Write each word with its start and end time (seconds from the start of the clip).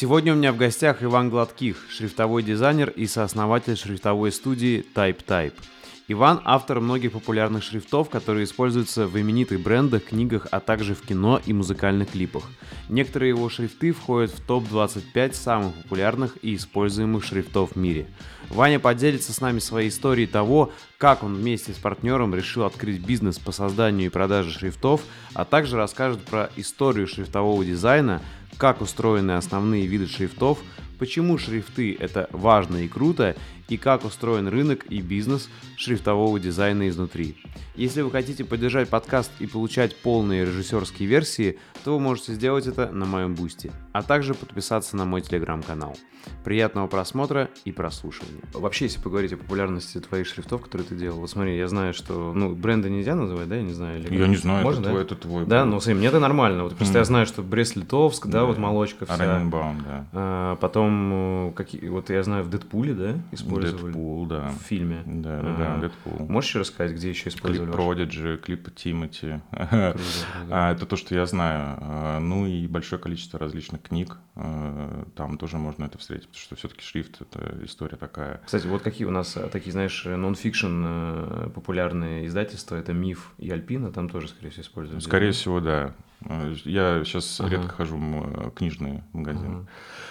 Сегодня 0.00 0.32
у 0.32 0.36
меня 0.36 0.50
в 0.54 0.56
гостях 0.56 1.02
Иван 1.02 1.28
Гладких, 1.28 1.76
шрифтовой 1.90 2.42
дизайнер 2.42 2.88
и 2.88 3.06
сооснователь 3.06 3.76
шрифтовой 3.76 4.32
студии 4.32 4.82
Type 4.94 5.22
Type. 5.26 5.52
Иван– 6.08 6.40
автор 6.46 6.80
многих 6.80 7.12
популярных 7.12 7.62
шрифтов, 7.62 8.08
которые 8.08 8.44
используются 8.44 9.06
в 9.06 9.20
именитых 9.20 9.60
брендах, 9.60 10.06
книгах, 10.06 10.46
а 10.50 10.60
также 10.60 10.94
в 10.94 11.02
кино 11.02 11.38
и 11.44 11.52
музыкальных 11.52 12.12
клипах. 12.12 12.44
Некоторые 12.88 13.28
его 13.28 13.50
шрифты 13.50 13.92
входят 13.92 14.30
в 14.30 14.40
топ-25 14.40 15.34
самых 15.34 15.74
популярных 15.74 16.38
и 16.40 16.56
используемых 16.56 17.22
шрифтов 17.22 17.72
в 17.72 17.76
мире. 17.76 18.08
Ваня 18.48 18.80
поделится 18.80 19.34
с 19.34 19.40
нами 19.42 19.58
своей 19.58 19.90
историей 19.90 20.26
того, 20.26 20.72
как 20.96 21.22
он 21.22 21.34
вместе 21.34 21.74
с 21.74 21.76
партнером 21.76 22.34
решил 22.34 22.64
открыть 22.64 23.04
бизнес 23.06 23.38
по 23.38 23.52
созданию 23.52 24.06
и 24.06 24.10
продаже 24.10 24.50
шрифтов, 24.50 25.02
а 25.34 25.44
также 25.44 25.76
расскажет 25.76 26.22
про 26.22 26.50
историю 26.56 27.06
шрифтового 27.06 27.64
дизайна, 27.64 28.22
как 28.60 28.82
устроены 28.82 29.32
основные 29.32 29.86
виды 29.86 30.06
шрифтов, 30.06 30.58
почему 30.98 31.38
шрифты 31.38 31.96
это 31.98 32.28
важно 32.30 32.76
и 32.76 32.88
круто, 32.88 33.34
и 33.70 33.76
как 33.78 34.04
устроен 34.04 34.48
рынок 34.48 34.84
и 34.90 35.00
бизнес 35.00 35.48
шрифтового 35.76 36.38
дизайна 36.38 36.88
изнутри. 36.88 37.36
Если 37.76 38.02
вы 38.02 38.10
хотите 38.10 38.44
поддержать 38.44 38.88
подкаст 38.90 39.30
и 39.38 39.46
получать 39.46 39.96
полные 39.96 40.44
режиссерские 40.44 41.08
версии, 41.08 41.58
то 41.84 41.94
вы 41.94 42.00
можете 42.00 42.34
сделать 42.34 42.66
это 42.66 42.90
на 42.90 43.06
моем 43.06 43.34
бусте, 43.34 43.72
а 43.92 44.02
также 44.02 44.34
подписаться 44.34 44.96
на 44.96 45.06
мой 45.06 45.22
телеграм-канал. 45.22 45.96
Приятного 46.44 46.86
просмотра 46.86 47.48
и 47.64 47.72
прослушивания. 47.72 48.42
Вообще, 48.52 48.84
если 48.86 49.00
поговорить 49.00 49.32
о 49.32 49.38
популярности 49.38 49.98
твоих 50.00 50.26
шрифтов, 50.26 50.60
которые 50.60 50.86
ты 50.86 50.94
делал, 50.94 51.20
вот 51.20 51.30
смотри, 51.30 51.56
я 51.56 51.66
знаю, 51.66 51.94
что, 51.94 52.34
ну, 52.34 52.54
бренды 52.54 52.90
нельзя 52.90 53.14
называть, 53.14 53.48
да, 53.48 53.56
я 53.56 53.62
не 53.62 53.72
знаю. 53.72 54.00
Или 54.00 54.18
я 54.18 54.26
не 54.26 54.36
знаю, 54.36 54.62
Можно, 54.62 54.80
это, 54.80 54.84
да? 54.84 54.90
твой, 54.90 55.02
это 55.04 55.14
твой. 55.16 55.46
Да, 55.46 55.64
ну, 55.64 55.80
смотри, 55.80 55.94
мне 55.98 56.08
это 56.08 56.20
нормально. 56.20 56.64
Вот 56.64 56.76
просто 56.76 56.96
Mm. 56.96 56.98
я 56.98 57.04
знаю, 57.04 57.26
что 57.26 57.42
Брест-Литовск, 57.42 58.26
да, 58.26 58.40
Да. 58.40 58.44
вот 58.44 58.58
молочка 58.58 59.06
вся. 59.06 59.14
Араненбаум, 59.14 59.82
да. 59.82 60.06
А, 60.12 60.56
потом, 60.56 61.48
э, 61.48 61.52
какие, 61.52 61.88
вот 61.88 62.10
я 62.10 62.22
знаю, 62.22 62.44
в 62.44 62.50
Дэдпуле, 62.50 62.92
да, 62.92 63.14
использовали? 63.60 63.92
Дэдпул, 63.92 64.26
да. 64.26 64.48
В 64.58 64.62
фильме. 64.62 65.02
Да, 65.06 65.40
да, 65.42 65.56
да, 65.56 65.74
А, 65.76 65.80
Дэдпул. 65.80 66.26
Можешь 66.28 66.50
еще 66.50 66.58
рассказать, 66.60 66.92
где 66.96 67.10
еще 67.10 67.24
Клип 67.24 67.34
использовали? 67.36 67.68
ваш- 67.68 67.76
Продиджи, 67.76 68.38
клип 68.42 68.74
Тимати. 68.74 69.40
А, 70.50 70.72
Это 70.72 70.86
то, 70.86 70.96
что 70.96 71.14
я 71.14 71.26
знаю. 71.26 71.78
А, 71.80 72.18
Ну 72.20 72.46
и 72.46 72.66
большое 72.66 73.00
количество 73.00 73.38
различных 73.38 73.82
книг. 73.82 74.16
Там 75.16 75.36
тоже 75.38 75.58
можно 75.58 75.84
это 75.84 75.98
встретить, 75.98 76.28
потому 76.28 76.40
что 76.40 76.56
все-таки 76.56 76.82
шрифт— 76.82 77.20
это 77.20 77.58
история 77.64 77.96
такая. 77.96 78.40
Кстати, 78.44 78.66
вот 78.66 78.82
какие 78.82 79.06
у 79.06 79.10
нас 79.10 79.36
э, 79.36 79.48
такие, 79.48 79.72
знаешь, 79.72 80.04
нон-фикшн 80.06 80.82
э, 80.86 81.50
популярные 81.54 82.26
издательства, 82.26 82.76
это 82.76 82.92
Миф 82.94 83.32
и 83.38 83.50
Альпина, 83.50 83.92
там 83.92 84.08
тоже, 84.08 84.28
скорее 84.28 84.50
всего, 84.50 84.62
используют. 84.62 85.02
Скорее 85.02 85.32
всего, 85.32 85.60
да. 85.60 85.94
А, 86.24 86.52
Я 86.64 87.04
сейчас 87.04 87.40
Ага. 87.40 87.50
редко 87.50 87.68
хожу 87.74 87.98
в 87.98 88.50
книжные 88.52 89.04
магазины. 89.12 89.56
Ага. 89.56 89.66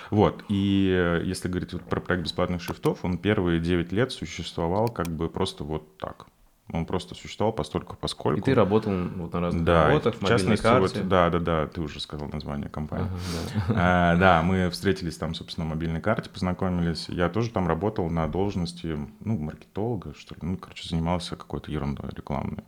Вот, 0.10 0.44
и 0.50 0.92
э, 0.92 1.22
если 1.24 1.48
говорить 1.50 1.74
вот 1.74 1.84
про 1.84 2.02
проект 2.02 2.24
бесплатных 2.24 2.62
шрифтов, 2.62 3.06
он 3.06 3.18
первые 3.18 3.60
9 3.60 3.92
лет 3.92 4.12
существовал 4.12 4.88
как 4.88 5.08
бы 5.08 5.30
просто 5.30 5.64
вот 5.64 5.98
так. 5.98 6.28
Он 6.72 6.86
просто 6.86 7.16
существовал 7.16 7.52
постольку 7.52 7.98
поскольку. 8.00 8.40
И 8.40 8.44
ты 8.44 8.54
работал 8.54 8.92
вот 8.92 9.34
на 9.34 9.40
разных 9.40 9.64
да, 9.64 9.88
работах, 9.88 10.16
в 10.16 10.22
в 10.22 10.28
частности, 10.28 10.62
карте. 10.62 11.00
вот, 11.00 11.08
да, 11.08 11.30
да, 11.30 11.40
да, 11.40 11.68
ты 11.68 11.82
уже 11.82 12.00
сказал 12.00 12.28
название 12.28 12.70
компании. 12.70 13.08
Ага, 13.08 13.74
да. 13.74 13.74
А, 13.76 14.16
Да, 14.18 14.42
мы 14.44 14.70
встретились 14.70 15.18
там, 15.18 15.34
собственно, 15.34 15.66
на 15.66 15.74
мобильной 15.74 16.00
карте, 16.02 16.30
познакомились. 16.30 17.10
Я 17.10 17.30
тоже 17.30 17.50
там 17.50 17.68
работал 17.68 18.08
на 18.10 18.28
должности, 18.28 18.98
ну, 19.20 19.38
маркетолога, 19.40 20.14
что 20.16 20.36
ли. 20.36 20.42
Ну, 20.44 20.58
короче, 20.58 20.88
занимался 20.88 21.36
какой-то 21.36 21.72
ерундой 21.72 22.12
рекламной. 22.16 22.64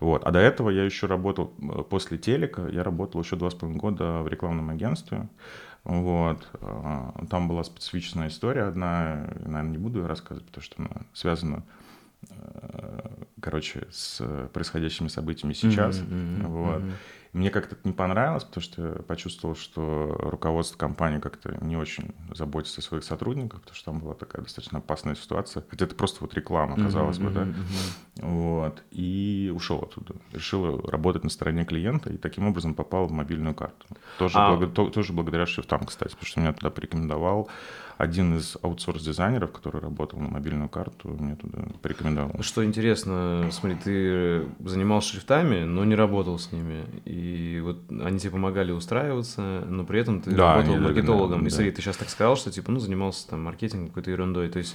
Вот. 0.00 0.24
А 0.24 0.30
до 0.30 0.38
этого 0.40 0.70
я 0.70 0.84
еще 0.84 1.06
работал, 1.06 1.52
э, 1.60 1.82
после 1.88 2.18
телека, 2.18 2.66
я 2.68 2.82
работал 2.82 3.20
еще 3.20 3.36
два 3.36 3.50
с 3.50 3.54
половиной 3.54 3.80
года 3.80 4.22
в 4.22 4.28
рекламном 4.28 4.70
агентстве. 4.70 5.28
Вот. 5.84 6.48
А, 6.60 7.14
Там 7.28 7.48
была 7.48 7.64
специфичная 7.64 8.28
история 8.28 8.64
одна, 8.64 9.26
наверное, 9.44 9.62
не 9.72 9.78
буду 9.78 10.00
ее 10.00 10.06
рассказывать, 10.06 10.46
потому 10.46 10.62
что 10.62 10.74
она 10.82 10.90
связана, 11.12 11.62
э, 12.30 13.10
короче, 13.40 13.86
с 13.90 14.22
происходящими 14.52 15.08
событиями 15.08 15.54
сейчас. 15.54 15.98
Мгм, 15.98 16.46
Вот. 16.48 16.82
мгм. 16.82 16.92
Мне 17.32 17.48
как-то 17.50 17.74
это 17.76 17.88
не 17.88 17.94
понравилось, 17.94 18.44
потому 18.44 18.62
что 18.62 18.82
я 18.88 18.92
почувствовал, 19.02 19.56
что 19.56 20.14
руководство 20.20 20.76
компании 20.76 21.18
как-то 21.18 21.56
не 21.64 21.78
очень 21.78 22.14
заботится 22.34 22.80
о 22.80 22.84
своих 22.84 23.04
сотрудниках, 23.04 23.60
потому 23.62 23.74
что 23.74 23.84
там 23.86 24.00
была 24.00 24.12
такая 24.14 24.42
достаточно 24.42 24.80
опасная 24.80 25.14
ситуация. 25.14 25.64
Хотя 25.70 25.86
это 25.86 25.94
просто 25.94 26.18
вот 26.20 26.34
реклама, 26.34 26.76
казалось 26.76 27.18
бы, 27.18 27.30
да. 27.30 27.46
Вот. 28.16 28.82
И 28.90 29.50
ушел 29.54 29.78
оттуда. 29.78 30.14
Решил 30.32 30.78
работать 30.82 31.24
на 31.24 31.30
стороне 31.30 31.64
клиента 31.64 32.10
и 32.10 32.18
таким 32.18 32.46
образом 32.48 32.74
попал 32.74 33.06
в 33.06 33.12
мобильную 33.12 33.54
карту. 33.54 33.86
Тоже, 34.18 34.36
А- 34.38 34.66
то- 34.66 34.90
тоже 34.90 35.14
благодаря 35.14 35.46
шрифтам, 35.46 35.86
кстати, 35.86 36.10
потому 36.12 36.26
что 36.26 36.40
меня 36.40 36.52
туда 36.52 36.68
порекомендовал 36.70 37.48
один 38.02 38.36
из 38.36 38.56
аутсорс-дизайнеров, 38.62 39.52
который 39.52 39.80
работал 39.80 40.18
на 40.18 40.28
мобильную 40.28 40.68
карту, 40.68 41.08
мне 41.10 41.36
туда 41.36 41.58
порекомендовал. 41.82 42.42
Что 42.42 42.64
интересно, 42.64 43.48
смотри, 43.52 43.78
ты 43.78 44.44
занимался 44.68 45.10
шрифтами, 45.10 45.62
но 45.62 45.84
не 45.84 45.94
работал 45.94 46.36
с 46.36 46.50
ними. 46.50 46.84
И 47.04 47.60
вот 47.62 47.78
они 47.90 48.18
тебе 48.18 48.32
помогали 48.32 48.72
устраиваться, 48.72 49.64
но 49.68 49.84
при 49.84 50.00
этом 50.00 50.20
ты 50.20 50.32
Да, 50.32 50.56
работал 50.56 50.80
маркетологом. 50.80 51.40
да, 51.42 51.46
и 51.46 51.50
смотри, 51.50 51.70
да. 51.70 51.76
ты 51.76 51.82
сейчас 51.82 51.96
так 51.96 52.08
сказал, 52.10 52.36
что 52.36 52.50
типа, 52.50 52.72
ну, 52.72 52.80
занимался 52.80 53.28
там 53.28 53.44
маркетингом, 53.44 53.88
какой-то 53.88 54.10
ерундой. 54.10 54.48
То 54.48 54.58
есть 54.58 54.74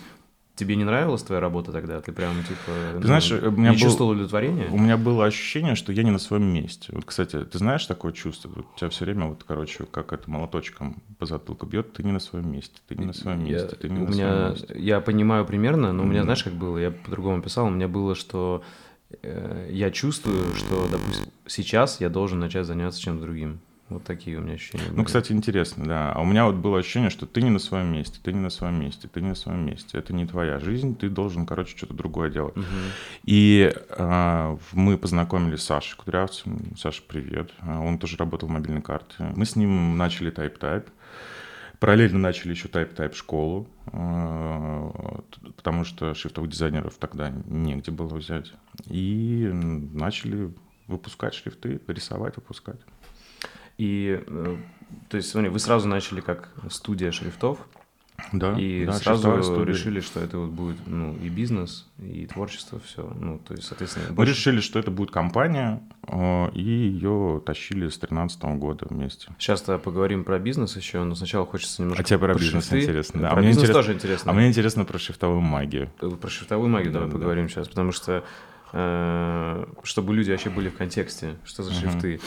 тебе 0.57 0.75
не 0.75 0.83
нравилась 0.83 1.23
твоя 1.23 1.39
работа 1.39 1.71
тогда? 1.71 2.01
Ты 2.01 2.11
прям, 2.11 2.43
типа, 2.43 2.71
ну, 2.95 3.01
знаешь, 3.01 3.31
у 3.31 3.51
меня 3.51 3.69
не 3.69 3.75
был- 3.77 3.81
чувствовал 3.81 4.11
удовлетворения? 4.11 4.67
У 4.71 4.77
меня 4.77 4.97
было 4.97 5.25
ощущение, 5.25 5.75
что 5.75 5.93
я 5.93 6.03
не 6.03 6.11
на 6.11 6.19
своем 6.19 6.51
месте. 6.53 6.91
Вот, 6.91 7.05
кстати, 7.05 7.43
ты 7.45 7.57
знаешь 7.57 7.85
такое 7.85 8.11
чувство? 8.11 8.51
Вот 8.55 8.65
у 8.75 8.77
тебя 8.79 8.89
все 8.89 9.05
время, 9.05 9.27
вот, 9.27 9.43
короче, 9.47 9.85
как 9.85 10.11
это 10.13 10.29
молоточком 10.29 11.01
по 11.19 11.25
затылку 11.25 11.65
бьет, 11.65 11.93
ты 11.93 12.03
не 12.03 12.11
на 12.11 12.19
своем 12.19 12.51
месте, 12.51 12.79
ты 12.87 12.95
не 12.95 13.05
на 13.05 13.13
своем 13.13 13.45
Я- 13.45 13.51
месте, 13.53 13.75
ты 13.75 13.87
не 13.89 13.99
у 13.99 14.05
на 14.05 14.11
своем 14.11 14.29
меня, 14.29 14.49
месте. 14.49 14.75
я 14.77 14.99
понимаю 14.99 15.45
примерно, 15.45 15.93
но 15.93 16.03
у 16.03 16.05
меня, 16.05 16.23
знаешь, 16.23 16.43
как 16.43 16.53
было, 16.53 16.77
я 16.77 16.91
по-другому 16.91 17.41
писал, 17.41 17.67
у 17.67 17.69
меня 17.69 17.87
было, 17.87 18.15
что 18.15 18.63
э, 19.23 19.69
я 19.71 19.89
чувствую, 19.91 20.53
что, 20.55 20.87
допустим, 20.91 21.31
сейчас 21.45 22.01
я 22.01 22.09
должен 22.09 22.39
начать 22.39 22.65
заняться 22.65 22.99
чем-то 22.99 23.21
другим. 23.23 23.59
Вот 23.89 24.03
такие 24.03 24.37
у 24.37 24.41
меня 24.41 24.55
ощущения. 24.55 24.83
Ну, 24.89 24.95
были. 24.95 25.05
кстати, 25.05 25.31
интересно, 25.31 25.85
да. 25.85 26.11
А 26.11 26.19
у 26.21 26.25
меня 26.25 26.45
вот 26.45 26.55
было 26.55 26.79
ощущение, 26.79 27.09
что 27.09 27.25
ты 27.25 27.41
не 27.41 27.49
на 27.49 27.59
своем 27.59 27.87
месте, 27.87 28.19
ты 28.21 28.33
не 28.33 28.39
на 28.39 28.49
своем 28.49 28.81
месте, 28.81 29.07
ты 29.07 29.21
не 29.21 29.29
на 29.29 29.35
своем 29.35 29.65
месте. 29.65 29.97
Это 29.97 30.13
не 30.13 30.25
твоя 30.25 30.59
жизнь, 30.59 30.95
ты 30.97 31.09
должен, 31.09 31.45
короче, 31.45 31.77
что-то 31.77 31.93
другое 31.93 32.29
делать. 32.29 32.55
Мгм. 32.57 32.65
И 33.23 33.73
а, 33.91 34.57
мы 34.73 34.97
познакомились 34.97 35.61
с 35.61 35.65
Сашей 35.65 35.97
Кудрявцем. 35.97 36.75
Саша, 36.77 37.01
привет. 37.07 37.53
А, 37.59 37.79
Он 37.79 37.97
тоже 37.97 38.17
работал 38.17 38.49
в 38.49 38.51
мобильной 38.51 38.81
карте. 38.81 39.31
Мы 39.35 39.45
с 39.45 39.55
ним 39.55 39.97
начали 39.97 40.31
тайп-тайп. 40.31 40.87
Параллельно 41.79 42.19
начали 42.19 42.51
еще 42.51 42.67
тайп-тайп 42.67 43.13
школу, 43.15 43.67
а, 43.85 45.21
потому 45.55 45.85
что 45.85 46.13
шрифтовых 46.13 46.49
дизайнеров 46.49 46.95
тогда 46.99 47.29
негде 47.45 47.91
было 47.91 48.15
взять. 48.15 48.51
И 48.87 49.49
начали 49.53 50.51
выпускать 50.87 51.35
шрифты, 51.35 51.79
рисовать, 51.87 52.35
выпускать. 52.35 52.79
И, 53.77 54.23
э, 54.25 54.57
то 55.09 55.17
есть, 55.17 55.29
смотри, 55.29 55.49
вы 55.49 55.59
сразу 55.59 55.87
начали 55.87 56.21
как 56.21 56.49
студия 56.69 57.11
шрифтов, 57.11 57.59
Да, 58.33 58.57
и 58.59 58.85
да, 58.85 58.93
сразу 58.93 59.63
решили, 59.63 59.99
что 59.99 60.19
это 60.19 60.39
вот 60.39 60.49
будет, 60.49 60.77
ну, 60.87 61.15
и 61.21 61.29
бизнес, 61.29 61.87
и 61.99 62.25
творчество, 62.25 62.79
все. 62.83 63.07
Ну, 63.19 63.37
то 63.37 63.53
есть, 63.53 63.67
соответственно, 63.67 64.07
Мы 64.09 64.15
больше- 64.15 64.31
решили, 64.33 64.59
что 64.61 64.79
это 64.79 64.89
будет 64.89 65.11
компания, 65.11 65.83
э, 66.07 66.49
и 66.55 66.61
ее 66.63 67.39
тащили 67.45 67.87
с 67.87 67.99
2013 67.99 68.57
года 68.57 68.87
вместе. 68.89 69.29
Сейчас-то 69.37 69.77
поговорим 69.77 70.23
про 70.23 70.39
бизнес 70.39 70.75
еще, 70.75 71.03
но 71.03 71.13
сначала 71.13 71.45
хочется 71.45 71.83
немножко 71.83 72.01
А 72.01 72.03
тебе 72.03 72.17
про 72.17 72.33
про 72.33 72.39
бизнес 72.39 72.63
шрифты. 72.69 72.81
интересно, 72.85 73.21
да? 73.21 73.27
А 73.29 73.31
Про 73.33 73.39
мне 73.41 73.49
бизнес 73.49 73.65
интерес- 73.65 73.75
тоже 73.75 73.93
интересно. 73.93 74.31
А 74.31 74.33
мне 74.33 74.47
интересно 74.47 74.85
про 74.85 74.97
шрифтовую 74.97 75.41
магию. 75.41 75.91
Э, 76.01 76.09
Про 76.09 76.29
шрифтовую 76.29 76.69
магию 76.69 76.91
давай 76.91 77.07
Да, 77.07 77.13
да, 77.13 77.17
поговорим 77.19 77.47
сейчас, 77.49 77.67
потому 77.67 77.91
что 77.91 78.23
чтобы 79.83 80.13
люди 80.13 80.29
вообще 80.31 80.49
были 80.49 80.67
в 80.69 80.75
контексте, 80.75 81.35
что 81.45 81.63
за 81.63 81.71
Мгм. 81.71 81.79
шрифты. 81.79 82.19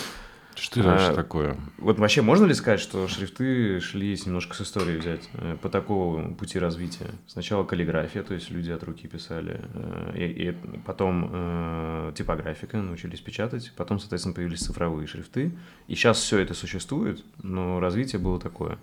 Что 0.55 0.81
это 0.81 0.91
А, 0.91 0.93
вообще 0.93 1.15
такое? 1.15 1.57
Вот 1.79 1.99
вообще 1.99 2.23
можно 2.23 2.45
ли 2.45 2.55
сказать, 2.55 2.81
что 2.81 3.07
шрифты 3.09 3.81
шли, 3.81 4.11
если 4.11 4.27
немножко 4.27 4.55
с 4.55 4.61
историей 4.61 4.99
взять, 4.99 5.29
э, 5.35 5.57
по 5.61 5.69
такому 5.69 6.35
пути 6.35 6.59
развития? 6.59 7.11
Сначала 7.27 7.65
каллиграфия, 7.65 8.23
то 8.23 8.35
есть 8.35 8.51
люди 8.51 8.71
от 8.71 8.83
руки 8.83 9.09
писали, 9.09 9.61
э, 9.75 10.13
и, 10.17 10.49
и 10.49 10.53
потом 10.85 11.31
э, 11.33 12.13
типографика, 12.17 12.77
научились 12.79 13.21
печатать, 13.21 13.73
потом, 13.77 13.99
соответственно, 13.99 14.35
появились 14.35 14.61
цифровые 14.61 15.07
шрифты, 15.07 15.53
и 15.87 15.95
сейчас 15.95 16.19
все 16.19 16.39
это 16.39 16.55
существует, 16.55 17.25
но 17.43 17.81
развитие 17.81 18.21
было 18.21 18.39
такое. 18.39 18.79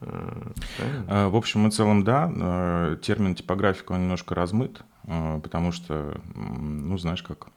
Правильно? 0.00 1.04
А, 1.08 1.28
В 1.28 1.36
общем 1.36 1.66
и 1.68 1.70
целом, 1.70 2.02
да, 2.02 2.96
термин 3.02 3.36
типографика, 3.36 3.92
он 3.92 4.00
немножко 4.02 4.34
размыт, 4.34 4.82
потому 5.04 5.70
что, 5.70 6.20
ну, 6.34 6.98
знаешь, 6.98 7.22
как, 7.22 7.48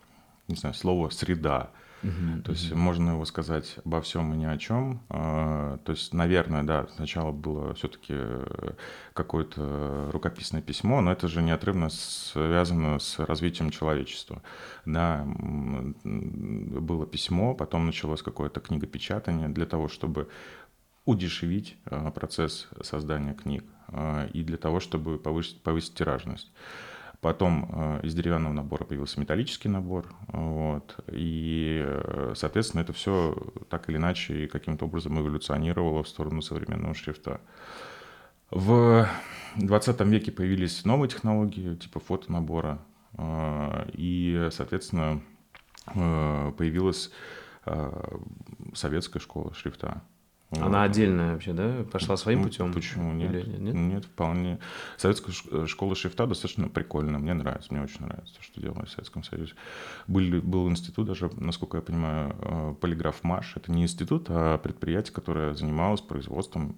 не 0.48 0.56
знаю, 0.56 0.76
слово 0.76 1.10
«среда», 1.10 1.72
То 2.44 2.52
есть 2.52 2.72
мгм. 2.72 2.80
можно 2.80 3.10
его 3.12 3.26
сказать 3.26 3.78
обо 3.84 4.02
всем 4.02 4.34
и 4.34 4.38
ни 4.38 4.46
о 4.46 4.58
чем. 4.58 5.02
А, 5.10 5.78
То 5.80 5.92
есть, 5.92 6.14
наверное, 6.14 6.64
да, 6.64 6.88
сначала 6.96 7.32
было 7.32 7.74
все-таки 7.74 8.16
какое-то 9.14 10.10
рукописное 10.12 10.62
письмо, 10.62 11.02
но 11.02 11.12
это 11.12 11.28
же 11.28 11.42
неотрывно 11.42 11.90
связано 11.90 13.00
с 13.00 13.20
развитием 13.20 13.70
человечества. 13.70 14.42
Да, 14.86 15.26
было 15.26 17.06
письмо, 17.08 17.56
потом 17.56 17.86
началось 17.86 18.22
какое-то 18.22 18.60
книгопечатание 18.60 19.50
для 19.50 19.66
того, 19.66 19.88
чтобы 19.88 20.30
удешевить 21.06 21.78
э, 21.86 22.12
процесс 22.12 22.68
создания 22.82 23.34
книг 23.34 23.64
э, 23.90 24.30
и 24.34 24.44
для 24.44 24.58
того, 24.58 24.80
чтобы 24.80 25.18
повысить, 25.18 25.62
повысить 25.62 25.94
тиражность. 25.94 26.52
Потом 27.22 27.70
э, 27.72 28.00
из 28.04 28.14
деревянного 28.14 28.54
набора 28.54 28.84
появился 28.84 29.20
металлический 29.20 29.70
набор, 29.70 30.14
вот, 30.28 30.96
и, 31.08 31.86
соответственно, 32.36 32.82
это 32.82 32.94
все 32.94 33.36
так 33.70 33.90
или 33.90 33.98
иначе 33.98 34.48
каким-то 34.48 34.86
образом 34.86 35.20
эволюционировало 35.20 36.04
в 36.04 36.08
сторону 36.08 36.42
современного 36.42 36.94
шрифта. 36.94 37.42
В 38.52 39.08
20 39.56 40.02
веке 40.02 40.32
появились 40.32 40.86
новые 40.86 41.10
технологии, 41.10 41.76
типа 41.76 42.00
фотонабора, 42.00 42.80
и, 43.94 44.50
соответственно, 44.52 45.22
появилась 45.86 47.12
советская 48.74 49.22
школа 49.22 49.54
шрифта. 49.54 50.04
Она 50.52 50.84
отдельная 50.84 51.34
вообще, 51.34 51.54
да? 51.54 51.84
Пошла 51.92 52.18
своим 52.18 52.44
путем? 52.44 52.72
Почему 52.72 53.12
нет? 53.14 53.34
Или, 53.34 53.58
нет? 53.58 53.74
Нет, 53.74 54.06
вполне. 54.06 54.60
Советская 54.98 55.34
э, 55.52 55.66
школа 55.68 55.96
шрифта 55.96 56.28
достаточно 56.28 56.70
прикольная. 56.70 57.20
Мне 57.20 57.34
нравится, 57.34 57.74
мне 57.74 57.84
очень 57.84 58.02
нравится, 58.02 58.36
что 58.42 58.62
делали 58.62 58.86
в 58.86 58.90
Советском 58.90 59.24
Союзе. 59.24 59.54
Был, 60.08 60.42
был 60.42 60.70
институт 60.70 61.08
даже, 61.08 61.30
насколько 61.38 61.78
я 61.78 61.82
понимаю, 61.82 62.36
э, 62.40 62.76
полиграф 62.80 63.24
МАШ. 63.24 63.58
Это 63.58 63.72
не 63.72 63.84
институт, 63.84 64.28
а 64.30 64.58
предприятие, 64.58 65.14
которое 65.14 65.54
занималось 65.56 66.02
производством 66.02 66.76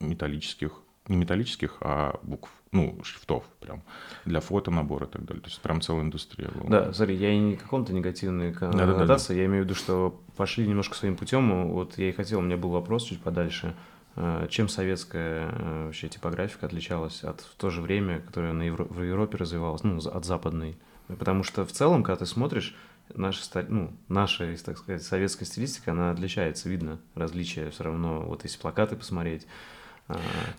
металлических 0.00 0.72
не 1.08 1.16
металлических, 1.16 1.76
а 1.80 2.18
букв, 2.22 2.50
ну, 2.72 2.98
шрифтов 3.04 3.44
прям, 3.60 3.82
для 4.24 4.40
фотонабора 4.40 5.06
и 5.06 5.08
так 5.08 5.24
далее. 5.24 5.42
То 5.42 5.48
есть 5.50 5.60
прям 5.60 5.80
целая 5.82 6.02
индустрия 6.02 6.48
была. 6.48 6.68
Да, 6.68 6.92
смотри, 6.92 7.16
я 7.16 7.30
и 7.30 7.38
не 7.38 7.56
каком-то 7.56 7.92
негативной 7.92 8.52
коннотации, 8.52 8.96
да, 8.96 9.06
да, 9.06 9.18
да. 9.28 9.34
я 9.34 9.44
имею 9.44 9.62
в 9.62 9.66
виду, 9.66 9.74
что 9.74 10.20
пошли 10.36 10.66
немножко 10.66 10.96
своим 10.96 11.16
путем, 11.16 11.68
вот 11.68 11.98
я 11.98 12.08
и 12.08 12.12
хотел, 12.12 12.38
у 12.38 12.42
меня 12.42 12.56
был 12.56 12.70
вопрос 12.70 13.04
чуть 13.04 13.20
подальше, 13.20 13.74
э, 14.16 14.46
чем 14.48 14.70
советская 14.70 15.50
э, 15.52 15.84
вообще 15.86 16.08
типографика 16.08 16.64
отличалась 16.64 17.22
от 17.22 17.42
в 17.42 17.54
то 17.56 17.68
же 17.68 17.82
время, 17.82 18.20
которая 18.20 18.54
на 18.54 18.62
Евро... 18.62 18.84
в 18.84 19.02
Европе 19.02 19.36
развивалась, 19.36 19.82
ну, 19.82 19.98
от 19.98 20.24
западной? 20.24 20.78
Потому 21.08 21.42
что 21.42 21.66
в 21.66 21.72
целом, 21.72 22.02
когда 22.02 22.16
ты 22.16 22.26
смотришь, 22.26 22.74
наша, 23.14 23.66
ну, 23.68 23.92
наша, 24.08 24.56
так 24.64 24.78
сказать, 24.78 25.02
советская 25.02 25.46
стилистика, 25.46 25.92
она 25.92 26.10
отличается, 26.10 26.70
видно 26.70 27.00
различия 27.14 27.68
все 27.68 27.84
равно, 27.84 28.20
вот 28.22 28.44
если 28.44 28.58
плакаты 28.58 28.96
посмотреть, 28.96 29.46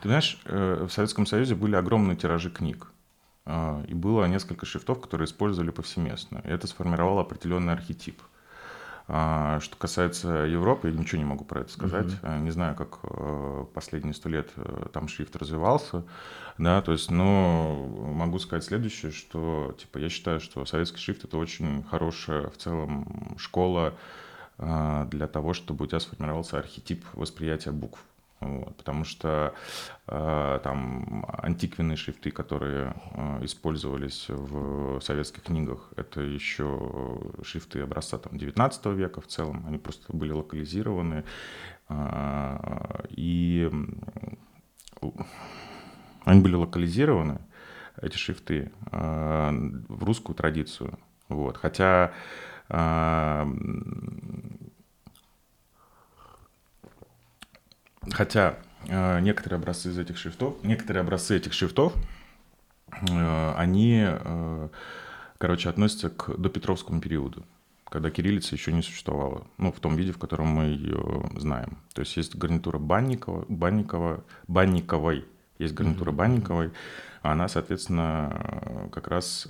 ты 0.02 0.08
знаешь, 0.08 0.40
э, 0.46 0.86
в 0.88 0.92
Советском 0.92 1.26
Союзе 1.26 1.56
были 1.56 1.76
огромные 1.76 2.16
тиражи 2.16 2.50
книг. 2.50 2.88
А, 3.46 3.84
и 3.88 3.94
было 3.94 4.26
несколько 4.26 4.66
шрифтов, 4.66 5.02
которые 5.02 5.26
использовали 5.26 5.72
повсеместно. 5.72 6.42
И 6.44 6.48
это 6.48 6.68
сформировало 6.68 7.22
определенный 7.22 7.74
архетип. 7.74 8.22
А, 9.08 9.60
что 9.60 9.76
касается 9.76 10.30
Европы, 10.46 10.90
я 10.90 10.94
ничего 10.94 11.20
не 11.20 11.26
могу 11.26 11.44
про 11.44 11.62
это 11.62 11.72
сказать. 11.72 12.08
Uh-huh. 12.22 12.40
Не 12.40 12.52
знаю, 12.52 12.76
как 12.76 13.00
э, 13.04 13.66
последние 13.74 14.14
сто 14.14 14.30
лет 14.30 14.50
там 14.94 15.10
шрифт 15.10 15.36
развивался. 15.36 16.04
Да, 16.58 16.82
то 16.82 16.94
есть, 16.94 17.12
но 17.12 17.86
могу 18.14 18.40
сказать 18.40 18.64
следующее, 18.64 19.12
что 19.12 19.76
типа, 19.78 19.98
я 19.98 20.08
считаю, 20.08 20.40
что 20.40 20.66
советский 20.66 21.00
шрифт 21.00 21.26
это 21.26 21.38
очень 21.38 21.84
хорошая 21.84 22.50
в 22.50 22.58
целом 22.58 23.36
школа 23.38 23.96
для 24.60 25.28
того, 25.28 25.54
чтобы 25.54 25.86
у 25.86 25.88
тебя 25.88 26.00
сформировался 26.00 26.60
архетип 26.60 27.04
восприятия 27.14 27.72
букв. 27.72 28.00
Вот, 28.44 28.78
потому 28.78 29.06
что 29.06 29.54
э, 30.08 30.60
там 30.64 31.26
антиквенные 31.28 31.96
шрифты, 31.96 32.32
которые 32.32 32.94
э, 33.12 33.46
использовались 33.46 34.26
в 34.28 35.00
советских 35.02 35.44
книгах, 35.44 35.92
это 35.96 36.22
еще 36.22 37.20
шрифты 37.44 37.82
образца 37.82 38.18
там, 38.18 38.38
19 38.38 38.86
века 38.88 39.22
в 39.22 39.28
целом, 39.28 39.66
они 39.68 39.78
просто 39.78 40.12
были 40.16 40.32
локализированы. 40.32 41.24
Э, 41.90 43.04
и 43.10 43.72
они 46.26 46.42
были 46.42 46.56
локализированы, 46.56 47.40
эти 48.02 48.18
шрифты, 48.18 48.72
э, 48.92 49.52
в 49.88 50.04
русскую 50.04 50.36
традицию. 50.36 50.98
Вот. 51.30 51.58
Хотя 51.58 52.14
э, 52.70 53.46
Хотя 58.14 58.60
э, 58.88 59.20
некоторые 59.22 59.58
образцы 59.58 59.90
из 59.90 59.98
этих 59.98 60.18
шрифтов, 60.18 60.64
некоторые 60.64 61.02
образцы 61.02 61.36
этих 61.36 61.52
шрифтов, 61.54 61.94
э, 63.10 63.54
они, 63.58 64.06
э, 64.06 64.70
короче, 65.40 65.68
относятся 65.70 66.12
к 66.12 66.38
допетровскому 66.38 67.02
периоду, 67.02 67.44
когда 67.90 68.12
кириллица 68.12 68.54
еще 68.54 68.72
не 68.72 68.84
существовала, 68.84 69.48
ну, 69.58 69.72
в 69.72 69.80
том 69.80 69.96
виде, 69.96 70.12
в 70.12 70.20
котором 70.20 70.48
мы 70.48 70.66
ее 70.66 71.28
знаем. 71.38 71.80
То 71.96 72.02
есть 72.02 72.16
есть 72.16 72.36
гарнитура 72.36 72.78
Банникова, 72.78 73.46
Банникова, 73.50 74.24
Банниковой, 74.48 75.26
есть 75.58 75.74
гарнитура 75.74 76.12
mm-hmm. 76.12 76.16
Банниковой, 76.16 76.72
а 77.24 77.32
она, 77.32 77.48
соответственно, 77.48 78.90
как 78.92 79.08
раз 79.08 79.48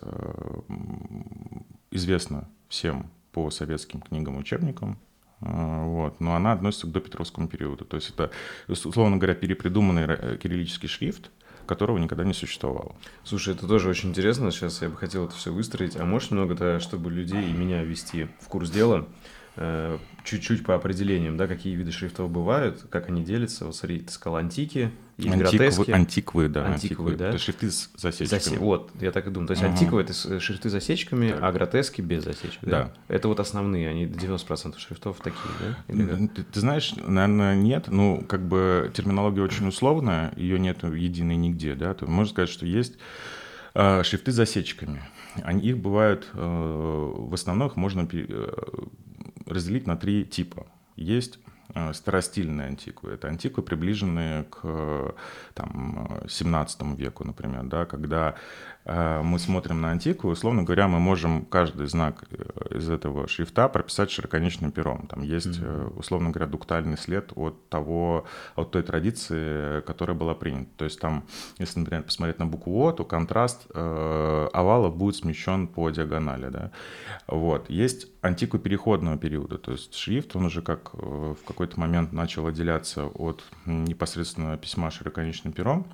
известна 1.91 2.47
всем 2.69 3.09
по 3.33 3.49
советским 3.51 3.99
книгам, 3.99 4.37
учебникам, 4.37 4.97
вот. 5.43 6.19
Но 6.19 6.35
она 6.35 6.53
относится 6.53 6.87
к 6.87 6.91
допетровскому 6.91 7.47
периоду. 7.47 7.85
То 7.85 7.97
есть 7.97 8.09
это, 8.09 8.31
условно 8.67 9.17
говоря, 9.17 9.35
перепридуманный 9.35 10.05
э, 10.07 10.37
кириллический 10.41 10.87
шрифт, 10.87 11.31
которого 11.65 11.97
никогда 11.97 12.23
не 12.23 12.33
существовало. 12.33 12.95
Слушай, 13.23 13.53
это 13.53 13.67
тоже 13.67 13.89
очень 13.89 14.09
интересно. 14.09 14.51
Сейчас 14.51 14.81
я 14.81 14.89
бы 14.89 14.97
хотел 14.97 15.25
это 15.25 15.35
все 15.35 15.51
выстроить. 15.51 15.95
А 15.95 16.05
можешь 16.05 16.31
немного, 16.31 16.79
чтобы 16.79 17.11
людей 17.11 17.49
и 17.49 17.53
меня 17.53 17.83
ввести 17.83 18.27
в 18.41 18.47
курс 18.47 18.69
дела? 18.69 19.07
Э, 20.23 20.25
чуть-чуть 20.25 20.63
по 20.63 20.75
определениям, 20.75 21.37
да, 21.37 21.47
какие 21.47 21.75
виды 21.75 21.91
шрифтов 21.91 22.29
бывают, 22.29 22.85
как 22.89 23.09
они 23.09 23.23
делятся. 23.23 23.65
Вот 23.65 23.75
смотри, 23.75 23.99
ты 23.99 24.11
сказал 24.11 24.37
антики, 24.37 24.91
антиквы, 25.19 25.93
антиквы, 25.93 26.49
да. 26.49 26.65
Антиквы, 26.65 27.15
да. 27.15 27.29
Это 27.29 27.37
шрифты 27.37 27.69
с 27.69 27.89
засечками. 27.97 28.39
Засе... 28.39 28.57
Вот, 28.57 28.91
я 28.99 29.11
так 29.11 29.27
и 29.27 29.29
думаю. 29.29 29.47
То 29.47 29.51
есть 29.51 29.63
ага. 29.63 29.73
антиквы– 29.73 30.01
это 30.03 30.39
шрифты 30.39 30.69
с 30.69 30.71
засечками, 30.71 31.31
так. 31.31 31.43
а 31.43 31.51
гротески 31.51 32.01
без 32.01 32.23
засечек, 32.23 32.59
да? 32.61 32.69
да? 32.69 32.93
Это 33.15 33.27
вот 33.27 33.39
основные, 33.39 33.89
они 33.89 34.05
90% 34.05 34.77
шрифтов 34.79 35.17
такие, 35.17 35.39
да? 35.59 35.93
Или 35.93 36.27
ты, 36.27 36.43
ты 36.43 36.59
знаешь, 36.59 36.93
наверное, 36.95 37.55
нет. 37.55 37.87
Ну, 37.89 38.23
как 38.27 38.47
бы 38.47 38.91
терминология 38.93 39.41
очень 39.41 39.67
условная, 39.67 40.33
ее 40.37 40.57
нет 40.57 40.83
единой 40.83 41.35
нигде, 41.35 41.75
да. 41.75 41.93
То 41.93 42.07
можно 42.07 42.31
сказать, 42.31 42.49
что 42.49 42.65
есть 42.65 42.97
э, 43.73 44.03
шрифты 44.03 44.31
с 44.31 44.35
засечками. 44.35 45.03
Они, 45.43 45.61
их 45.69 45.79
бывают, 45.79 46.29
э, 46.33 47.13
в 47.17 47.33
основном 47.33 47.69
их 47.69 47.75
можно 47.75 48.07
э, 48.11 48.53
разделить 49.45 49.87
на 49.87 49.95
три 49.95 50.25
типа. 50.25 50.67
Есть 50.95 51.39
э, 51.73 51.93
старостильные 51.93 52.67
антиквы. 52.67 53.11
Это 53.11 53.27
антиквы, 53.27 53.63
приближенные 53.63 54.43
к 54.43 55.15
там, 55.53 56.21
17 56.27 56.81
веку, 56.97 57.25
например, 57.25 57.63
да, 57.63 57.85
когда 57.85 58.35
Э, 58.35 58.72
мы 58.85 59.39
смотрим 59.39 59.79
на 59.79 59.91
антику, 59.91 60.27
условно 60.27 60.63
говоря, 60.63 60.89
мы 60.89 60.99
можем 60.99 61.45
каждый 61.45 61.87
знак 61.87 62.25
э, 62.31 62.77
из 62.77 62.89
этого 62.89 63.29
шрифта 63.29 63.69
прописать 63.69 64.11
широконечным 64.11 64.71
пером. 64.71 65.07
Там 65.07 65.21
есть, 65.23 65.47
mm-hmm. 65.47 65.97
условно 65.97 66.31
говоря, 66.31 66.51
дуктальный 66.51 66.97
след 66.97 67.31
от 67.35 67.69
того, 67.69 68.25
от 68.55 68.71
той 68.71 68.83
традиции, 68.83 69.79
которая 69.81 70.17
была 70.17 70.35
принята. 70.35 70.69
То 70.75 70.85
есть 70.85 70.99
там, 70.99 71.23
если, 71.59 71.79
например, 71.79 72.03
посмотреть 72.03 72.39
на 72.39 72.45
букву 72.45 72.85
О, 72.85 72.91
то 72.91 73.05
контраст 73.05 73.67
э, 73.73 74.49
овала 74.51 74.89
будет 74.89 75.15
смещен 75.15 75.67
по 75.67 75.89
диагонали. 75.89 76.49
Да? 76.49 76.71
Вот. 77.27 77.69
Есть 77.69 78.07
антику 78.21 78.59
переходного 78.59 79.17
периода, 79.17 79.57
то 79.57 79.71
есть 79.71 79.95
шрифт, 79.95 80.35
он 80.35 80.45
уже 80.45 80.61
как 80.61 80.93
в 80.93 81.37
какой-то 81.45 81.79
момент 81.79 82.13
начал 82.13 82.47
отделяться 82.47 83.05
от 83.05 83.43
непосредственно 83.65 84.57
письма 84.57 84.91
широконечным 84.91 85.53
пером. 85.53 85.85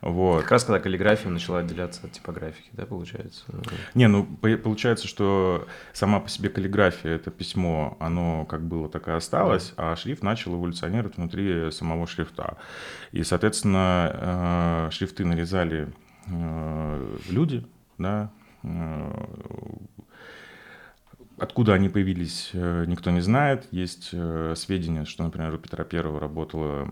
Вот. 0.00 0.42
Как 0.42 0.52
раз 0.52 0.64
когда 0.64 0.80
каллиграфия 0.80 1.30
начала 1.30 1.58
отделяться 1.58 2.00
от 2.06 2.12
типографики, 2.12 2.70
да, 2.72 2.86
получается? 2.86 3.44
Не, 3.94 4.08
ну, 4.08 4.24
получается, 4.24 5.06
что 5.06 5.66
сама 5.92 6.20
по 6.20 6.28
себе 6.28 6.48
каллиграфия, 6.48 7.12
это 7.12 7.30
письмо, 7.30 7.96
оно 8.00 8.46
как 8.46 8.62
было, 8.62 8.88
так 8.88 9.08
и 9.08 9.10
осталось, 9.10 9.74
да. 9.76 9.92
а 9.92 9.96
шрифт 9.96 10.22
начал 10.22 10.54
эволюционировать 10.54 11.16
внутри 11.16 11.70
самого 11.70 12.06
шрифта. 12.06 12.56
И, 13.12 13.22
соответственно, 13.24 14.88
э, 14.88 14.90
шрифты 14.92 15.26
нарезали 15.26 15.92
э, 16.28 17.16
люди, 17.28 17.66
да, 17.98 18.30
э, 18.62 19.26
Откуда 21.40 21.72
они 21.72 21.88
появились, 21.88 22.50
э, 22.52 22.84
никто 22.86 23.10
не 23.10 23.22
знает. 23.22 23.66
Есть 23.70 24.10
э, 24.12 24.52
сведения, 24.58 25.06
что, 25.06 25.24
например, 25.24 25.54
у 25.54 25.56
Петра 25.56 25.84
Первого 25.84 26.20
работали 26.20 26.86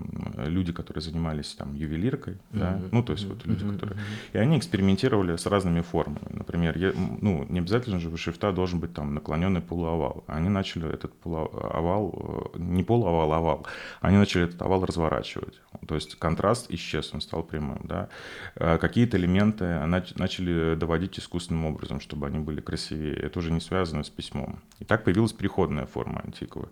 люди, 0.49 0.73
которые 0.73 1.03
занимались 1.03 1.55
там 1.55 1.75
ювелиркой, 1.75 2.33
mm-hmm. 2.33 2.59
да? 2.59 2.81
ну, 2.91 3.03
то 3.03 3.13
есть 3.13 3.27
вот 3.27 3.45
люди, 3.45 3.63
mm-hmm. 3.63 3.75
которые... 3.75 3.99
И 4.33 4.39
они 4.39 4.57
экспериментировали 4.57 5.37
с 5.37 5.45
разными 5.45 5.83
формами. 5.83 6.31
Например, 6.31 6.79
я, 6.79 6.95
ну, 6.95 7.45
не 7.51 7.59
обязательно 7.59 8.01
же 8.01 8.09
у 8.09 8.17
шрифта 8.17 8.51
должен 8.53 8.81
быть 8.81 8.95
там 8.95 9.13
наклоненный 9.13 9.61
полуовал. 9.61 10.25
Они 10.27 10.49
начали 10.49 10.91
этот 10.91 11.13
полуовал, 11.13 12.51
э, 12.55 12.59
не 12.59 12.83
полуовал, 12.85 13.33
а 13.33 13.37
овал, 13.37 13.67
они 14.01 14.17
начали 14.17 14.45
этот 14.45 14.63
овал 14.63 14.83
разворачивать. 14.83 15.61
То 15.87 15.95
есть 15.95 16.15
контраст 16.15 16.71
исчез, 16.71 17.11
он 17.13 17.21
стал 17.21 17.43
прямым, 17.43 17.83
да. 17.85 18.09
Какие-то 18.55 19.19
элементы 19.19 19.85
начали 19.85 20.75
доводить 20.75 21.19
искусственным 21.19 21.67
образом, 21.67 22.01
чтобы 22.01 22.27
они 22.27 22.39
были 22.39 22.63
красивее. 22.63 23.15
Это 23.15 23.41
уже 23.41 23.53
не 23.53 23.61
связано 23.61 24.03
с 24.03 24.09
письмом 24.09 24.38
VIII. 24.47 24.59
И 24.81 24.85
так 24.85 25.05
появилась 25.05 25.33
переходная 25.33 25.87
форма 25.87 26.21
антиквы. 26.25 26.69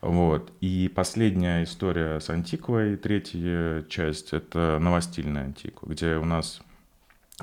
Вот. 0.00 0.52
И 0.60 0.90
последняя 0.94 1.62
история 1.62 2.18
с 2.20 2.28
антиквой, 2.30 2.96
третья 2.96 3.82
часть, 3.88 4.32
это 4.32 4.78
новостильная 4.80 5.44
антиква, 5.44 5.88
где 5.88 6.16
у 6.16 6.24
нас 6.24 6.60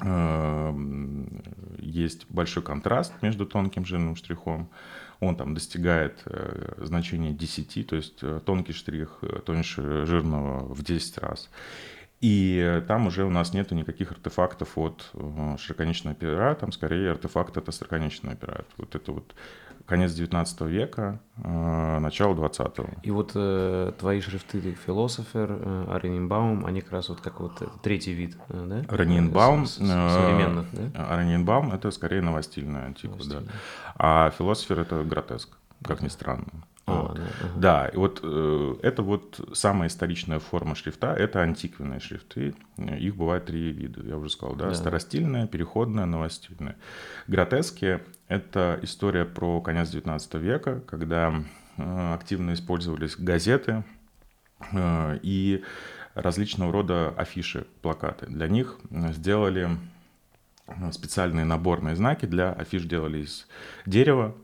э, 0.01 0.73
есть 1.79 2.25
большой 2.29 2.63
контраст 2.63 3.13
между 3.21 3.45
тонким 3.45 3.85
жирным 3.85 4.15
штрихом. 4.15 4.69
Он 5.21 5.35
там 5.35 5.53
достигает 5.53 6.21
э, 6.25 6.83
значения 6.85 7.31
10, 7.31 7.87
то 7.87 7.95
есть 7.95 8.19
э, 8.21 8.39
тонкий 8.45 8.73
штрих 8.73 9.19
э, 9.21 9.39
тоньше 9.45 10.05
жирного 10.05 10.73
в 10.73 10.83
10 10.83 11.17
раз. 11.17 11.49
И 12.21 12.83
там 12.87 13.07
уже 13.07 13.23
у 13.23 13.29
нас 13.29 13.53
нету 13.53 13.75
никаких 13.75 14.11
артефактов 14.11 14.77
от 14.77 15.09
э, 15.13 15.55
широконечного 15.57 16.15
пера, 16.15 16.53
там 16.55 16.73
скорее 16.73 17.11
артефакт 17.11 17.55
от 17.55 17.69
остроконечного 17.69 18.35
пера. 18.35 18.65
Вот 18.77 18.93
это 18.93 19.13
вот 19.13 19.33
конец 19.85 20.11
19 20.13 20.61
века, 20.61 21.19
э, 21.37 21.99
начало 21.99 22.35
20-го. 22.35 22.89
И 23.03 23.11
вот 23.11 23.31
э, 23.35 23.93
твои 23.97 24.19
шрифты 24.19 24.59
«Философер», 24.85 25.47
э, 25.49 26.65
они 26.65 26.81
как 26.81 26.91
раз 26.91 27.07
вот 27.07 27.21
как 27.21 27.39
вот 27.39 27.53
третий 27.81 28.13
вид, 28.13 28.37
э, 28.49 28.65
да? 28.67 28.93
«Аранинбаум», 28.93 29.65
современных, 29.65 30.67
да? 30.73 31.05
«Аранинбаум»— 31.07 31.71
это 31.73 31.89
скорее 31.91 32.21
новостильная 32.21 32.85
антика, 32.85 33.15
да. 33.29 33.43
А 33.95 34.29
«Философер»— 34.31 34.79
это 34.81 35.03
гротеск, 35.03 35.49
как 35.83 36.01
ни 36.01 36.09
странно. 36.09 36.47
А, 36.89 37.01
вот. 37.01 37.15
да, 37.15 37.21
ага. 37.21 37.53
да, 37.55 37.87
и 37.87 37.97
вот 37.97 38.19
э, 38.23 38.75
это 38.81 39.03
вот 39.03 39.39
самая 39.53 39.89
историчная 39.89 40.39
форма 40.39 40.75
шрифта, 40.75 41.13
это 41.13 41.41
антиквенные 41.41 41.99
шрифты. 41.99 42.55
Их 42.77 43.15
бывает 43.15 43.45
три 43.45 43.71
вида, 43.71 44.01
я 44.03 44.17
уже 44.17 44.29
сказал, 44.29 44.55
да, 44.55 44.69
да. 44.69 44.75
старостильная, 44.75 45.47
переходная, 45.47 46.05
новостильная. 46.05 46.75
Гротески— 47.27 47.99
это 48.27 48.79
история 48.81 49.25
про 49.25 49.61
конец 49.61 49.89
19 49.89 50.33
века, 50.35 50.81
когда 50.81 51.43
э, 51.77 52.13
активно 52.13 52.53
использовались 52.53 53.15
газеты 53.15 53.83
э, 54.71 55.19
и 55.21 55.63
различного 56.15 56.71
рода 56.71 57.13
афиши, 57.15 57.65
плакаты. 57.81 58.25
Для 58.27 58.47
них 58.47 58.77
сделали 58.91 59.69
специальные 60.91 61.45
наборные 61.45 61.95
знаки 61.95 62.25
для 62.25 62.51
афиш 62.51 62.83
делали 62.83 63.19
из 63.19 63.47
дерева, 63.85 64.35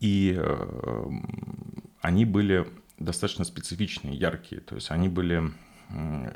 и 0.00 0.34
э, 0.36 1.10
они 2.00 2.24
были 2.24 2.66
достаточно 2.98 3.44
специфичные, 3.44 4.14
яркие, 4.14 4.60
то 4.60 4.74
есть 4.74 4.90
они 4.90 5.08
были 5.08 5.52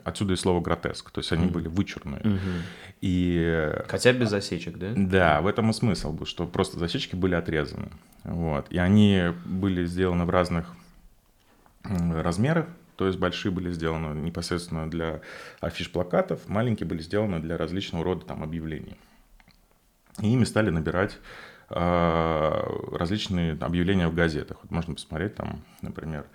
Отсюда 0.05 0.33
и 0.33 0.37
слово 0.37 0.63
гротеск, 0.63 1.11
то 1.11 1.19
есть 1.19 1.31
они 1.31 1.45
mm-hmm. 1.45 1.51
были 1.51 1.69
вычурные. 1.69 2.23
Mm-hmm. 2.23 2.61
И... 3.03 3.83
Хотя 3.87 4.15
без 4.15 4.31
засечек, 4.31 4.79
да? 4.79 4.93
Да, 4.97 5.41
в 5.43 5.47
этом 5.47 5.69
и 5.69 5.73
смысл 5.75 6.11
был, 6.11 6.25
что 6.25 6.47
просто 6.47 6.79
засечки 6.79 7.17
были 7.17 7.35
отрезаны. 7.35 7.91
Вот. 8.25 8.67
И 8.71 8.79
они 8.79 9.25
были 9.45 9.85
сделаны 9.85 10.25
в 10.25 10.31
разных 10.31 10.75
размерах, 11.83 12.67
то 12.97 13.07
есть 13.07 13.19
большие 13.19 13.53
были 13.53 13.71
сделаны 13.73 14.19
непосредственно 14.21 14.91
для 14.91 15.21
афиш-плакатов, 15.61 16.49
маленькие 16.49 16.87
были 16.87 17.03
сделаны 17.03 17.39
для 17.39 17.59
различного 17.59 18.05
рода 18.05 18.25
там 18.25 18.43
объявлений. 18.43 18.97
И 20.21 20.33
ими 20.33 20.45
стали 20.45 20.71
набирать 20.71 21.19
различные 21.73 23.53
объявления 23.61 24.09
в 24.09 24.15
газетах. 24.15 24.59
Вот 24.63 24.71
можно 24.71 24.95
посмотреть 24.95 25.35
там, 25.35 25.61
например, 25.81 26.27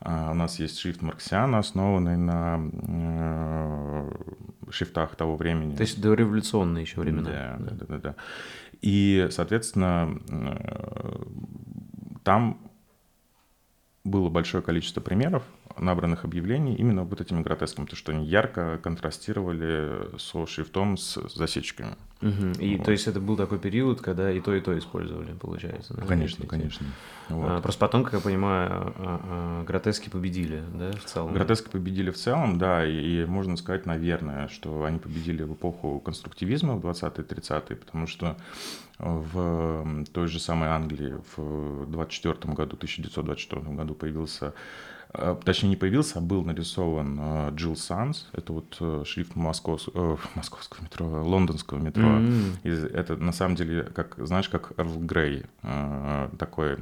а, 0.00 0.30
у 0.30 0.34
нас 0.34 0.58
есть 0.60 0.78
шрифт 0.78 1.02
Марксиана, 1.02 1.58
основанный 1.58 2.16
на 2.16 2.60
э, 2.70 4.10
шрифтах 4.70 5.16
того 5.16 5.36
времени. 5.36 5.74
То 5.74 5.82
есть 5.82 6.00
дореволюционные 6.00 6.82
еще 6.82 7.00
времена. 7.00 7.30
Да, 7.30 7.56
да, 7.58 7.74
да, 7.74 7.86
да. 7.88 7.98
да. 7.98 8.14
И, 8.80 9.26
соответственно, 9.30 10.20
э, 10.28 11.22
там 12.22 12.60
было 14.04 14.28
большое 14.28 14.62
количество 14.62 15.00
примеров 15.00 15.42
набранных 15.76 16.24
объявлений 16.24 16.74
именно 16.74 17.04
вот 17.04 17.20
этими 17.20 17.42
гротесками, 17.42 17.86
то 17.86 17.96
что 17.96 18.12
они 18.12 18.26
ярко 18.26 18.78
контрастировали 18.82 20.18
со 20.18 20.46
шрифтом 20.46 20.96
с 20.96 21.20
засечками. 21.34 21.96
Угу. 22.20 22.60
И 22.60 22.76
вот. 22.76 22.84
то 22.84 22.90
есть 22.90 23.06
это 23.06 23.20
был 23.20 23.36
такой 23.36 23.58
период, 23.60 24.00
когда 24.00 24.30
и 24.32 24.40
то, 24.40 24.52
и 24.52 24.60
то 24.60 24.76
использовали, 24.76 25.32
получается. 25.34 25.94
Да? 25.94 26.04
Конечно, 26.04 26.42
эти, 26.42 26.48
конечно. 26.48 26.86
Вот. 27.28 27.48
А, 27.48 27.60
просто 27.60 27.80
потом, 27.80 28.02
как 28.02 28.14
я 28.14 28.20
понимаю, 28.20 28.70
а, 28.70 28.92
а, 28.98 29.64
гротески 29.64 30.08
победили, 30.08 30.62
да, 30.74 30.90
в 30.92 31.04
целом? 31.04 31.32
Гротески 31.32 31.68
победили 31.68 32.10
в 32.10 32.16
целом, 32.16 32.58
да, 32.58 32.84
и, 32.84 33.22
и 33.22 33.24
можно 33.24 33.56
сказать, 33.56 33.86
наверное, 33.86 34.48
что 34.48 34.84
они 34.84 34.98
победили 34.98 35.44
в 35.44 35.52
эпоху 35.54 36.00
конструктивизма 36.00 36.74
в 36.74 36.84
20-30-е, 36.84 37.76
потому 37.76 38.08
что 38.08 38.36
в 38.98 40.04
той 40.12 40.26
же 40.26 40.40
самой 40.40 40.70
Англии 40.70 41.14
в 41.36 41.86
24 41.86 42.52
году, 42.52 42.74
1924 42.76 43.60
году 43.76 43.94
появился 43.94 44.54
точнее 45.44 45.70
не 45.70 45.76
появился, 45.76 46.18
а 46.18 46.22
был 46.22 46.44
нарисован 46.44 47.18
э, 47.20 47.50
Джилл 47.54 47.76
Санс, 47.76 48.28
это 48.32 48.52
вот 48.52 48.76
э, 48.80 49.04
шрифт 49.06 49.36
Москов, 49.36 49.88
московского 50.34 50.82
метро, 50.82 51.06
лондонского 51.06 51.78
метро. 51.78 52.08
Mm-hmm. 52.08 52.94
это 52.94 53.16
на 53.16 53.32
самом 53.32 53.56
деле, 53.56 53.84
как 53.84 54.14
знаешь, 54.18 54.48
как 54.48 54.72
Эрл 54.76 54.98
Грей, 55.00 55.44
такой 56.38 56.78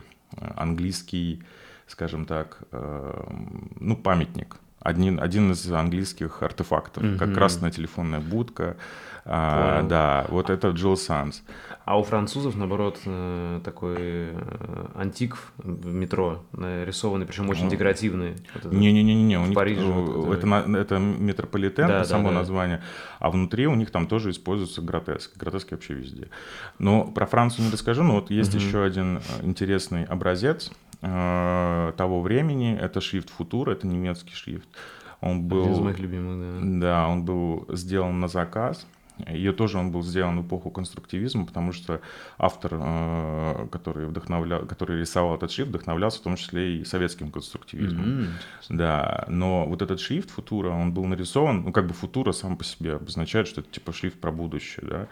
английский, 0.56 1.42
скажем 1.87 2.26
так, 2.26 2.62
ну 2.73 3.97
памятник 3.97 4.56
один, 4.87 5.21
один 5.21 5.52
из 5.52 5.71
английских 5.73 6.42
артефактов, 6.42 7.02
mm-hmm. 7.02 7.18
как 7.18 7.35
красная 7.35 7.71
телефонная 7.71 8.21
будка. 8.21 8.76
А, 9.25 9.83
да, 9.83 10.26
вот 10.28 10.50
это 10.50 10.71
Джилл 10.71 10.97
Санс. 10.97 11.42
А 11.87 11.97
у 11.97 12.02
французов, 12.02 12.57
наоборот, 12.57 12.99
э, 13.07 13.61
такой 13.62 13.97
э, 13.99 14.87
антик 14.97 15.37
в 15.57 15.95
метро 15.95 16.43
нарисованный, 16.50 17.26
причем 17.26 17.49
очень 17.49 17.69
декоративный. 17.69 18.35
Не-не-не, 18.64 19.38
у 19.38 19.47
них 19.47 19.55
Париже, 19.55 19.85
вот 19.85 20.37
это, 20.37 20.49
это, 20.49 20.78
это 20.78 20.99
метрополитен, 20.99 21.87
да, 21.87 22.05
само 22.05 22.31
да, 22.31 22.35
название, 22.35 22.83
а 23.21 23.31
внутри 23.31 23.69
у 23.69 23.76
них 23.76 23.93
там 23.93 24.09
тоже 24.09 24.31
используется 24.31 24.83
гротеск. 24.83 25.37
Гротески 25.37 25.75
вообще 25.75 25.95
везде. 25.95 26.28
Но 26.81 27.05
про 27.05 27.25
Францию 27.25 27.66
не 27.66 27.71
расскажу, 27.71 28.02
но 28.02 28.16
вот 28.16 28.33
есть 28.33 28.57
угу. 28.57 28.64
еще 28.64 28.83
один 28.83 29.19
э, 29.19 29.21
интересный 29.43 30.07
образец 30.07 30.73
э, 31.02 31.93
того 31.97 32.21
времени. 32.21 32.76
Это 32.76 33.00
шрифт 33.00 33.31
Футур, 33.31 33.71
это 33.71 33.87
немецкий 33.87 34.35
шрифт. 34.35 34.69
Он 35.21 35.45
был, 35.45 35.62
Один 35.62 35.73
из 35.75 35.78
моих 35.78 35.99
любимых, 36.00 36.40
да. 36.40 36.81
Да, 36.81 37.09
он 37.09 37.25
был 37.25 37.64
сделан 37.69 38.19
на 38.19 38.26
заказ. 38.26 38.88
Ее 39.26 39.52
тоже 39.52 39.78
он 39.78 39.92
был 39.92 40.02
сделан 40.02 40.40
в 40.40 40.46
эпоху 40.46 40.70
конструктивизма, 40.70 41.46
потому 41.46 41.73
что 41.73 42.00
автор, 42.37 42.73
э, 42.75 43.68
который, 43.73 44.06
вдохновлял, 44.06 44.66
который 44.66 45.00
рисовал 45.00 45.37
этот 45.37 45.50
шрифт, 45.50 45.70
вдохновлялся 45.70 46.20
в 46.20 46.23
том 46.23 46.37
числе 46.37 46.78
и 46.78 46.85
советским 46.85 47.30
конструктивизмом. 47.30 48.04
Mm-hmm. 48.04 48.28
Да, 48.70 49.25
но 49.28 49.66
вот 49.66 49.80
этот 49.80 50.00
шрифт 50.00 50.30
Футура, 50.30 50.68
он 50.68 50.92
был 50.92 51.06
нарисован, 51.06 51.62
ну 51.62 51.73
как 51.73 51.87
бы 51.87 51.94
Футура 51.94 52.32
сам 52.32 52.56
по 52.56 52.64
себе 52.64 52.96
обозначает, 52.96 53.49
что 53.49 53.62
это 53.62 53.70
типа 53.70 53.92
шрифт 53.92 54.20
про 54.20 54.30
будущее, 54.30 54.87
да. 54.87 55.08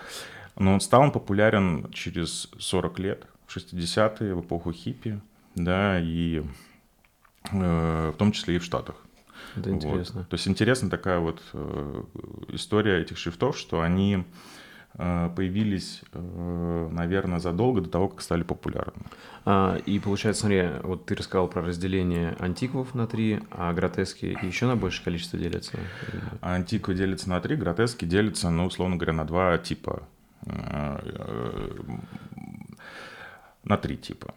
Но 0.56 0.75
он 0.75 0.80
стал 0.80 1.02
он 1.02 1.11
популярен 1.11 1.90
через 1.92 2.50
40 2.58 2.99
лет, 2.99 3.26
в 3.46 3.56
60-е, 3.56 4.34
в 4.34 4.40
эпоху 4.40 4.73
хиппи, 4.73 5.20
да, 5.54 5.99
и 6.00 6.42
э, 7.52 8.12
в 8.14 8.16
том 8.18 8.32
числе 8.32 8.56
и 8.56 8.58
в 8.58 8.64
Штатах. 8.64 9.03
Это 9.56 9.70
интересно. 9.70 10.20
Вот. 10.20 10.28
То 10.28 10.34
есть 10.34 10.49
интересна 10.49 10.90
такая 10.90 11.18
вот 11.18 11.42
э, 11.52 12.02
история 12.49 13.00
этих 13.00 13.18
шрифтов, 13.18 13.56
что 13.56 13.80
они 13.80 14.25
э, 14.94 15.30
появились, 15.34 16.02
э, 16.12 16.88
наверное, 16.90 17.38
задолго 17.38 17.80
до 17.80 17.90
того, 17.90 18.08
как 18.08 18.23
стали 18.23 18.42
популярны. 18.42 19.04
А, 19.44 19.76
и 19.87 19.99
получается, 19.99 20.42
смотри, 20.42 20.68
вот 20.82 21.06
ты 21.06 21.14
рассказал 21.14 21.49
про 21.49 21.62
разделение 21.62 22.37
антиквов 22.38 22.94
на 22.94 23.06
три, 23.06 23.40
а 23.50 23.73
гротески 23.73 24.37
еще 24.42 24.66
на 24.66 24.76
большее 24.76 25.04
количество 25.04 25.38
делятся? 25.38 25.78
Антиквы 26.40 26.94
делятся 26.94 27.30
на 27.30 27.40
три, 27.40 27.56
гротески 27.56 28.04
делятся, 28.04 28.50
ну, 28.50 28.66
условно 28.66 28.96
говоря, 28.96 29.12
на 29.12 29.25
два 29.25 29.58
типа. 29.58 30.02
На 33.64 33.78
три 33.78 33.96
типа. 33.96 34.34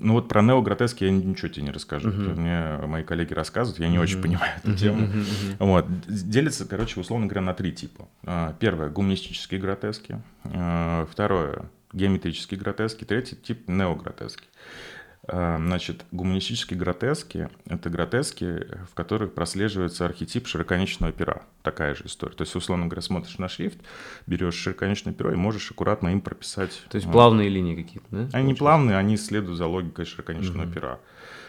Ну 0.00 0.14
вот 0.14 0.28
про 0.28 0.42
неогротески 0.42 1.04
я 1.04 1.10
ничего 1.10 1.48
тебе 1.48 1.64
не 1.64 1.70
расскажу. 1.70 2.10
Uh-huh. 2.10 2.34
Мне 2.34 2.86
мои 2.86 3.02
коллеги 3.02 3.34
рассказывают, 3.34 3.80
я 3.80 3.88
не 3.88 3.96
uh-huh. 3.96 4.02
очень 4.02 4.22
понимаю 4.22 4.52
эту 4.58 4.70
uh-huh. 4.70 4.76
тему. 4.76 5.06
Uh-huh. 5.06 5.56
Вот. 5.58 5.86
Делится, 6.06 6.66
короче, 6.66 7.00
условно 7.00 7.26
говоря, 7.26 7.42
на 7.42 7.54
три 7.54 7.72
типа. 7.72 8.08
А, 8.24 8.54
первое– 8.60 8.88
гуманистические 8.90 9.60
гротески. 9.60 10.22
А, 10.44 11.06
второе– 11.10 11.66
геометрические 11.92 12.60
гротески. 12.60 13.04
Третий 13.04 13.36
тип– 13.36 13.64
неогротески. 13.68 14.44
Э, 15.26 15.56
значит, 15.58 16.04
гуманистические 16.12 16.78
гротески— 16.78 17.48
это 17.66 17.90
гротески, 17.90 18.66
в 18.90 18.94
которых 18.94 19.34
прослеживается 19.34 20.04
архетип 20.04 20.46
широконечного 20.46 21.12
пера. 21.12 21.42
Такая 21.62 21.94
же 21.94 22.06
история. 22.06 22.34
То 22.34 22.42
есть, 22.42 22.54
условно 22.54 22.86
говоря, 22.86 23.02
смотришь 23.02 23.38
на 23.38 23.48
шрифт, 23.48 23.78
берешь 24.26 24.54
широконечное 24.54 25.12
перо 25.12 25.32
и 25.32 25.36
можешь 25.36 25.70
аккуратно 25.70 26.08
им 26.08 26.20
прописать. 26.20 26.82
То 26.88 26.96
есть 26.96 27.10
плавные 27.10 27.48
линии 27.48 27.76
какие-то, 27.76 28.06
да? 28.10 28.28
Они 28.32 28.54
плавные, 28.54 28.96
они 28.96 29.16
следуют 29.16 29.58
за 29.58 29.66
логикой 29.66 30.04
широконечного 30.04 30.64
угу. 30.64 30.72
пера. 30.72 30.98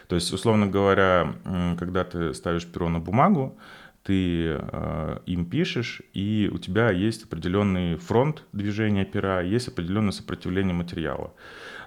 То 0.08 0.16
есть, 0.16 0.32
условно 0.32 0.66
говоря, 0.66 1.36
когда 1.78 2.04
ты 2.04 2.34
ставишь 2.34 2.66
перо 2.66 2.88
на 2.88 2.98
бумагу, 2.98 3.56
ты 4.02 4.56
э, 4.58 5.18
им 5.26 5.44
пишешь, 5.44 6.02
и 6.14 6.50
у 6.52 6.58
тебя 6.58 6.90
есть 6.90 7.24
определенный 7.24 7.96
фронт 7.96 8.44
движения 8.52 9.04
пера, 9.04 9.42
есть 9.42 9.68
определенное 9.68 10.12
сопротивление 10.12 10.74
материала. 10.74 11.32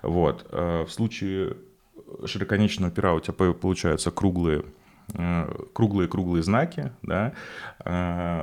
Вот. 0.04 0.46
Э, 0.52 0.86
в 0.88 0.92
случае 0.92 1.58
широконечного 2.26 2.92
пера 2.92 3.14
у 3.14 3.20
тебя 3.20 3.34
получаются 3.54 4.12
круглые 4.12 4.64
круглые-круглые 5.74 6.44
знаки, 6.44 6.94
да, 7.02 7.34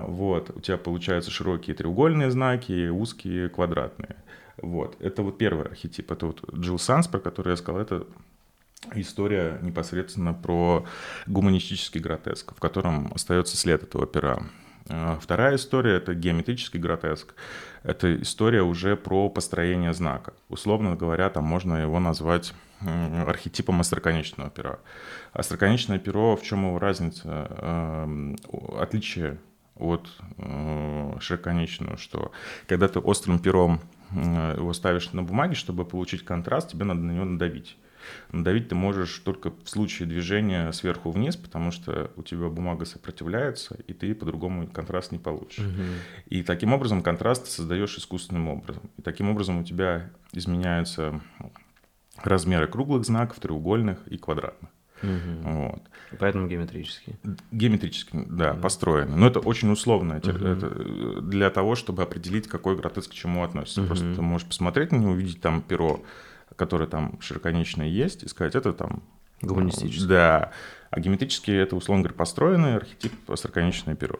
вот, 0.06 0.50
у 0.54 0.60
тебя 0.60 0.76
получаются 0.76 1.30
широкие 1.30 1.74
треугольные 1.74 2.30
знаки, 2.30 2.88
узкие 2.88 3.48
квадратные. 3.48 4.16
Вот, 4.58 4.94
это 5.00 5.22
вот 5.22 5.38
первый 5.38 5.64
архетип, 5.64 6.12
это 6.12 6.26
вот 6.26 6.44
Джилл 6.54 6.78
Санс, 6.78 7.08
про 7.08 7.18
который 7.18 7.52
я 7.52 7.56
сказал, 7.56 7.80
это 7.80 8.06
история 8.94 9.58
непосредственно 9.62 10.34
про 10.34 10.84
гуманистический 11.26 12.00
гротеск, 12.00 12.54
в 12.54 12.60
котором 12.60 13.10
остается 13.14 13.56
след 13.56 13.82
этого 13.82 14.06
пера. 14.06 14.42
Вторая 15.20 15.56
история— 15.56 15.94
это 15.96 16.14
геометрический 16.14 16.78
гротеск. 16.78 17.34
Это 17.84 18.20
история 18.20 18.62
уже 18.62 18.96
про 18.96 19.30
построение 19.30 19.94
знака. 19.94 20.34
Условно 20.48 20.94
говоря, 20.96 21.30
там 21.30 21.44
можно 21.44 21.76
его 21.76 22.00
назвать 22.00 22.52
архетипом 22.80 23.80
остроконечного 23.80 24.50
пера. 24.50 24.78
Остроконечное 25.32 25.98
перо, 25.98 26.36
в 26.36 26.42
чем 26.42 26.66
его 26.66 26.78
разница? 26.78 27.48
Эм, 27.58 28.36
отличие 28.78 29.38
от 29.76 30.10
э, 30.38 31.16
широконечного, 31.20 31.96
что 31.96 32.32
когда 32.66 32.88
ты 32.88 32.98
острым 32.98 33.38
пером 33.38 33.80
э, 34.12 34.54
его 34.56 34.72
ставишь 34.72 35.12
на 35.12 35.22
бумаге, 35.22 35.54
чтобы 35.54 35.84
получить 35.84 36.24
контраст, 36.24 36.70
тебе 36.70 36.84
надо 36.84 37.00
на 37.00 37.12
него 37.12 37.24
надавить. 37.24 37.76
Надавить 38.32 38.68
ты 38.68 38.74
можешь 38.74 39.18
только 39.18 39.50
в 39.50 39.68
случае 39.68 40.08
движения 40.08 40.72
сверху 40.72 41.10
вниз, 41.10 41.36
потому 41.36 41.70
что 41.70 42.10
у 42.16 42.22
тебя 42.22 42.48
бумага 42.48 42.84
сопротивляется, 42.84 43.76
и 43.86 43.92
ты 43.92 44.14
по-другому 44.14 44.66
контраст 44.66 45.12
не 45.12 45.18
получишь. 45.18 45.64
Угу. 45.64 45.82
И 46.26 46.42
таким 46.42 46.72
образом 46.72 47.02
контраст 47.02 47.44
ты 47.44 47.50
создаешь 47.50 47.96
искусственным 47.98 48.48
образом. 48.48 48.82
И 48.96 49.02
таким 49.02 49.30
образом 49.30 49.58
у 49.58 49.64
тебя 49.64 50.10
изменяются 50.32 51.20
размеры 52.22 52.66
круглых 52.66 53.04
знаков, 53.04 53.38
треугольных 53.40 54.06
и 54.08 54.18
квадратных. 54.18 54.70
Угу. 55.02 55.42
Вот. 55.42 55.82
Поэтому 56.18 56.46
геометрические. 56.46 57.16
Геометрически, 57.52 58.24
да, 58.28 58.52
угу. 58.52 58.60
построены. 58.60 59.16
Но 59.16 59.26
это 59.26 59.40
очень 59.40 59.70
условно 59.70 60.16
угу. 60.16 60.30
это 60.30 60.66
э, 60.70 61.20
для 61.22 61.50
того, 61.50 61.74
чтобы 61.74 62.02
определить, 62.02 62.48
какой 62.48 62.76
гротеск 62.76 63.10
к 63.10 63.14
чему 63.14 63.42
относится. 63.42 63.80
Угу. 63.80 63.86
Просто 63.86 64.14
ты 64.14 64.22
можешь 64.22 64.46
посмотреть 64.46 64.92
на 64.92 64.96
него, 64.96 65.12
увидеть 65.12 65.40
там 65.40 65.62
перо, 65.62 66.02
которое 66.56 66.86
там 66.86 67.20
широконечное 67.20 67.88
есть, 67.88 68.22
и 68.22 68.28
сказать, 68.28 68.54
это 68.54 68.72
там... 68.72 69.02
Гуманистическое. 69.42 70.08
Да. 70.08 70.52
А 70.90 71.00
геометрические 71.00 71.62
это, 71.62 71.74
условно 71.74 72.02
говоря, 72.02 72.18
построенный 72.18 72.76
архетип 72.76 73.12
широконечное 73.34 73.94
перо. 73.94 74.18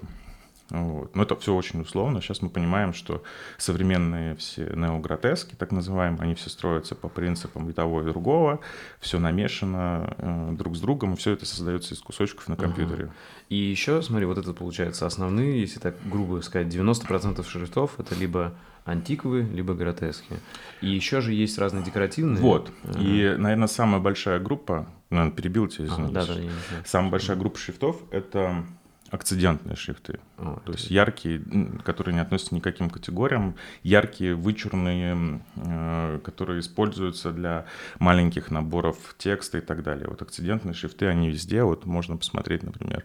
Вот. 0.71 1.15
Но 1.17 1.23
это 1.23 1.37
все 1.37 1.55
очень 1.55 1.81
условно. 1.81 2.21
Сейчас 2.21 2.43
мы 2.43 2.49
понимаем, 2.49 2.93
что 2.93 3.23
современные 3.59 4.37
все 4.37 4.71
неогротески, 4.75 5.55
так 5.55 5.73
называемые, 5.73 6.23
они 6.23 6.35
все 6.35 6.49
строятся 6.49 6.95
по 6.95 7.09
принципам 7.09 7.69
и 7.69 7.73
того, 7.73 8.03
и 8.03 8.05
другого. 8.05 8.61
Все 9.01 9.19
намешано 9.19 10.15
э, 10.19 10.53
друг 10.53 10.77
с 10.77 10.81
другом, 10.81 11.15
и 11.15 11.17
все 11.17 11.33
это 11.33 11.47
создается 11.47 11.95
из 11.95 12.01
кусочков 12.01 12.49
на 12.49 12.57
компьютере. 12.57 13.05
Ага. 13.05 13.15
И 13.49 13.57
еще, 13.57 14.01
смотри, 14.03 14.27
вот 14.27 14.39
это 14.39 14.53
получается 14.53 15.07
основные, 15.07 15.61
если 15.61 15.81
так 15.81 15.97
грубо 16.05 16.41
сказать, 16.41 16.69
90% 16.69 17.45
шрифтов 17.49 17.99
это 17.99 18.15
либо 18.15 18.55
антиквы, 18.85 19.43
либо 19.43 19.75
гротески. 19.75 20.35
И 20.81 20.89
еще 20.89 21.21
же 21.21 21.33
есть 21.33 21.59
разные 21.59 21.85
декоративные. 21.85 22.41
Вот. 22.41 22.73
Ага. 22.85 22.99
И, 23.01 23.37
наверное, 23.37 23.69
самая 23.69 24.01
большая 24.01 24.39
группа, 24.39 24.87
наверное, 25.11 25.35
перебил 25.35 25.69
тебя, 25.69 25.87
извините. 25.87 26.19
А, 26.19 26.27
да, 26.27 26.35
да, 26.35 26.41
Самая 26.85 27.11
большая 27.11 27.37
группа 27.37 27.59
шрифтов— 27.59 27.97
это 28.11 28.65
акцидентные 29.11 29.77
шрифты. 29.77 30.21
О, 30.39 30.61
то 30.65 30.73
есть 30.73 30.91
яркие, 30.91 31.43
которые 31.85 32.15
не 32.15 32.21
относятся 32.21 32.55
ни 32.55 32.61
к 32.61 32.65
каким 32.65 32.91
категориям, 32.91 33.57
яркие, 33.83 34.35
вычурные, 34.35 35.41
э, 35.57 36.21
которые 36.25 36.61
используются 36.61 37.33
для 37.33 37.67
маленьких 37.99 38.51
наборов 38.51 39.15
текста 39.19 39.59
и 39.59 39.61
так 39.61 39.83
далее. 39.83 40.07
Вот 40.09 40.23
акцидентные 40.23 40.75
шрифты, 40.75 41.07
они 41.07 41.31
везде. 41.31 41.63
Вот 41.65 41.87
можно 41.87 42.17
посмотреть, 42.17 42.63
например, 42.63 43.05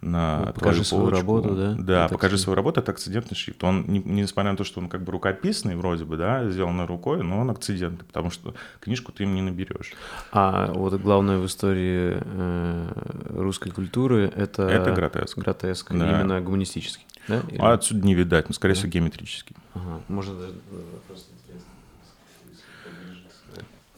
на 0.00 0.44
ну, 0.46 0.52
покажи 0.52 0.84
свою 0.84 1.10
работу, 1.10 1.54
да? 1.54 1.74
Да, 1.78 2.04
это 2.04 2.14
покажи 2.14 2.38
свою 2.38 2.54
работу, 2.54 2.80
это 2.80 2.92
акцидентный 2.92 3.36
шрифт. 3.36 3.62
Он, 3.64 3.84
не, 3.88 3.98
несмотря 3.98 4.52
на 4.52 4.56
то, 4.56 4.64
что 4.64 4.80
он 4.80 4.88
как 4.88 5.02
бы 5.02 5.12
рукописный 5.12 5.74
вроде 5.76 6.04
бы, 6.04 6.16
да, 6.16 6.48
сделанный 6.50 6.86
рукой, 6.86 7.22
но 7.22 7.40
он 7.40 7.50
акцидентный, 7.50 8.06
потому 8.06 8.30
что 8.30 8.54
книжку 8.80 9.10
ты 9.12 9.24
им 9.24 9.34
не 9.34 9.42
наберешь. 9.42 9.92
А 10.32 10.72
вот 10.72 11.00
главное 11.00 11.38
в 11.38 11.46
истории 11.46 12.18
э, 12.20 12.92
русской 13.30 13.70
культуры 13.70 14.32
это... 14.34 14.62
Это 14.68 14.92
гротеск. 14.92 15.36
Гротеск, 15.38 15.92
да. 15.92 15.96
именно 15.96 16.40
гуманистический, 16.40 17.06
да? 17.26 17.40
Или... 17.48 17.58
А 17.58 17.72
отсюда 17.72 18.06
не 18.06 18.14
видать, 18.14 18.48
но, 18.48 18.54
скорее 18.54 18.74
да? 18.74 18.78
всего, 18.78 18.92
геометрический. 18.92 19.56
Ага, 19.74 20.00
может 20.08 20.38
даже 20.38 20.54
вопрос 20.70 21.28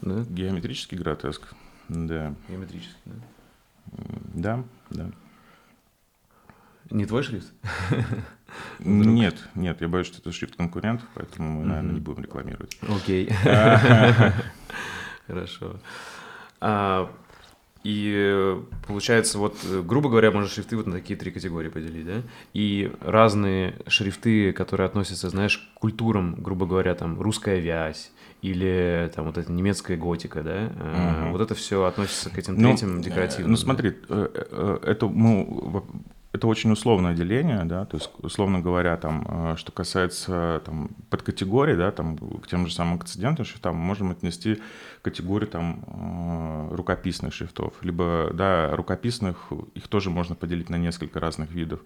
Да? 0.01 0.25
Геометрический 0.29 0.97
гротеск, 0.97 1.53
да. 1.89 2.33
Геометрический, 2.49 2.95
да? 3.05 3.13
Да, 4.33 4.63
да. 4.89 5.11
Не 6.91 7.05
твой 7.05 7.23
шрифт? 7.23 7.51
Нет, 8.79 9.35
нет, 9.55 9.79
я 9.79 9.87
боюсь, 9.87 10.07
что 10.07 10.19
это 10.19 10.31
шрифт 10.31 10.55
конкурентов, 10.55 11.07
поэтому 11.13 11.59
мы, 11.59 11.65
наверное, 11.65 11.93
не 11.93 11.99
будем 12.01 12.23
рекламировать. 12.23 12.77
Окей. 12.81 13.29
Хорошо. 15.27 15.79
А, 16.59 17.09
и 17.83 18.57
получается, 18.87 19.37
вот, 19.39 19.57
грубо 19.83 20.09
говоря, 20.09 20.31
можно 20.31 20.49
шрифты 20.49 20.77
вот 20.77 20.85
на 20.85 20.93
такие 20.93 21.17
три 21.17 21.31
категории 21.31 21.69
поделить, 21.69 22.05
да? 22.05 22.21
И 22.53 22.91
разные 23.01 23.75
шрифты, 23.87 24.51
которые 24.51 24.85
относятся, 24.85 25.29
знаешь, 25.29 25.57
к 25.57 25.79
культурам, 25.79 26.35
грубо 26.37 26.65
говоря, 26.67 26.93
там, 26.93 27.19
русская 27.19 27.59
вязь, 27.59 28.11
или 28.41 29.11
там 29.15 29.25
вот 29.25 29.37
эта 29.37 29.51
немецкая 29.51 29.97
готика, 29.97 30.41
да, 30.41 31.23
угу. 31.23 31.31
вот 31.31 31.41
это 31.41 31.55
все 31.55 31.83
относится 31.85 32.29
к 32.29 32.37
этим 32.37 32.55
ну, 32.55 32.69
третьим 32.69 33.01
декоративным. 33.01 33.51
Ну, 33.51 33.57
смотри, 33.57 33.95
э, 34.09 34.27
э, 34.33 34.79
это, 34.83 35.07
ну, 35.07 35.85
это 36.33 36.47
очень 36.47 36.71
условное 36.71 37.13
деление, 37.13 37.65
да, 37.65 37.85
то 37.85 37.97
есть, 37.97 38.09
условно 38.19 38.61
говоря, 38.61 38.95
там, 38.95 39.25
э, 39.27 39.55
что 39.57 39.73
касается 39.73 40.61
там, 40.65 40.91
подкатегорий, 41.09 41.75
да, 41.75 41.91
там, 41.91 42.17
к 42.17 42.47
тем 42.47 42.67
же 42.67 42.73
самым 42.73 42.95
акцидентам 42.95 43.43
шрифтам, 43.43 43.75
мы 43.75 43.83
можем 43.83 44.11
отнести 44.11 44.61
категорию 45.01 45.49
там, 45.49 45.83
э, 46.71 46.75
рукописных 46.75 47.33
шрифтов, 47.33 47.73
либо, 47.81 48.31
да, 48.33 48.73
рукописных, 48.75 49.51
их 49.75 49.89
тоже 49.89 50.09
можно 50.09 50.35
поделить 50.35 50.69
на 50.69 50.77
несколько 50.77 51.19
разных 51.19 51.51
видов. 51.51 51.81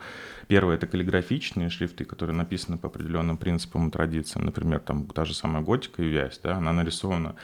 Первое— 0.47 0.75
это 0.77 0.85
каллиграфичные 0.85 1.69
шрифты, 1.69 2.05
которые 2.05 2.35
написаны 2.35 2.77
по 2.77 2.87
определенным 2.87 3.37
принципам 3.37 3.87
и 3.87 3.91
традициям, 3.91 4.45
например, 4.45 4.79
там, 4.79 5.07
та 5.07 5.25
же 5.25 5.33
самая 5.33 5.63
готика 5.63 6.03
и 6.03 6.07
вязь, 6.07 6.39
да, 6.43 6.57
она 6.57 6.71
нарисована 6.71 7.35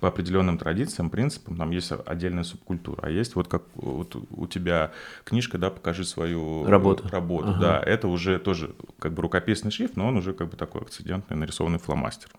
по 0.00 0.08
определенным 0.08 0.58
традициям, 0.58 1.10
принципам, 1.10 1.56
там 1.56 1.70
есть 1.70 1.92
отдельная 2.06 2.44
субкультура, 2.44 3.00
а 3.02 3.10
есть 3.10 3.36
вот 3.36 3.48
как 3.48 3.62
вот 3.74 4.16
у 4.30 4.46
тебя 4.46 4.92
книжка, 5.24 5.58
да, 5.58 5.70
покажи 5.70 6.04
свою 6.04 6.66
работу, 6.66 7.08
работу 7.08 7.50
ага. 7.50 7.60
да, 7.60 7.82
это 7.82 8.08
уже 8.08 8.38
тоже 8.38 8.74
как 8.98 9.12
бы 9.12 9.22
рукописный 9.22 9.70
шрифт, 9.70 9.96
но 9.96 10.08
он 10.08 10.16
уже 10.16 10.32
как 10.32 10.48
бы 10.48 10.56
такой 10.56 10.80
акцидентный, 10.82 11.36
нарисованный 11.36 11.78
фломастер. 11.78 12.30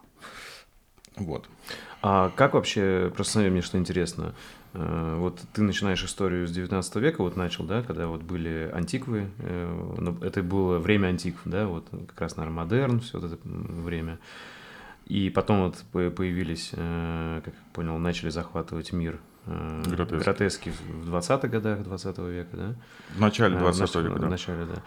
Вот. 1.15 1.47
А 2.01 2.31
как 2.35 2.53
вообще, 2.55 3.11
просто 3.15 3.39
мне 3.39 3.61
что 3.61 3.77
интересно, 3.77 4.33
э, 4.73 5.15
вот 5.19 5.39
ты 5.53 5.61
начинаешь 5.61 6.03
историю 6.03 6.47
с 6.47 6.51
19 6.51 6.95
века, 6.95 7.21
вот 7.21 7.35
начал, 7.35 7.63
да, 7.65 7.83
когда 7.83 8.07
вот 8.07 8.23
были 8.23 8.71
антиквы, 8.73 9.29
э, 9.37 10.13
это 10.21 10.41
было 10.41 10.79
время 10.79 11.07
антикв, 11.07 11.41
да, 11.45 11.67
вот 11.67 11.87
как 12.07 12.21
раз, 12.21 12.37
наверное, 12.37 12.63
модерн, 12.63 13.01
все 13.01 13.19
вот 13.19 13.31
это 13.31 13.37
время. 13.43 14.17
И 15.07 15.29
потом 15.29 15.63
вот 15.63 15.83
появились, 15.91 16.71
э, 16.73 17.41
как 17.43 17.53
я 17.53 17.59
понял, 17.73 17.97
начали 17.97 18.29
захватывать 18.29 18.93
мир 18.93 19.19
э, 19.45 19.83
гротески, 19.87 20.23
гротески 20.23 20.69
в 20.69 21.13
20-х 21.13 21.47
годах 21.47 21.83
20 21.83 22.17
века, 22.19 22.57
да? 22.57 22.75
В 23.15 23.19
начале 23.19 23.57
20 23.57 23.95
века, 23.95 24.19
да. 24.19 24.27
В 24.27 24.29
начале, 24.29 24.65
да. 24.65 24.81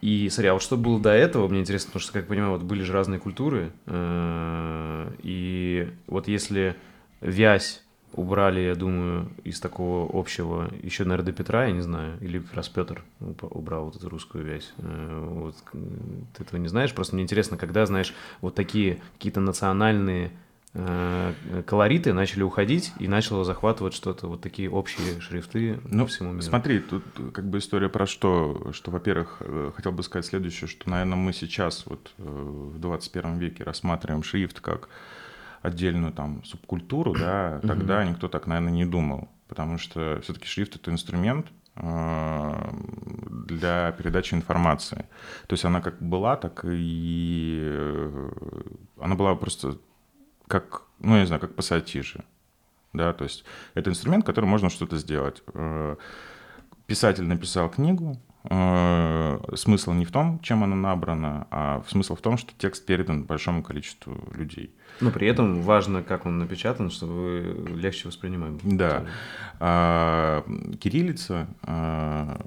И, 0.00 0.28
смотри, 0.30 0.48
а 0.48 0.52
вот 0.52 0.62
что 0.62 0.76
было 0.76 1.00
до 1.00 1.10
этого, 1.10 1.48
мне 1.48 1.60
интересно, 1.60 1.88
потому 1.88 2.02
что, 2.02 2.12
как 2.12 2.22
я 2.22 2.28
понимаю, 2.28 2.52
вот 2.52 2.62
были 2.62 2.82
же 2.82 2.92
разные 2.92 3.18
культуры, 3.18 3.72
э, 3.86 5.12
и 5.22 5.92
вот 6.06 6.28
если 6.28 6.76
вязь 7.20 7.84
убрали, 8.12 8.60
я 8.60 8.74
думаю, 8.74 9.30
из 9.44 9.60
такого 9.60 10.08
общего, 10.18 10.70
еще, 10.82 11.04
наверное, 11.04 11.26
до 11.26 11.32
Петра, 11.32 11.66
я 11.66 11.72
не 11.72 11.82
знаю, 11.82 12.18
или 12.20 12.38
как 12.38 12.54
раз 12.54 12.68
Петр 12.68 13.04
убрал 13.20 13.86
вот 13.86 13.96
эту 13.96 14.08
русскую 14.08 14.44
вязь. 14.44 14.72
Э, 14.78 15.28
вот, 15.30 15.54
ты 16.34 16.42
этого 16.42 16.58
не 16.58 16.68
знаешь, 16.68 16.94
просто 16.94 17.14
мне 17.14 17.24
интересно, 17.24 17.56
когда, 17.56 17.86
знаешь, 17.86 18.14
вот 18.40 18.54
такие 18.54 19.00
какие-то 19.14 19.40
национальные 19.40 20.32
э, 20.74 21.32
колориты 21.66 22.12
начали 22.12 22.42
уходить 22.42 22.92
и 22.98 23.08
начало 23.08 23.44
захватывать 23.44 23.94
что-то, 23.94 24.26
вот 24.26 24.40
такие 24.40 24.70
общие 24.70 25.20
шрифты 25.20 25.80
ну, 25.84 26.04
по 26.04 26.10
всему 26.10 26.32
миру. 26.32 26.42
Смотри, 26.42 26.80
тут 26.80 27.04
как 27.32 27.48
бы 27.48 27.58
история 27.58 27.88
про 27.88 28.06
что, 28.06 28.70
что, 28.72 28.90
во-первых, 28.90 29.36
э, 29.40 29.72
хотел 29.76 29.92
бы 29.92 30.02
сказать 30.02 30.26
следующее, 30.26 30.68
что, 30.68 30.88
наверное, 30.88 31.16
мы 31.16 31.32
сейчас 31.32 31.84
вот 31.86 32.12
в 32.16 32.78
21 32.78 33.38
веке 33.38 33.64
рассматриваем 33.64 34.22
шрифт 34.22 34.60
как 34.60 34.88
отдельную 35.62 36.12
там 36.12 36.44
субкультуру, 36.44 37.14
да, 37.14 37.60
тогда 37.66 38.04
никто 38.04 38.28
так, 38.28 38.46
наверное, 38.46 38.72
не 38.72 38.86
думал, 38.86 39.28
потому 39.48 39.78
что 39.78 40.20
все-таки 40.22 40.46
шрифт 40.46 40.76
это 40.76 40.90
инструмент, 40.90 41.46
э, 41.76 42.72
для 43.46 43.92
передачи 43.92 44.34
информации. 44.34 45.06
То 45.46 45.54
есть 45.54 45.64
она 45.64 45.80
как 45.80 46.00
была, 46.00 46.36
так 46.36 46.64
и 46.64 47.60
э, 47.62 48.30
она 49.00 49.14
была 49.14 49.34
просто 49.34 49.78
как, 50.46 50.82
ну, 50.98 51.14
я 51.14 51.20
не 51.20 51.26
знаю, 51.26 51.40
как 51.40 51.54
пассатижи. 51.54 52.24
Да, 52.92 53.12
то 53.12 53.24
есть 53.24 53.44
это 53.74 53.90
инструмент, 53.90 54.24
который 54.24 54.46
можно 54.46 54.70
что-то 54.70 54.96
сделать. 54.96 55.42
Э, 55.54 55.96
писатель 56.86 57.24
написал 57.24 57.68
книгу, 57.68 58.18
смысл 58.48 59.92
не 59.92 60.06
в 60.06 60.10
том, 60.10 60.40
чем 60.40 60.64
она 60.64 60.74
набрана, 60.74 61.46
а 61.50 61.82
смысл 61.86 62.14
в 62.14 62.20
том, 62.22 62.38
что 62.38 62.52
текст 62.56 62.86
передан 62.86 63.24
большому 63.24 63.62
количеству 63.62 64.16
людей. 64.34 64.70
Но 65.00 65.10
при 65.10 65.28
этом 65.28 65.60
важно, 65.62 66.02
как 66.02 66.24
он 66.24 66.38
напечатан, 66.38 66.90
чтобы 66.90 67.66
легче 67.76 68.08
воспринимаем. 68.08 68.58
Да. 68.62 69.06
А, 69.60 70.44
кириллица, 70.80 71.48
а, 71.62 72.40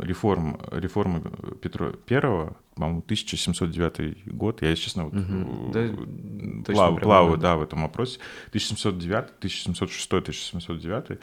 реформ, 0.00 0.58
реформы 0.72 1.22
Петра 1.62 1.92
Первого, 2.06 2.56
по-моему, 2.74 2.98
1709 2.98 4.26
год, 4.26 4.62
я, 4.62 4.74
честно, 4.74 5.04
вот, 5.04 5.14
угу. 5.14 5.70
да, 5.72 5.88
плав, 6.72 7.00
плаваю 7.00 7.38
да, 7.38 7.56
в 7.56 7.62
этом 7.62 7.82
вопросе, 7.82 8.18
1709, 8.48 9.38
1706, 9.38 10.12
1709 10.12 11.20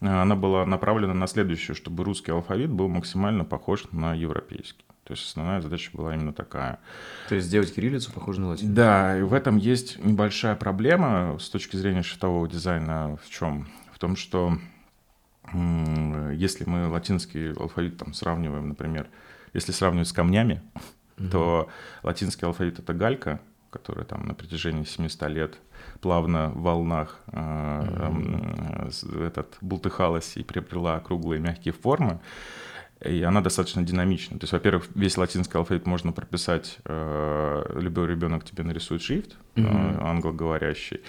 она 0.00 0.36
была 0.36 0.64
направлена 0.64 1.14
на 1.14 1.26
следующее, 1.26 1.74
чтобы 1.74 2.04
русский 2.04 2.30
алфавит 2.30 2.70
был 2.70 2.88
максимально 2.88 3.44
похож 3.44 3.84
на 3.92 4.14
европейский. 4.14 4.84
То 5.04 5.14
есть 5.14 5.26
основная 5.26 5.62
задача 5.62 5.90
была 5.94 6.14
именно 6.14 6.34
такая. 6.34 6.80
То 7.28 7.34
есть 7.34 7.46
сделать 7.46 7.74
кириллицу 7.74 8.12
похожей 8.12 8.42
на 8.42 8.48
латиницу. 8.50 8.74
Да, 8.74 9.18
и 9.18 9.22
в 9.22 9.32
этом 9.32 9.56
есть 9.56 9.98
небольшая 10.04 10.54
проблема 10.54 11.38
с 11.40 11.48
точки 11.48 11.76
зрения 11.76 12.02
шрифтового 12.02 12.46
дизайна. 12.46 13.18
В 13.24 13.30
чем? 13.30 13.66
В 13.90 13.98
том, 13.98 14.16
что 14.16 14.58
если 15.54 16.64
мы 16.64 16.88
латинский 16.88 17.54
алфавит 17.54 17.96
там 17.96 18.12
сравниваем, 18.12 18.68
например, 18.68 19.08
если 19.54 19.72
сравнивать 19.72 20.08
с 20.08 20.12
камнями, 20.12 20.60
угу. 21.18 21.28
то 21.30 21.68
латинский 22.02 22.46
алфавит 22.46 22.78
это 22.78 22.92
галька, 22.92 23.40
которая 23.70 24.04
там 24.04 24.26
на 24.26 24.34
протяжении 24.34 24.84
700 24.84 25.28
лет 25.30 25.58
плавно 26.00 26.50
в 26.54 26.62
волнах 26.62 27.20
э, 27.28 27.36
mm-hmm. 27.36 29.26
этот, 29.26 29.56
бултыхалась 29.60 30.36
и 30.36 30.42
приобрела 30.42 31.00
круглые 31.00 31.40
мягкие 31.40 31.74
формы. 31.74 32.20
И 33.04 33.22
она 33.22 33.40
достаточно 33.40 33.82
динамична. 33.82 34.40
То 34.40 34.44
есть, 34.44 34.52
во-первых, 34.52 34.88
весь 34.96 35.16
латинский 35.16 35.56
алфавит 35.56 35.86
можно 35.86 36.12
прописать, 36.12 36.78
э, 36.84 37.78
любой 37.80 38.08
ребенок 38.08 38.44
тебе 38.44 38.64
нарисует 38.64 39.02
шрифт, 39.02 39.36
mm-hmm. 39.54 40.00
э, 40.00 40.04
англоговорящий, 40.04 41.00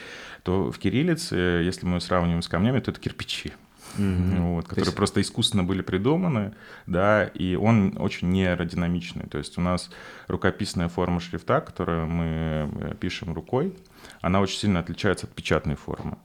то 0.44 0.72
в 0.72 0.78
кириллице, 0.78 1.36
если 1.36 1.86
мы 1.86 2.00
сравниваем 2.00 2.42
с 2.42 2.48
камнями, 2.48 2.80
то 2.80 2.92
это 2.92 3.00
кирпичи 3.00 3.54
mm-hmm. 3.98 4.56
вот, 4.56 4.68
которые 4.68 4.86
есть... 4.86 4.96
просто 4.96 5.22
искусственно 5.22 5.64
были 5.64 5.82
придуманы, 5.82 6.54
да, 6.86 7.26
и 7.26 7.56
он 7.56 7.96
очень 7.98 8.30
нейродинамичный. 8.30 9.28
То 9.28 9.38
есть 9.38 9.58
у 9.58 9.62
нас 9.62 9.90
рукописная 10.28 10.90
форма 10.90 11.20
шрифта, 11.20 11.62
которую 11.62 12.08
мы 12.08 12.26
э, 12.26 12.96
пишем 13.00 13.34
рукой, 13.34 13.76
она 14.22 14.42
очень 14.42 14.58
сильно 14.58 14.80
отличается 14.80 15.28
от 15.28 15.34
печатной 15.34 15.76
формы. 15.76 16.18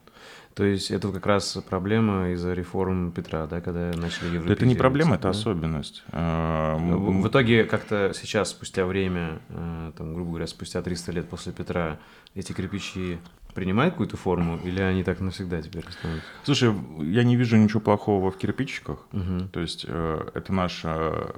То 0.55 0.65
есть 0.65 0.93
это 0.93 1.11
как 1.11 1.27
раз 1.27 1.59
проблема 1.69 2.31
из-за 2.31 2.53
реформ 2.53 3.11
Петра, 3.11 3.47
да, 3.47 3.61
когда 3.61 3.87
начали 3.87 4.27
европеизироваться? 4.27 4.53
Это 4.53 4.67
не 4.67 4.77
проблема, 4.77 5.15
это 5.17 5.25
да? 5.25 5.31
особенность. 5.31 6.05
Э, 6.13 6.77
в, 6.79 7.23
в 7.23 7.29
итоге 7.29 7.65
как-то 7.65 8.13
сейчас, 8.15 8.51
спустя 8.51 8.87
время, 8.87 9.41
э, 9.49 9.93
там, 9.99 10.15
грубо 10.15 10.31
говоря, 10.31 10.47
спустя 10.47 10.81
300 10.81 11.13
лет 11.13 11.29
после 11.29 11.53
Петра, 11.53 11.99
эти 12.37 12.53
кирпичи 12.53 13.19
принимают 13.53 13.95
какую-то 13.95 14.17
форму, 14.17 14.61
или 14.63 14.81
они 14.81 15.03
так 15.03 15.21
навсегда 15.21 15.61
теперь 15.61 15.85
становятся? 15.91 16.29
Слушай, 16.45 16.73
я 17.01 17.25
не 17.25 17.35
вижу 17.35 17.57
ничего 17.57 17.81
плохого 17.81 18.31
в 18.31 18.39
кирпичиках. 18.39 19.07
Угу. 19.13 19.49
То 19.53 19.61
есть 19.61 19.85
э, 19.89 20.29
это 20.35 20.53
наша 20.53 21.35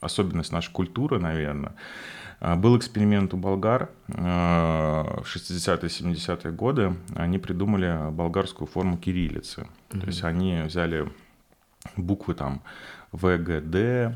особенность 0.00 0.52
нашей 0.52 0.72
культуры, 0.72 1.18
наверное. 1.18 1.74
Э, 2.40 2.54
был 2.54 2.76
эксперимент 2.76 3.34
у 3.34 3.36
болгар 3.36 3.90
э, 4.08 4.12
в 4.12 5.24
60-е, 5.24 5.88
70-е 5.88 6.52
годы. 6.52 6.94
Они 7.16 7.38
придумали 7.38 8.10
болгарскую 8.10 8.66
форму 8.66 8.96
кириллицы. 8.96 9.66
Угу. 9.92 10.00
То 10.00 10.06
есть 10.06 10.24
они 10.24 10.62
взяли 10.62 11.08
буквы 11.96 12.34
там 12.34 12.62
В, 13.12 13.36
Г, 13.38 13.60
Д, 13.60 14.14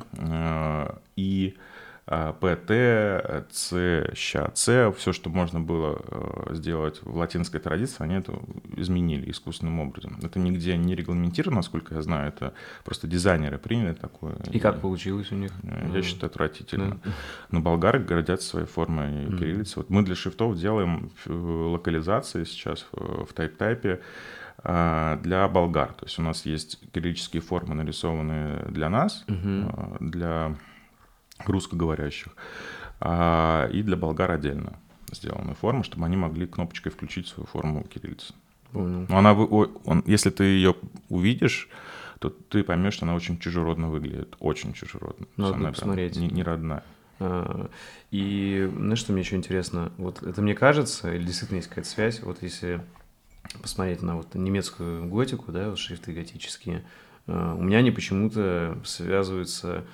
И, 1.16 1.56
а, 1.56 1.71
ПТ, 2.40 2.70
С, 3.51 4.11
ща, 4.14 4.51
С, 4.55 4.92
все, 4.92 5.12
что 5.12 5.31
можно 5.31 5.61
было 5.61 5.98
э, 6.05 6.55
сделать 6.55 7.01
в 7.03 7.16
латинской 7.16 7.59
традиции, 7.59 8.03
они 8.03 8.16
это 8.16 8.38
изменили 8.77 9.31
искусственным 9.31 9.81
образом. 9.81 10.18
Это 10.22 10.38
нигде 10.38 10.77
не 10.77 10.94
регламентировано, 10.94 11.57
насколько 11.57 11.94
я 11.94 12.03
знаю, 12.03 12.29
это 12.29 12.53
просто 12.85 13.07
дизайнеры 13.07 13.59
приняли 13.59 13.94
такое. 13.94 14.37
И 14.51 14.59
как 14.59 14.81
получилось 14.81 15.33
у 15.33 15.37
них? 15.37 15.53
Я 15.62 15.88
ну, 15.88 16.03
считаю, 16.03 16.31
отвратительно. 16.31 17.01
Да. 17.03 17.11
Но 17.51 17.61
болгары 17.61 18.01
гордятся 18.01 18.48
своей 18.48 18.66
формой 18.66 19.27
mm. 19.27 19.38
кириллицы. 19.38 19.79
Вот 19.79 19.88
мы 19.88 20.03
для 20.03 20.14
шрифтов 20.14 20.59
делаем 20.59 21.11
локализации 21.27 22.44
сейчас 22.44 22.87
в 22.92 23.33
тайп-тайпе 23.33 24.01
а, 24.59 25.16
для 25.22 25.48
болгар. 25.48 25.92
То 25.94 26.05
есть 26.07 26.18
у 26.18 26.22
нас 26.22 26.46
есть 26.46 26.79
кириллические 26.92 27.42
формы, 27.42 27.75
нарисованные 27.75 28.66
для 28.68 28.88
нас, 28.88 29.25
угу. 29.29 29.96
для 30.01 30.57
русскоговорящих, 31.46 32.33
а, 33.00 33.68
и 33.68 33.83
для 33.83 33.96
болгар 33.96 34.31
отдельно 34.31 34.78
сделаны 35.12 35.55
формы, 35.55 35.85
чтобы 35.85 36.07
они 36.07 36.16
могли 36.16 36.46
кнопочкой 36.46 36.92
включить 36.92 37.28
свою 37.28 37.46
форму 37.46 37.85
кириллицы. 37.85 38.35
Понял. 38.72 39.07
Но 39.09 39.18
она, 39.18 39.35
он, 39.35 40.02
если 40.07 40.31
ты 40.31 40.44
ее 40.44 40.74
увидишь, 41.09 41.68
то 42.18 42.31
ты 42.31 42.62
поймешь, 42.62 42.94
что 42.94 43.05
она 43.05 43.14
очень 43.14 43.38
чужеродно 43.38 43.90
выглядит, 43.90 44.37
очень 44.38 44.72
чужеродно. 44.72 45.26
Надо 45.37 45.57
она 45.57 45.72
посмотреть. 45.72 46.16
Не, 46.16 46.28
не 46.28 46.42
родная. 46.42 46.83
А, 47.18 47.68
и 48.11 48.70
знаешь, 48.74 48.98
что 48.98 49.12
мне 49.12 49.22
еще 49.22 49.37
интересно? 49.37 49.92
Вот 49.98 50.22
это 50.22 50.40
мне 50.40 50.55
кажется, 50.55 51.12
или 51.14 51.24
действительно 51.24 51.59
есть 51.59 51.68
какая-то 51.68 51.90
связь, 51.90 52.22
вот 52.22 52.42
если 52.42 52.81
посмотреть 53.61 54.02
на 54.02 54.16
вот 54.16 54.35
немецкую 54.35 55.07
готику, 55.09 55.52
да, 55.52 55.70
вот 55.70 55.78
шрифты 55.78 56.12
готические, 56.12 56.85
а, 57.26 57.55
у 57.55 57.62
меня 57.62 57.78
они 57.78 57.90
почему-то 57.90 58.78
связываются 58.85 59.85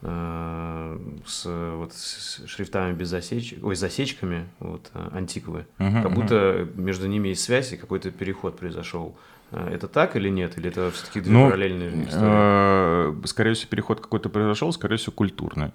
с, 0.00 1.44
вот, 1.44 1.92
с 1.92 2.46
шрифтами 2.46 2.94
без 2.94 3.08
засечек, 3.08 3.64
ой, 3.64 3.74
засечками, 3.74 4.48
вот, 4.60 4.90
э, 4.94 5.08
антиквы. 5.12 5.66
Uh-huh, 5.78 6.02
как 6.02 6.12
будто 6.14 6.34
uh-huh. 6.34 6.80
между 6.80 7.08
ними 7.08 7.28
есть 7.28 7.42
связь, 7.42 7.72
и 7.72 7.76
какой-то 7.76 8.12
переход 8.12 8.56
произошел. 8.56 9.16
Э, 9.50 9.70
это 9.72 9.88
так 9.88 10.14
или 10.14 10.28
нет? 10.28 10.56
Или 10.56 10.68
это 10.68 10.92
все-таки 10.92 11.20
две 11.20 11.32
ну, 11.32 11.46
параллельные 11.46 12.08
истории? 12.08 13.26
Скорее 13.26 13.54
всего, 13.54 13.70
переход 13.70 14.00
какой-то 14.00 14.28
произошел, 14.28 14.72
скорее 14.72 14.96
всего, 14.98 15.12
культурный 15.12 15.72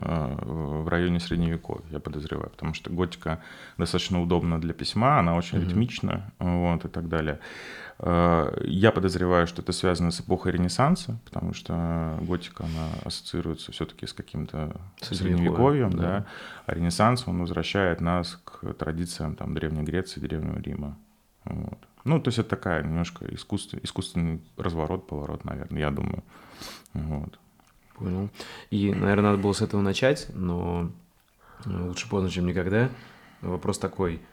в 0.00 0.88
районе 0.88 1.20
средневековья, 1.20 1.84
я 1.90 2.00
подозреваю, 2.00 2.50
потому 2.50 2.72
что 2.74 2.90
готика 2.90 3.42
достаточно 3.76 4.22
удобна 4.22 4.60
для 4.60 4.72
письма, 4.72 5.18
она 5.18 5.36
очень 5.36 5.58
mm-hmm. 5.58 5.64
ритмична, 5.66 6.32
вот, 6.38 6.84
и 6.84 6.88
так 6.88 7.08
далее. 7.08 7.38
Э, 7.98 8.56
я 8.64 8.92
подозреваю, 8.92 9.46
что 9.46 9.60
это 9.60 9.72
связано 9.72 10.10
с 10.10 10.20
эпохой 10.20 10.52
Ренессанса, 10.52 11.18
потому 11.24 11.52
что 11.52 12.18
готика, 12.22 12.64
она 12.64 12.88
ассоциируется 13.04 13.72
все-таки 13.72 14.06
с 14.06 14.14
каким-то 14.14 14.74
средневековьем, 15.02 15.90
да. 15.90 16.02
да, 16.02 16.26
а 16.66 16.74
Ренессанс, 16.74 17.28
он 17.28 17.40
возвращает 17.40 18.00
нас 18.00 18.40
к 18.44 18.72
традициям 18.74 19.36
там, 19.36 19.54
Древней 19.54 19.82
Греции, 19.82 20.20
Древнего 20.20 20.58
Рима. 20.60 20.96
Вот. 21.44 21.78
Ну, 22.04 22.20
то 22.20 22.28
есть 22.28 22.38
это 22.38 22.48
такая 22.48 22.82
немножко 22.82 23.26
искусственный, 23.34 23.84
искусственный 23.84 24.40
разворот, 24.56 25.06
поворот, 25.06 25.44
наверное, 25.44 25.80
я 25.80 25.90
думаю. 25.90 26.24
Вот. 26.94 27.38
Понял. 28.00 28.28
И, 28.70 28.92
наверное, 28.92 29.30
надо 29.30 29.42
было 29.42 29.52
с 29.52 29.62
этого 29.62 29.80
начать, 29.80 30.26
но 30.34 30.90
э, 31.64 31.70
лучше 31.70 32.08
поздно, 32.08 32.30
чем 32.30 32.46
никогда. 32.46 32.90
Вопрос 33.40 33.78
такой– 33.78 34.20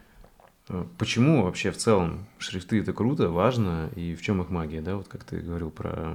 Почему 0.98 1.44
вообще 1.44 1.70
в 1.70 1.78
целом 1.78 2.26
шрифты 2.38 2.80
это 2.80 2.92
круто, 2.92 3.30
важно, 3.30 3.88
и 3.96 4.14
в 4.14 4.20
чем 4.20 4.42
их 4.42 4.50
магия, 4.50 4.82
да, 4.82 4.96
вот 4.96 5.08
как 5.08 5.24
ты 5.24 5.38
говорил 5.38 5.70
про 5.70 6.14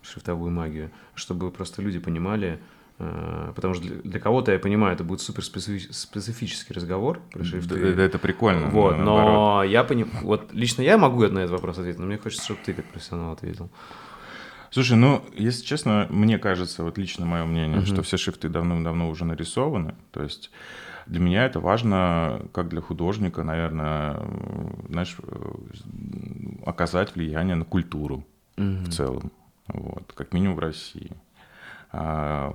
шрифтовую 0.00 0.50
магию, 0.50 0.90
чтобы 1.14 1.50
просто 1.50 1.82
люди 1.82 1.98
понимали, 1.98 2.60
э, 2.98 3.52
потому 3.54 3.74
что 3.74 3.84
для, 3.84 4.20
кого-то, 4.20 4.52
я 4.52 4.58
понимаю, 4.58 4.94
это 4.94 5.04
будет 5.04 5.20
супер 5.20 5.44
специфический 5.44 6.72
разговор 6.72 7.20
про 7.30 7.44
шрифты. 7.44 7.94
Да, 7.94 8.02
это 8.02 8.18
прикольно. 8.18 8.68
Вот, 8.68 8.96
но 8.96 9.62
я 9.64 9.84
понимаю, 9.84 10.16
вот 10.22 10.52
лично 10.52 10.80
я 10.80 10.96
могу 10.96 11.26
на 11.26 11.40
этот 11.40 11.52
вопрос 11.52 11.76
ответить, 11.76 11.98
но 11.98 12.06
мне 12.06 12.16
хочется, 12.16 12.44
чтобы 12.44 12.60
ты 12.64 12.72
как 12.72 12.86
профессионал 12.86 13.32
ответил. 13.32 13.68
Слушай, 14.74 14.96
ну, 14.96 15.24
если 15.36 15.64
честно, 15.64 16.08
мне 16.10 16.36
кажется, 16.36 16.82
вот 16.82 16.98
лично 16.98 17.24
мое 17.24 17.44
мнение, 17.44 17.78
uh-huh. 17.78 17.86
что 17.86 18.02
все 18.02 18.16
шрифты 18.16 18.48
давно-давно 18.48 19.08
уже 19.08 19.24
нарисованы, 19.24 19.94
то 20.10 20.20
есть 20.20 20.50
для 21.06 21.20
меня 21.20 21.44
это 21.44 21.60
важно, 21.60 22.42
как 22.52 22.70
для 22.70 22.80
художника, 22.80 23.44
наверное, 23.44 24.20
знаешь, 24.88 25.16
оказать 26.66 27.14
влияние 27.14 27.54
на 27.54 27.64
культуру 27.64 28.26
mm-hmm. 28.56 28.84
в 28.86 28.92
целом, 28.92 29.30
вот, 29.68 30.12
как 30.12 30.32
минимум 30.32 30.56
в 30.56 30.58
России. 30.58 31.12
А, 31.92 32.52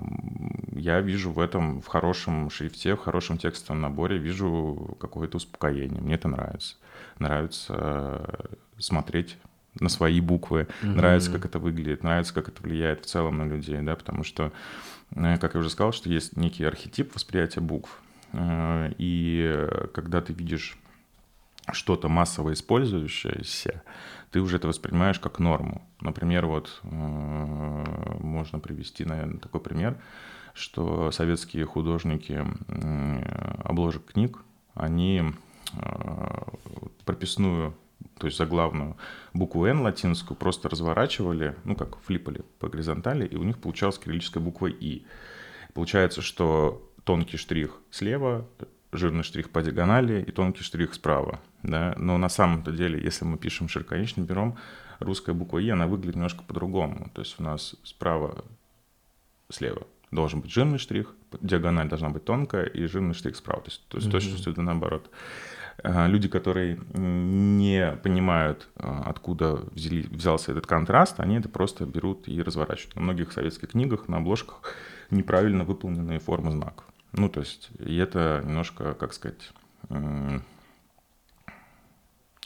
я 0.73 0.99
вижу 0.99 1.31
в 1.31 1.39
этом, 1.39 1.79
в 1.79 1.87
хорошем 1.87 2.49
шрифте, 2.49 2.95
в 2.95 2.99
хорошем 2.99 3.37
текстовом 3.37 3.79
наборе, 3.79 4.17
вижу 4.17 4.97
какое-то 4.99 5.37
успокоение. 5.37 6.01
Мне 6.01 6.15
это 6.15 6.27
нравится. 6.27 6.75
Нравится 7.17 8.49
смотреть 8.77 9.37
на 9.79 9.89
свои 9.89 10.19
буквы, 10.19 10.67
mm-hmm. 10.81 10.87
нравится, 10.87 11.31
как 11.31 11.45
это 11.45 11.59
выглядит, 11.59 12.03
нравится, 12.03 12.33
как 12.33 12.49
это 12.49 12.61
влияет 12.61 13.05
в 13.05 13.07
целом 13.07 13.37
на 13.37 13.43
людей, 13.43 13.79
да, 13.81 13.95
потому 13.95 14.23
что, 14.23 14.51
э, 15.11 15.37
как 15.37 15.53
я 15.53 15.59
уже 15.59 15.69
сказал, 15.69 15.91
что 15.91 16.09
есть 16.09 16.37
некий 16.37 16.63
архетип 16.63 17.13
восприятия 17.13 17.61
букв, 17.61 18.01
э, 18.33 18.93
и 18.97 19.67
когда 19.93 20.21
ты 20.21 20.33
видишь 20.33 20.77
что-то 21.71 22.09
массово 22.09 22.53
использующееся, 22.53 23.83
ты 24.31 24.41
уже 24.41 24.57
это 24.57 24.67
воспринимаешь 24.67 25.19
как 25.19 25.39
норму. 25.39 25.87
Например, 26.01 26.45
вот 26.47 26.81
э, 26.83 26.87
можно 26.87 28.59
привести, 28.59 29.05
наверное, 29.05 29.39
такой 29.39 29.61
пример, 29.61 29.97
что 30.53 31.11
советские 31.11 31.65
художники 31.65 32.43
обложек 33.63 34.05
книг, 34.11 34.39
они 34.73 35.23
прописную 37.05 37.75
то 38.19 38.27
есть 38.27 38.37
заглавную 38.37 38.97
букву 39.33 39.65
«Н» 39.65 39.81
латинскую 39.81 40.37
просто 40.37 40.69
разворачивали, 40.69 41.55
ну 41.63 41.75
как 41.75 41.99
флипали 42.01 42.43
по 42.59 42.67
горизонтали, 42.67 43.25
и 43.25 43.35
у 43.35 43.43
них 43.43 43.57
получалась 43.57 43.97
кириллическая 43.97 44.43
буква 44.43 44.67
«И». 44.67 45.05
Получается, 45.73 46.21
что 46.21 46.91
тонкий 47.03 47.37
штрих 47.37 47.79
слева, 47.89 48.47
жирный 48.91 49.23
штрих 49.23 49.49
по 49.49 49.61
диагонали 49.61 50.21
и 50.21 50.31
тонкий 50.31 50.63
штрих 50.63 50.93
справа. 50.93 51.39
Да? 51.63 51.95
Но 51.97 52.17
на 52.17 52.29
самом-то 52.29 52.71
деле, 52.71 53.01
если 53.01 53.25
мы 53.25 53.37
пишем 53.37 53.69
широконечным 53.69 54.27
пером, 54.27 54.57
русская 54.99 55.33
буква 55.33 55.59
«И», 55.59 55.69
она 55.69 55.87
выглядит 55.87 56.15
немножко 56.15 56.43
по-другому. 56.43 57.09
То 57.13 57.21
есть 57.21 57.39
у 57.39 57.43
нас 57.43 57.75
справа, 57.83 58.43
слева 59.49 59.87
должен 60.11 60.41
быть 60.41 60.51
жирный 60.51 60.79
штрих, 60.79 61.13
диагональ 61.41 61.87
должна 61.87 62.09
быть 62.09 62.25
тонкая, 62.25 62.65
и 62.65 62.85
жирный 62.85 63.13
штрих 63.13 63.35
справа. 63.35 63.61
То 63.61 63.69
есть, 63.69 63.87
то 63.87 63.97
есть 63.97 64.07
mm-hmm. 64.07 64.43
точно 64.43 64.63
наоборот. 64.63 65.09
Э, 65.83 66.07
люди, 66.07 66.27
которые 66.27 66.79
не 66.93 67.97
понимают, 68.03 68.69
э, 68.75 69.01
откуда 69.05 69.55
взяли, 69.71 70.01
взялся 70.09 70.51
этот 70.51 70.67
контраст, 70.67 71.19
они 71.19 71.37
это 71.37 71.49
просто 71.49 71.85
берут 71.85 72.27
и 72.27 72.41
разворачивают. 72.41 72.95
На 72.95 73.01
многих 73.01 73.31
советских 73.31 73.69
книгах 73.69 74.07
на 74.07 74.17
обложках 74.17 74.61
неправильно 75.09 75.63
выполненные 75.63 76.19
формы 76.19 76.51
знаков. 76.51 76.85
Ну, 77.13 77.29
то 77.29 77.39
есть, 77.39 77.69
и 77.79 77.97
это 77.97 78.41
немножко, 78.45 78.93
как 78.93 79.13
сказать, 79.13 79.51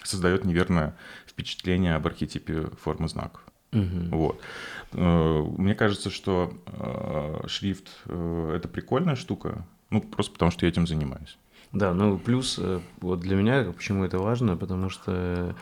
создает 0.04 0.46
неверное 0.46 0.96
впечатление 1.28 1.96
об 1.96 2.08
архетипе 2.08 2.68
формы 2.80 3.10
знаков. 3.10 3.42
Угу. 3.74 4.16
Вот. 4.16 4.42
Э, 4.94 5.46
мне 5.58 5.76
кажется, 5.76 6.10
что 6.10 6.54
шрифт— 7.48 7.90
это 8.06 8.70
прикольная 8.72 9.16
штука, 9.16 9.66
ну, 9.90 10.02
просто 10.02 10.32
потому 10.32 10.52
что 10.52 10.66
я 10.66 10.70
этим 10.70 10.88
занимаюсь. 10.88 11.38
Да, 11.74 11.92
ну 11.92 12.20
плюс 12.20 12.60
э, 12.62 12.82
вот 13.02 13.20
для 13.20 13.36
меня 13.36 13.64
почему 13.76 14.06
это 14.06 14.20
важно, 14.20 14.56
потому 14.56 14.90
что 14.90 15.56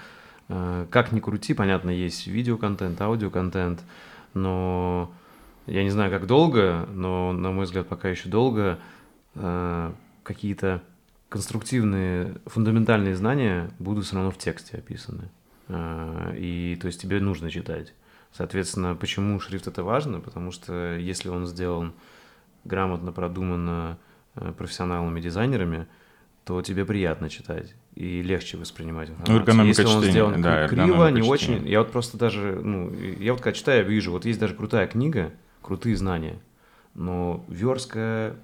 э, 0.49 0.85
как 0.89 1.13
ни 1.13 1.21
крути, 1.21 1.53
понятно, 1.53 1.89
есть 1.89 2.27
видеоконтент, 2.27 2.99
аудиоконтент, 2.99 3.81
но 4.33 5.09
я 5.67 5.83
не 5.83 5.89
знаю, 5.89 6.11
как 6.11 6.27
долго, 6.27 6.85
но, 6.91 7.31
на 7.31 7.51
мой 7.51 7.63
взгляд, 7.63 7.87
пока 7.87 8.09
еще 8.09 8.27
долго 8.27 8.77
э, 9.35 9.93
какие-то 10.23 10.83
конструктивные, 11.29 12.35
фундаментальные 12.45 13.15
знания 13.15 13.71
будут 13.79 14.03
все 14.03 14.15
равно 14.15 14.31
в 14.31 14.37
тексте 14.37 14.77
описаны. 14.77 15.29
И 16.35 16.77
то 16.81 16.87
есть 16.87 17.01
тебе 17.01 17.21
нужно 17.21 17.49
читать. 17.49 17.93
Соответственно, 18.33 18.93
почему 18.95 19.39
шрифт 19.39 19.67
это 19.67 19.83
важно? 19.83 20.19
Потому 20.19 20.51
что 20.51 20.97
если 20.97 21.29
он 21.29 21.47
сделан 21.47 21.93
грамотно, 22.65 23.13
продуманно 23.13 23.97
профессионалами, 24.57 25.21
дизайнерами– 25.21 25.87
то 26.45 26.61
тебе 26.61 26.85
приятно 26.85 27.29
читать 27.29 27.75
и 27.95 28.21
легче 28.21 28.57
воспринимать 28.57 29.09
информацию. 29.09 29.35
Ну, 29.35 29.41
эргономика 29.41 29.67
Если 29.67 29.83
он 29.83 29.89
чтения, 29.97 30.11
сделан 30.11 30.41
да, 30.41 30.67
криво, 30.67 31.07
не 31.09 31.21
очень... 31.21 31.67
Я 31.67 31.79
вот 31.79 31.91
просто 31.91 32.17
даже, 32.17 32.59
ну, 32.63 32.93
я 33.19 33.33
вот 33.33 33.41
когда 33.41 33.57
читаю, 33.57 33.85
вижу, 33.85 34.11
вот 34.11 34.25
есть 34.25 34.39
даже 34.39 34.55
крутая 34.55 34.87
книга, 34.87 35.31
крутые 35.61 35.95
знания, 35.95 36.39
но 36.93 37.45
верстка, 37.47 38.35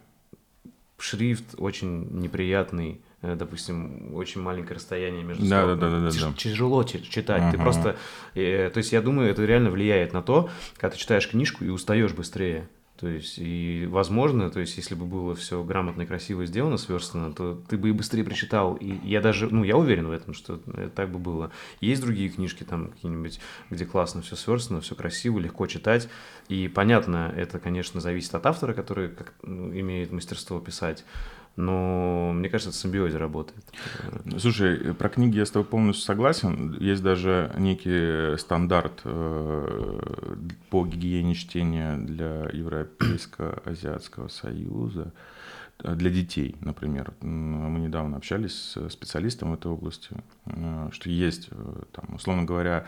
шрифт 0.98 1.56
очень 1.58 2.08
неприятный, 2.20 3.02
э, 3.22 3.36
допустим, 3.36 4.14
очень 4.16 4.42
маленькое 4.42 4.76
расстояние 4.76 5.24
между 5.24 5.44
да, 5.44 5.62
строками. 5.62 5.80
Да, 5.80 5.90
да, 5.90 6.00
да, 6.02 6.12
да, 6.12 6.28
да. 6.28 6.34
Тяжело 6.38 6.84
читать. 6.84 7.42
Ага. 7.42 7.52
Ты 7.52 7.58
просто... 7.58 7.96
Э, 8.36 8.70
то 8.72 8.78
есть 8.78 8.92
я 8.92 9.02
думаю, 9.02 9.30
это 9.30 9.44
реально 9.46 9.72
влияет 9.72 10.14
на 10.14 10.22
то, 10.22 10.50
когда 10.76 10.94
ты 10.94 11.00
читаешь 11.00 11.30
книжку 11.30 11.64
и 11.64 11.70
устаешь 11.70 12.14
быстрее. 12.14 12.68
То 13.00 13.08
есть, 13.08 13.38
и 13.38 13.88
возможно, 13.90 14.50
то 14.50 14.60
есть, 14.60 14.76
если 14.78 14.96
бы 14.96 15.06
было 15.06 15.36
все 15.36 15.64
грамотно 15.64 16.02
и 16.02 16.06
красиво 16.08 16.46
сделано, 16.48 16.78
сверстано, 16.78 17.32
то 17.32 17.62
ты 17.68 17.78
бы 17.78 17.90
и 17.90 17.92
быстрее 17.92 18.24
прочитал. 18.24 18.76
И 18.76 18.98
я 19.08 19.22
даже, 19.22 19.50
ну, 19.50 19.64
я 19.64 19.78
уверен 19.78 20.08
в 20.08 20.12
этом, 20.12 20.34
что 20.34 20.58
так 20.96 21.12
бы 21.12 21.20
было. 21.20 21.52
Есть 21.80 22.02
другие 22.02 22.30
книжки 22.30 22.64
там 22.64 22.90
какие-нибудь, 22.90 23.40
где 23.70 23.86
классно 23.86 24.24
все 24.24 24.36
сверстано, 24.36 24.82
все 24.82 24.96
красиво, 24.96 25.38
легко 25.38 25.68
читать. 25.68 26.10
И 26.50 26.68
понятно, 26.68 27.32
это, 27.38 27.60
конечно, 27.60 28.02
зависит 28.02 28.34
от 28.34 28.48
автора, 28.48 28.74
который 28.74 29.10
как, 29.10 29.34
ну, 29.44 29.72
имеет 29.72 30.12
мастерство 30.12 30.60
писать 30.60 31.06
но 31.58 32.32
мне 32.34 32.50
кажется, 32.50 32.70
это 32.70 32.78
симбиозе 32.78 33.18
работает. 33.18 33.66
Слушай, 34.38 34.94
про 34.94 35.10
книги 35.10 35.38
я 35.38 35.46
с 35.46 35.52
тобой 35.52 35.68
полностью 35.68 36.06
согласен. 36.06 36.78
Есть 36.80 37.02
даже 37.02 37.52
некий 37.58 38.38
стандарт 38.38 39.02
э, 39.04 40.36
по 40.70 40.86
гигиене 40.86 41.34
чтения 41.34 41.98
для 41.98 42.46
Европейско-Азиатского 42.54 44.30
Союза 44.30 45.12
э, 45.84 45.96
для 45.96 46.12
детей, 46.12 46.56
например. 46.62 47.14
Мы 47.22 47.80
недавно 47.80 48.18
общались 48.18 48.54
с 48.54 48.90
специалистом 48.90 49.52
в 49.52 49.54
этой 49.56 49.72
области, 49.72 50.12
э, 50.46 50.90
что 50.92 51.10
есть, 51.10 51.50
там, 51.92 52.16
условно 52.16 52.44
говоря, 52.44 52.86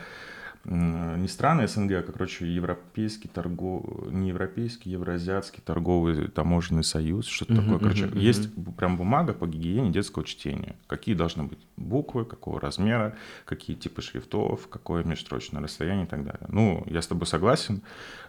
не 0.64 1.26
страны 1.28 1.66
СНГ, 1.66 1.92
а, 1.92 2.02
короче, 2.02 2.46
европейский 2.46 3.28
торгов... 3.28 4.10
не 4.10 4.28
европейский, 4.28 4.90
евроазиатский 4.90 5.62
торговый 5.64 6.28
таможенный 6.28 6.84
союз, 6.84 7.26
что-то 7.26 7.56
такое. 7.56 7.78
Короче, 7.78 8.10
есть 8.14 8.50
прям 8.76 8.98
бумага 8.98 9.32
по 9.32 9.46
гигиене 9.46 9.90
детского 9.90 10.24
чтения. 10.24 10.76
Какие 10.86 11.14
должны 11.14 11.44
быть 11.44 11.58
буквы, 11.76 12.26
какого 12.26 12.60
размера, 12.60 13.16
какие 13.46 13.74
типы 13.74 14.02
шрифтов, 14.02 14.68
какое 14.68 15.02
межстрочное 15.02 15.62
расстояние 15.62 16.04
и 16.04 16.08
так 16.08 16.24
далее. 16.24 16.46
Ну, 16.48 16.84
я 16.86 17.00
с 17.00 17.06
тобой 17.06 17.26
согласен, 17.26 17.82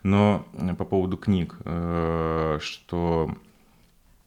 но 0.04 0.48
по 0.78 0.86
поводу 0.86 1.18
книг, 1.18 1.58
э, 1.66 2.60
что 2.62 3.36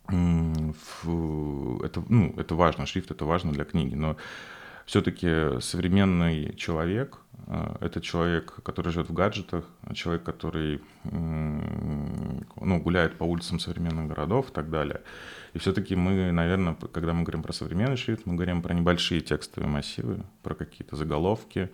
это, 0.09 2.05
ну, 2.09 2.35
это 2.37 2.55
важно, 2.55 2.85
шрифт 2.85 3.11
это 3.11 3.25
важно 3.25 3.53
для 3.53 3.65
книги, 3.65 3.95
но 3.95 4.17
все-таки 4.87 5.61
современный 5.61 6.55
человек 6.57 7.19
э,– 7.47 7.77
это 7.81 8.01
человек, 8.01 8.55
который 8.63 8.93
живет 8.93 9.09
в 9.09 9.13
гаджетах, 9.13 9.65
человек, 9.95 10.23
который 10.23 10.81
ну, 11.05 12.81
гуляет 12.81 13.17
по 13.17 13.25
улицам 13.25 13.59
современных 13.59 14.09
городов 14.09 14.51
и 14.51 14.53
так 14.53 14.71
далее. 14.71 15.01
И 15.53 15.59
все-таки 15.59 15.97
мы, 15.97 16.33
наверное, 16.33 16.77
когда 16.93 17.13
мы 17.13 17.23
говорим 17.23 17.43
про 17.43 17.53
современный 17.53 17.97
шрифт, 17.97 18.27
мы 18.27 18.35
говорим 18.35 18.63
про 18.63 18.75
небольшие 18.75 19.21
текстовые 19.21 19.71
массивы, 19.71 20.25
про 20.43 20.55
какие-то 20.55 20.97
заголовки, 20.97 21.71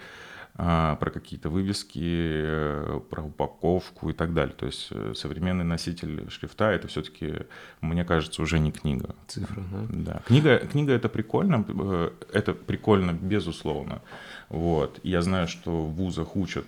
про 0.61 1.11
какие-то 1.11 1.49
вывески, 1.49 1.99
э, 2.03 3.01
про 3.09 3.23
упаковку 3.23 4.11
и 4.11 4.13
так 4.13 4.35
далее. 4.35 4.55
То 4.55 4.67
есть 4.67 4.89
э, 4.91 5.15
современный 5.17 5.65
носитель 5.65 6.29
шрифта 6.29 6.71
это 6.71 6.87
все-таки, 6.87 7.47
мне 7.81 8.05
кажется, 8.05 8.43
уже 8.43 8.59
не 8.59 8.71
книга. 8.71 9.15
Цифра, 9.27 9.63
да? 9.73 9.87
Да. 9.89 10.23
Книга, 10.27 10.59
книга 10.59 10.93
это 10.93 11.09
прикольно, 11.09 11.65
э, 11.67 12.11
это 12.35 12.53
прикольно, 12.53 13.13
безусловно. 13.13 14.03
Вот. 14.51 15.01
Я 15.03 15.23
знаю, 15.23 15.49
что 15.49 15.71
в 15.71 15.95
вузах 15.95 16.37
учат 16.37 16.67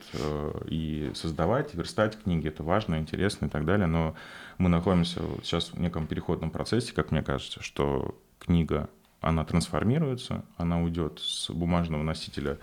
и 0.67 1.11
создавать, 1.15 1.75
и 1.75 1.77
верстать 1.77 2.17
книги, 2.23 2.49
это 2.49 2.63
важно, 2.63 2.99
интересно 2.99 3.47
и 3.47 3.49
так 3.51 3.67
далее, 3.67 3.89
но 3.89 4.15
мы 4.57 4.71
находимся 4.71 5.21
сейчас 5.43 5.73
в 5.73 5.81
неком 5.81 6.07
переходном 6.07 6.51
процессе, 6.51 6.95
как 6.95 7.11
мне 7.11 7.23
кажется, 7.23 7.63
что 7.63 8.17
книга, 8.39 8.89
она 9.21 9.45
трансформируется, 9.45 10.45
она 10.57 10.81
уйдет 10.81 11.19
с 11.21 11.51
бумажного 11.51 12.03
носителя 12.03 12.59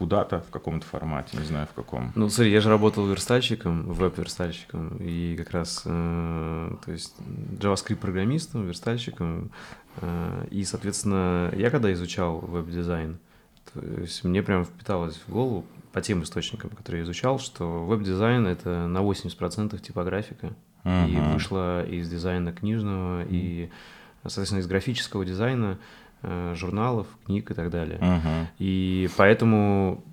куда-то 0.00 0.40
в 0.40 0.50
каком-то 0.50 0.86
формате, 0.86 1.36
не 1.36 1.44
знаю 1.44 1.66
в 1.66 1.74
каком. 1.74 2.10
Ну, 2.14 2.30
смотри, 2.30 2.50
я 2.50 2.62
же 2.62 2.70
работал 2.70 3.06
верстальщиком, 3.06 3.92
веб-верстальщиком, 3.92 4.96
и 4.98 5.36
как 5.36 5.50
раз, 5.50 5.82
э, 5.84 6.70
то 6.82 6.90
есть, 6.90 7.14
JavaScript-программистом, 7.60 8.66
верстальщиком, 8.66 9.50
э, 10.00 10.46
и, 10.50 10.64
соответственно, 10.64 11.52
я 11.54 11.68
когда 11.68 11.92
изучал 11.92 12.38
веб-дизайн, 12.38 13.18
то 13.74 13.80
есть 14.00 14.24
мне 14.24 14.42
прям 14.42 14.64
впиталось 14.64 15.20
в 15.26 15.30
голову 15.30 15.66
по 15.92 16.00
тем 16.00 16.22
источникам, 16.22 16.70
которые 16.70 17.00
я 17.00 17.04
изучал, 17.04 17.38
что 17.38 17.84
веб-дизайн— 17.84 18.46
это 18.46 18.86
на 18.86 19.02
80% 19.02 19.78
типографика, 19.82 20.54
uh-huh. 20.84 21.10
и 21.10 21.32
вышло 21.34 21.84
из 21.84 22.08
дизайна 22.08 22.52
книжного, 22.54 23.24
uh-huh. 23.24 23.28
и, 23.28 23.70
соответственно, 24.22 24.60
из 24.60 24.66
графического 24.66 25.26
дизайна— 25.26 25.78
журналов, 26.54 27.06
книг 27.26 27.50
и 27.50 27.54
так 27.54 27.70
далее. 27.70 27.98
Uh-huh. 27.98 28.46
И 28.58 29.08
поэтому, 29.16 30.04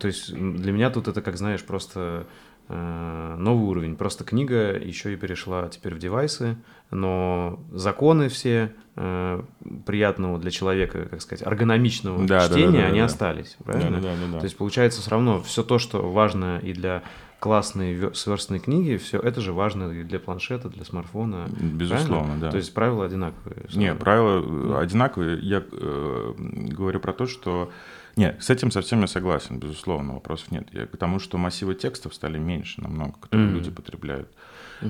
то 0.00 0.06
есть 0.06 0.32
для 0.32 0.72
меня 0.72 0.90
тут 0.90 1.08
это, 1.08 1.20
как 1.22 1.36
знаешь, 1.36 1.62
просто 1.64 2.26
э, 2.68 3.36
новый 3.38 3.66
уровень. 3.66 3.96
Просто 3.96 4.24
книга 4.24 4.76
еще 4.76 5.12
и 5.12 5.16
перешла 5.16 5.68
теперь 5.68 5.94
в 5.94 5.98
девайсы, 5.98 6.56
но 6.90 7.60
законы 7.72 8.28
все 8.28 8.72
э, 8.96 9.42
приятного 9.86 10.38
для 10.38 10.50
человека, 10.50 11.06
как 11.10 11.22
сказать, 11.22 11.46
эргономичного 11.46 12.26
Да, 12.26 12.48
да, 12.48 12.48
чтения, 12.48 12.72
да, 12.72 12.82
да, 12.82 12.86
они 12.86 12.98
да. 13.00 13.04
остались, 13.04 13.56
правильно? 13.64 14.00
Да, 14.00 14.08
да, 14.08 14.14
да, 14.14 14.32
да. 14.32 14.38
То 14.38 14.44
есть 14.44 14.56
получается 14.56 15.00
все 15.00 15.10
равно 15.10 15.42
все 15.42 15.62
то, 15.62 15.78
что 15.78 16.10
важно 16.10 16.58
и 16.62 16.72
для 16.72 17.02
классной 17.44 17.94
ве- 17.94 18.14
сверстной 18.14 18.58
книги, 18.58 18.96
все 18.96 19.18
это 19.18 19.42
же 19.42 19.52
важно 19.52 19.90
и 19.92 20.02
для 20.02 20.18
планшета, 20.18 20.70
для 20.70 20.82
смартфона. 20.84 21.46
Безусловно, 21.60 22.06
правильно? 22.24 22.40
да. 22.40 22.50
То 22.50 22.56
есть 22.56 22.72
правила 22.72 23.04
одинаковые. 23.04 23.66
Не, 23.74 23.94
правила 23.94 24.78
э, 24.78 24.82
одинаковые. 24.82 25.38
Я 25.42 25.62
э, 25.70 26.34
говорю 26.38 27.00
про 27.00 27.12
то, 27.12 27.26
что... 27.26 27.70
Нет, 28.16 28.42
с 28.42 28.48
этим 28.48 28.70
совсем 28.70 29.02
я 29.02 29.08
согласен, 29.08 29.58
безусловно, 29.58 30.14
вопросов 30.14 30.50
нет. 30.52 30.68
Я 30.72 30.86
к 30.86 30.96
тому, 30.96 31.18
что 31.18 31.36
массивы 31.36 31.74
текстов 31.74 32.14
стали 32.14 32.38
меньше 32.38 32.80
намного, 32.80 33.12
которые 33.20 33.48
Мгм. 33.48 33.56
люди 33.56 33.70
потребляют. 33.70 34.28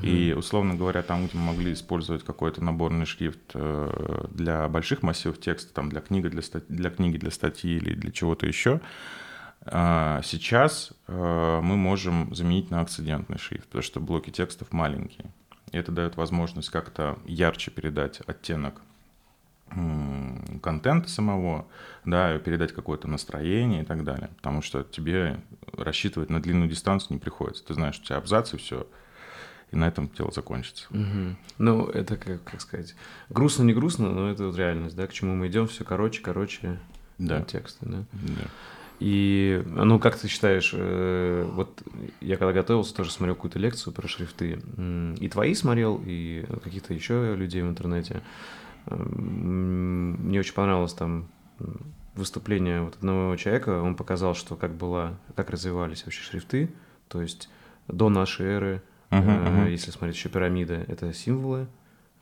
И, 0.02 0.34
условно 0.38 0.74
говоря, 0.76 1.02
там, 1.02 1.26
где 1.26 1.36
мы 1.38 1.52
могли 1.52 1.72
использовать 1.72 2.22
какой-то 2.24 2.62
наборный 2.62 3.06
шрифт 3.06 3.38
э, 3.54 4.26
для 4.30 4.68
больших 4.68 5.02
массивов 5.02 5.40
текста, 5.40 5.72
там, 5.74 5.88
для, 5.88 6.00
книги, 6.00 6.28
для, 6.28 6.42
стать- 6.42 6.68
для 6.68 6.90
книги, 6.90 7.16
для 7.18 7.30
статьи 7.30 7.76
или 7.76 7.94
для 7.94 8.10
чего-то 8.12 8.46
еще, 8.46 8.80
сейчас 9.66 10.92
э, 11.06 11.60
мы 11.62 11.76
можем 11.76 12.34
заменить 12.34 12.70
на 12.70 12.80
акцидентный 12.80 13.38
шрифт, 13.38 13.66
потому 13.66 13.82
что 13.82 14.00
блоки 14.00 14.30
текстов 14.30 14.72
маленькие. 14.72 15.26
И 15.72 15.76
это 15.78 15.90
дает 15.90 16.16
возможность 16.16 16.70
как-то 16.70 17.18
ярче 17.24 17.70
передать 17.70 18.20
оттенок 18.26 18.80
контента 20.62 21.08
самого, 21.08 21.66
да, 22.04 22.38
передать 22.38 22.72
какое-то 22.72 23.08
настроение 23.08 23.82
и 23.82 23.84
так 23.84 24.04
далее. 24.04 24.30
Потому 24.36 24.62
что 24.62 24.84
тебе 24.84 25.40
рассчитывать 25.76 26.30
на 26.30 26.40
длинную 26.40 26.68
дистанцию 26.68 27.14
не 27.14 27.18
приходится. 27.18 27.64
Ты 27.64 27.74
знаешь, 27.74 27.98
у 27.98 28.02
тебя 28.02 28.18
абзац 28.18 28.54
и 28.54 28.56
все. 28.56 28.86
И 29.72 29.76
на 29.76 29.88
этом 29.88 30.08
дело 30.16 30.30
закончится. 30.30 30.86
Мгм. 30.90 31.36
Ну, 31.58 31.86
это 31.86 32.16
как, 32.16 32.44
как 32.44 32.60
сказать, 32.60 32.94
грустно 33.28 33.64
не 33.64 33.72
грустно, 33.72 34.10
но 34.10 34.30
это 34.30 34.46
вот 34.46 34.56
реальность, 34.56 34.94
да, 34.94 35.06
к 35.08 35.12
чему 35.12 35.34
мы 35.34 35.48
идем, 35.48 35.66
все 35.66 35.82
короче, 35.84 36.22
короче 36.22 36.78
Да. 37.18 37.42
тексты, 37.42 37.84
да. 37.86 38.04
Да. 38.12 38.44
И, 39.00 39.62
ну, 39.66 39.98
как 39.98 40.16
ты 40.16 40.28
считаешь, 40.28 40.70
э, 40.72 41.48
вот 41.52 41.82
я 42.20 42.36
когда 42.36 42.52
готовился, 42.52 42.94
тоже 42.94 43.10
смотрел 43.10 43.34
какую-то 43.34 43.58
лекцию 43.58 43.92
про 43.92 44.06
шрифты, 44.06 44.60
и 45.18 45.28
твои 45.28 45.54
смотрел, 45.54 46.00
и 46.04 46.44
каких-то 46.62 46.94
еще 46.94 47.34
людей 47.34 47.62
в 47.62 47.68
интернете. 47.68 48.22
Мне 48.86 50.40
очень 50.40 50.54
понравилось 50.54 50.92
там 50.92 51.28
выступление 52.14 52.82
вот 52.82 52.96
одного 52.96 53.36
человека, 53.36 53.80
он 53.82 53.96
показал, 53.96 54.34
что 54.34 54.56
как 54.56 54.74
была, 54.74 55.14
как 55.34 55.50
развивались 55.50 56.04
вообще 56.04 56.22
шрифты, 56.22 56.70
то 57.08 57.20
есть 57.20 57.48
до 57.88 58.08
нашей 58.08 58.46
эры, 58.46 58.82
э, 59.10 59.20
мгм. 59.20 59.66
если 59.66 59.90
смотреть 59.90 60.16
еще 60.16 60.28
пирамиды, 60.28 60.84
это 60.88 61.12
символы, 61.12 61.66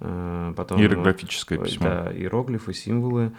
э, 0.00 0.54
потом... 0.56 0.80
Иероглифическое 0.80 1.58
Ой, 1.58 1.66
письмо. 1.66 1.84
Да, 1.84 2.12
иероглифы, 2.12 2.72
символы. 2.72 3.32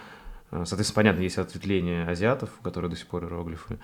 А, 0.54 0.66
Соответственно, 0.66 0.96
понятно, 0.96 1.22
есть 1.22 1.38
ответвление 1.38 2.06
азиатов, 2.06 2.52
у 2.60 2.64
которых 2.64 2.92
до 2.92 2.96
сих 2.96 3.08
пор 3.08 3.24
иероглифы. 3.24 3.80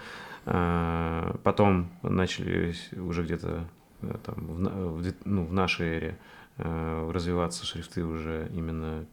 А, 0.45 1.35
Потом 1.43 1.89
начали 2.03 2.75
уже 2.95 3.23
где-то 3.23 3.67
э, 4.01 4.15
там, 4.23 4.35
в, 4.35 5.13
ну, 5.25 5.45
в 5.45 5.53
нашей 5.53 5.87
эре 5.87 6.19
э, 6.57 7.11
развиваться 7.11 7.65
шрифты 7.65 8.05
уже 8.05 8.49
именно 8.53 9.05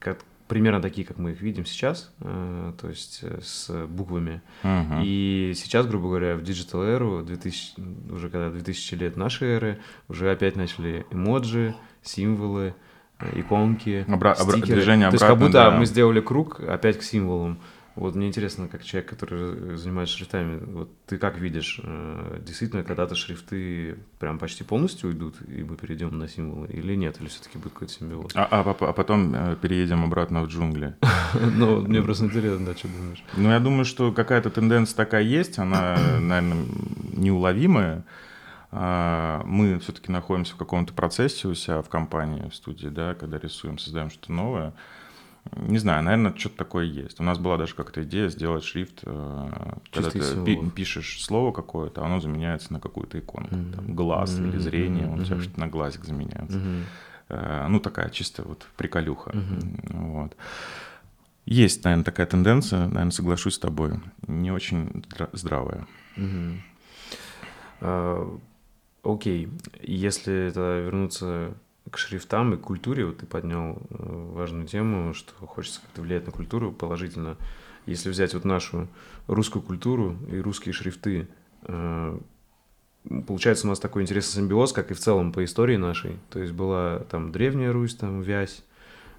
как, 0.00 0.18
примерно 0.48 0.80
такие, 0.80 1.06
как 1.06 1.18
мы 1.18 1.32
их 1.32 1.40
видим 1.40 1.64
сейчас, 1.64 2.12
э, 2.20 2.72
то 2.80 2.88
есть 2.88 3.20
э, 3.22 3.40
с 3.42 3.86
буквами. 3.86 4.42
Мгм. 4.62 5.02
И 5.04 5.52
сейчас, 5.54 5.86
грубо 5.86 6.08
говоря, 6.08 6.36
в 6.36 6.42
digital 6.42 6.82
эру, 6.82 7.22
2000, 7.22 7.74
уже 8.12 8.30
когда 8.30 8.50
2000 8.50 8.94
лет 8.94 9.16
нашей 9.16 9.48
эры, 9.48 9.78
уже 10.08 10.30
опять 10.32 10.56
начали 10.56 11.06
эмоджи, 11.10 11.76
символы, 12.02 12.68
э, 12.68 12.89
иконки, 13.34 14.04
Обра- 14.08 14.34
стикеры. 14.34 14.76
движение 14.76 15.08
То 15.08 15.14
есть 15.14 15.22
как 15.22 15.32
обратно, 15.32 15.46
будто 15.46 15.70
да. 15.70 15.78
мы 15.78 15.86
сделали 15.86 16.20
круг 16.20 16.60
опять 16.60 16.98
к 16.98 17.02
символам. 17.02 17.58
Вот 17.96 18.14
мне 18.14 18.28
интересно, 18.28 18.68
как 18.68 18.84
человек, 18.84 19.10
который 19.10 19.76
занимается 19.76 20.16
шрифтами, 20.16 20.60
вот 20.64 20.90
ты 21.06 21.18
как 21.18 21.38
видишь, 21.38 21.80
э, 21.82 22.38
действительно 22.40 22.84
когда-то 22.84 23.14
шрифты 23.14 23.98
прям 24.18 24.38
почти 24.38 24.62
полностью 24.62 25.10
уйдут, 25.10 25.34
и 25.48 25.62
мы 25.64 25.76
перейдем 25.76 26.16
на 26.16 26.28
символы, 26.28 26.68
или 26.68 26.94
нет, 26.94 27.20
или 27.20 27.28
все-таки 27.28 27.58
будет 27.58 27.72
какой-то 27.72 27.92
симбиоз? 27.92 28.32
А, 28.36 28.48
а 28.50 28.60
а 28.60 28.92
потом 28.92 29.34
э, 29.34 29.56
переедем 29.60 30.04
обратно 30.04 30.42
в 30.42 30.46
джунгли. 30.46 30.94
Ну, 31.56 31.82
мне 31.82 32.02
просто 32.02 32.24
интересно, 32.24 32.66
да, 32.66 32.74
что 32.74 32.88
думаешь? 32.88 33.22
Ну, 33.36 33.50
я 33.50 33.60
думаю, 33.60 33.84
что 33.84 34.12
какая-то 34.12 34.50
тенденция 34.50 34.96
такая 34.96 35.22
есть, 35.22 35.58
она, 35.58 35.96
наверное, 36.20 36.64
неуловимая. 37.12 38.04
А, 38.72 39.42
Мы 39.44 39.78
все-таки 39.80 40.12
находимся 40.12 40.54
в 40.54 40.58
каком-то 40.58 40.92
процессе 40.92 41.48
у 41.48 41.54
себя 41.54 41.82
в 41.82 41.88
компании, 41.88 42.48
в 42.48 42.54
студии, 42.54 42.88
да, 42.88 43.14
когда 43.14 43.38
рисуем, 43.38 43.78
создаем 43.78 44.10
что-то 44.10 44.32
новое. 44.32 44.72
Не 45.56 45.78
знаю, 45.78 46.02
наверное, 46.04 46.36
что-то 46.36 46.58
такое 46.58 46.84
есть. 46.84 47.18
У 47.18 47.22
нас 47.22 47.38
была 47.38 47.56
даже 47.56 47.74
как-то 47.74 48.02
идея 48.04 48.28
сделать 48.28 48.62
шрифт, 48.62 49.00
э, 49.04 49.50
когда 49.90 50.10
ты 50.10 50.44
пи- 50.44 50.70
пишешь 50.70 51.24
слово 51.24 51.50
какое-то, 51.50 52.04
оно 52.04 52.20
заменяется 52.20 52.72
на 52.72 52.78
какую-то 52.80 53.18
иконку. 53.18 53.54
Мгм. 53.56 53.72
Там, 53.72 53.94
глаз 53.94 54.38
или 54.38 54.48
Мгм, 54.50 54.60
зрение, 54.60 55.08
он 55.08 55.20
у 55.20 55.24
тебя 55.24 55.40
что-то 55.40 55.58
на 55.60 55.66
глазик 55.68 56.04
заменяется. 56.04 56.58
Э, 57.30 57.66
Ну, 57.68 57.80
такая 57.80 58.10
чисто 58.10 58.42
вот 58.42 58.66
приколюха. 58.76 59.30
Мгм. 59.34 60.12
Вот. 60.12 60.36
Есть, 61.46 61.84
наверное, 61.84 62.04
такая 62.04 62.26
тенденция, 62.26 62.80
наверное, 62.86 63.10
соглашусь 63.10 63.54
с 63.54 63.58
тобой, 63.58 63.94
не 64.28 64.52
очень 64.52 64.88
здра- 65.08 65.30
здравая. 65.32 65.86
Мгм. 66.16 66.62
Окей, 69.02 69.48
если 69.80 70.48
это 70.48 70.80
вернуться 70.80 71.54
к 71.90 71.96
шрифтам 71.96 72.54
и 72.54 72.56
культуре, 72.58 73.06
вот 73.06 73.18
ты 73.18 73.26
поднял 73.26 73.78
э, 73.90 74.30
важную 74.34 74.66
тему, 74.66 75.14
что 75.14 75.32
хочется 75.46 75.80
как-то 75.80 76.02
влиять 76.02 76.26
на 76.26 76.32
культуру 76.32 76.72
положительно. 76.72 77.36
Если 77.86 78.10
взять 78.10 78.34
вот 78.34 78.44
нашу 78.44 78.88
русскую 79.26 79.62
культуру 79.62 80.16
и 80.30 80.38
русские 80.38 80.74
шрифты, 80.74 81.28
э, 81.62 82.18
получается 83.26 83.66
у 83.66 83.70
нас 83.70 83.80
такой 83.80 84.02
интересный 84.02 84.42
симбиоз, 84.42 84.72
как 84.72 84.90
и 84.90 84.94
в 84.94 84.98
целом 84.98 85.32
по 85.32 85.42
истории 85.44 85.76
нашей. 85.76 86.18
То 86.28 86.38
есть 86.38 86.52
была 86.52 87.00
там 87.10 87.32
Древняя 87.32 87.72
Русь, 87.72 87.94
там 87.94 88.20
Вязь, 88.20 88.62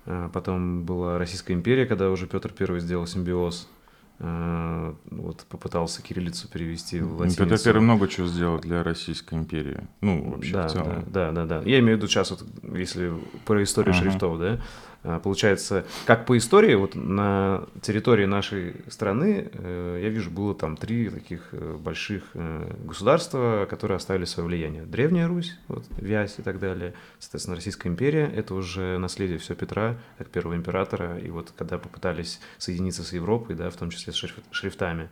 а 0.06 0.30
потом 0.30 0.84
была 0.84 1.18
Российская 1.18 1.54
империя, 1.54 1.88
когда 1.88 2.12
уже 2.12 2.28
Петр 2.28 2.54
Первый 2.54 2.82
сделал 2.82 3.08
симбиоз, 3.08 3.68
э, 3.68 3.81
вот 4.22 5.46
попытался 5.50 6.04
кириллицу 6.04 6.48
перевести 6.48 7.02
в 7.02 7.18
латиницу. 7.18 7.64
Первый 7.64 7.82
много 7.82 8.08
чего 8.08 8.28
сделал 8.28 8.60
для 8.60 8.84
Российской 8.84 9.34
империи. 9.34 9.88
Ну, 10.02 10.32
вообще 10.32 10.54
да, 10.54 10.68
в 10.68 10.72
целом. 10.72 11.06
Да, 11.08 11.32
да, 11.32 11.46
да, 11.46 11.62
да. 11.62 11.70
Я 11.70 11.80
имею 11.80 11.96
в 11.96 11.98
виду 11.98 12.08
сейчас, 12.08 12.30
вот, 12.30 12.44
если 12.76 13.12
про 13.46 13.64
историю 13.64 13.96
Ага. 13.96 14.04
шрифтов, 14.04 14.40
да, 14.40 14.60
получается, 15.04 15.86
как 16.06 16.26
по 16.26 16.38
истории, 16.38 16.76
вот 16.76 16.94
на 16.96 17.66
территории 17.82 18.26
нашей 18.26 18.76
страны, 18.88 19.50
э, 19.52 20.00
я 20.04 20.10
вижу, 20.10 20.30
было 20.30 20.54
там 20.54 20.78
три 20.78 21.10
таких 21.10 21.50
э, 21.54 21.78
больших 21.80 22.24
э, 22.36 22.72
государства, 22.84 23.66
которые 23.70 23.96
оставили 23.96 24.26
свое 24.26 24.48
влияние. 24.48 24.84
Древняя 24.84 25.28
Русь, 25.28 25.58
вот, 25.68 25.86
Вязь 25.98 26.36
и 26.38 26.44
так 26.44 26.60
далее, 26.60 26.94
соответственно, 27.20 27.56
Российская 27.56 27.90
империя, 27.90 28.26
это 28.26 28.54
уже 28.54 28.98
наследие 29.00 29.40
все 29.40 29.56
Петра, 29.56 29.98
как 30.18 30.30
первого 30.30 30.56
императора, 30.56 31.18
и 31.18 31.30
вот 31.30 31.52
когда 31.58 31.78
попытались 31.80 32.40
соединиться 32.60 33.04
с 33.04 33.12
Европой, 33.14 33.56
да, 33.56 33.70
в 33.70 33.76
том 33.76 33.90
числе 33.90 34.14
с 34.14 34.24
шриф- 34.24 34.44
шрифтами, 34.52 35.10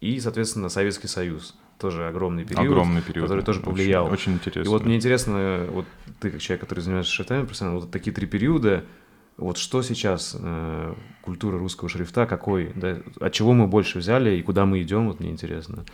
и, 0.00 0.20
соответственно, 0.20 0.68
Советский 0.68 1.08
Союз, 1.08 1.56
тоже 1.78 2.06
огромный 2.06 2.44
период, 2.44 2.66
Огромный 2.66 3.00
период. 3.00 3.24
который 3.26 3.42
тоже 3.42 3.60
Очень- 3.60 3.70
повлиял. 3.70 4.12
Очень, 4.12 4.34
интересно. 4.34 4.68
И 4.68 4.70
вот 4.70 4.84
мне 4.84 4.96
интересно, 4.96 5.66
вот 5.70 5.86
ты 6.20 6.30
как 6.30 6.40
человек, 6.42 6.60
который 6.60 6.80
занимается 6.80 7.10
шрифтами 7.10 7.44
профессионально, 7.46 7.80
вот 7.80 7.90
такие 7.90 8.12
три 8.14 8.26
периода, 8.26 8.84
вот 9.40 9.56
что 9.56 9.82
сейчас 9.82 10.36
э, 10.38 10.94
культура 11.22 11.58
русского 11.58 11.88
шрифта, 11.88 12.26
какой, 12.26 12.72
да, 12.74 12.98
от 13.20 13.32
чего 13.32 13.52
мы 13.52 13.66
больше 13.66 13.98
взяли 13.98 14.36
и 14.36 14.42
куда 14.42 14.66
мы 14.66 14.82
идем, 14.82 15.08
вот 15.08 15.20
мне 15.20 15.30
интересно. 15.30 15.84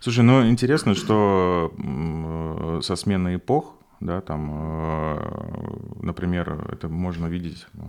Слушай, 0.00 0.24
ну 0.24 0.48
интересно, 0.48 0.94
что 0.94 1.72
э, 1.78 2.80
со 2.82 2.96
смены 2.96 3.36
эпох, 3.36 3.74
да, 4.00 4.20
там, 4.20 4.50
э, 4.52 6.02
например, 6.02 6.66
это 6.72 6.88
можно 6.88 7.26
видеть 7.26 7.66
э, 7.74 7.80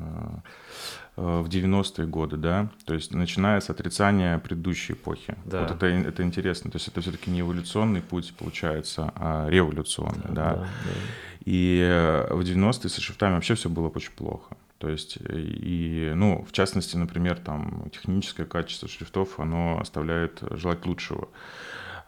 в 1.16 1.48
90-е 1.48 2.08
годы, 2.08 2.38
да, 2.38 2.70
то 2.86 2.94
есть 2.94 3.14
начиная 3.14 3.60
с 3.60 3.70
отрицания 3.70 4.38
предыдущей 4.40 4.94
эпохи. 4.94 5.36
Да. 5.46 5.62
Вот 5.62 5.72
это, 5.72 5.86
это 5.88 6.24
интересно, 6.24 6.72
то 6.72 6.78
есть 6.78 6.88
это 6.88 7.02
все-таки 7.02 7.30
не 7.32 7.42
эволюционный 7.42 8.02
путь 8.02 8.34
получается, 8.38 9.12
а 9.16 9.48
революционный, 9.50 10.30
да. 10.30 10.68
И 11.46 11.80
э, 11.84 12.34
в 12.34 12.42
90-е 12.42 12.90
со 12.90 13.02
шрифтами 13.02 13.34
вообще 13.34 13.56
все 13.56 13.70
было 13.70 13.90
очень 13.90 14.12
плохо. 14.12 14.56
То 14.84 14.90
есть, 14.90 15.18
э, 15.22 15.40
и, 15.40 16.12
ну, 16.14 16.44
в 16.44 16.52
частности, 16.52 16.98
например, 16.98 17.40
там 17.40 17.90
техническое 17.90 18.44
качество 18.44 18.90
шрифтов, 18.90 19.40
оно 19.40 19.80
оставляет 19.80 20.44
желать 20.52 20.86
лучшего. 20.86 21.30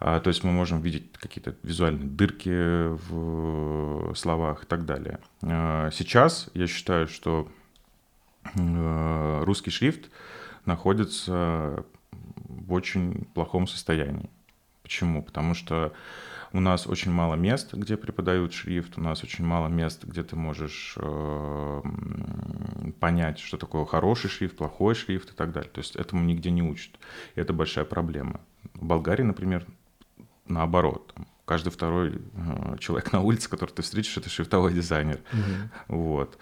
А, 0.02 0.20
то 0.20 0.28
есть 0.28 0.44
мы 0.44 0.52
можем 0.52 0.82
видеть 0.82 1.14
какие-то 1.14 1.56
визуальные 1.64 2.10
дырки 2.10 2.90
в 2.90 4.14
словах 4.14 4.64
и 4.64 4.66
так 4.66 4.86
далее. 4.86 5.20
А, 5.42 5.90
Сейчас 5.92 6.50
я 6.54 6.68
считаю, 6.68 7.08
что 7.08 7.48
э, 8.56 9.44
русский 9.46 9.72
шрифт 9.72 10.10
находится 10.66 11.86
в 12.34 12.74
очень 12.74 13.24
плохом 13.34 13.68
состоянии. 13.68 14.30
Почему? 14.84 15.24
Потому 15.24 15.54
что 15.54 15.94
У 16.56 16.62
нас 16.62 16.88
очень 16.88 17.12
мало 17.12 17.36
мест, 17.36 17.74
где 17.74 17.98
преподают 17.98 18.54
шрифт, 18.54 18.98
у 18.98 19.02
нас 19.02 19.22
очень 19.26 19.44
мало 19.44 19.68
мест, 19.68 20.06
где 20.06 20.24
ты 20.24 20.38
можешь 20.38 20.96
э, 20.96 21.82
понять, 23.02 23.40
что 23.40 23.58
такое 23.58 23.84
хороший 23.84 24.30
шрифт, 24.30 24.56
плохой 24.56 24.96
шрифт 24.96 25.32
и 25.32 25.36
так 25.36 25.52
далее. 25.52 25.70
То 25.70 25.80
есть 25.80 25.98
этому 25.98 26.24
нигде 26.24 26.52
не 26.52 26.64
учат. 26.64 26.98
И 27.36 27.42
это 27.42 27.52
большая 27.52 27.84
проблема. 27.84 28.40
В 28.74 28.86
Болгарии, 28.86 29.24
например, 29.24 29.66
наоборот. 30.48 31.14
Там, 31.14 31.28
каждый 31.44 31.72
второй 31.74 32.22
э, 32.36 32.78
человек 32.80 33.12
на 33.12 33.20
улице, 33.20 33.50
который 33.50 33.72
ты 33.72 33.82
встретишь, 33.82 34.16
это 34.16 34.30
шрифтовой 34.30 34.74
дизайнер. 34.74 35.20
Угу. 35.34 35.98
Вот. 35.98 36.38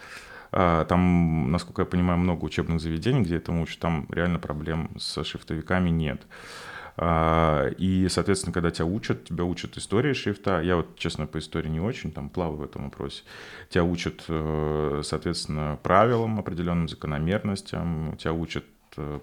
А, 0.51 0.85
там, 0.85 1.51
насколько 1.51 1.81
я 1.81 1.85
понимаю, 1.87 2.19
много 2.19 2.45
учебных 2.45 2.79
заведений, 2.81 3.23
где 3.23 3.37
этому 3.37 3.63
учат. 3.63 3.79
Там 3.79 4.05
реально 4.11 4.37
проблем 4.37 4.91
с 4.95 5.23
шрифтовиками 5.23 5.89
нет. 5.89 6.21
А, 6.21 6.72
и, 6.99 8.07
соответственно, 8.09 8.53
когда 8.53 8.69
тебя 8.69 8.85
учат, 8.85 9.25
тебя 9.25 9.45
учат 9.45 9.77
истории 9.77 10.13
шрифта. 10.13 10.61
Я 10.61 10.75
вот, 10.75 10.95
честно, 10.97 11.25
по 11.25 11.39
истории 11.39 11.69
не 11.69 11.79
очень, 11.79 12.11
там, 12.11 12.29
плаваю 12.29 12.57
в 12.57 12.63
этом 12.63 12.83
вопросе. 12.83 13.23
Тебя 13.69 13.83
учат, 13.83 14.23
э, 14.27 15.01
соответственно, 15.03 15.79
правилам, 15.81 16.39
определенным 16.39 16.87
закономерностям. 16.87 18.15
Тебя 18.17 18.33
учат 18.33 18.65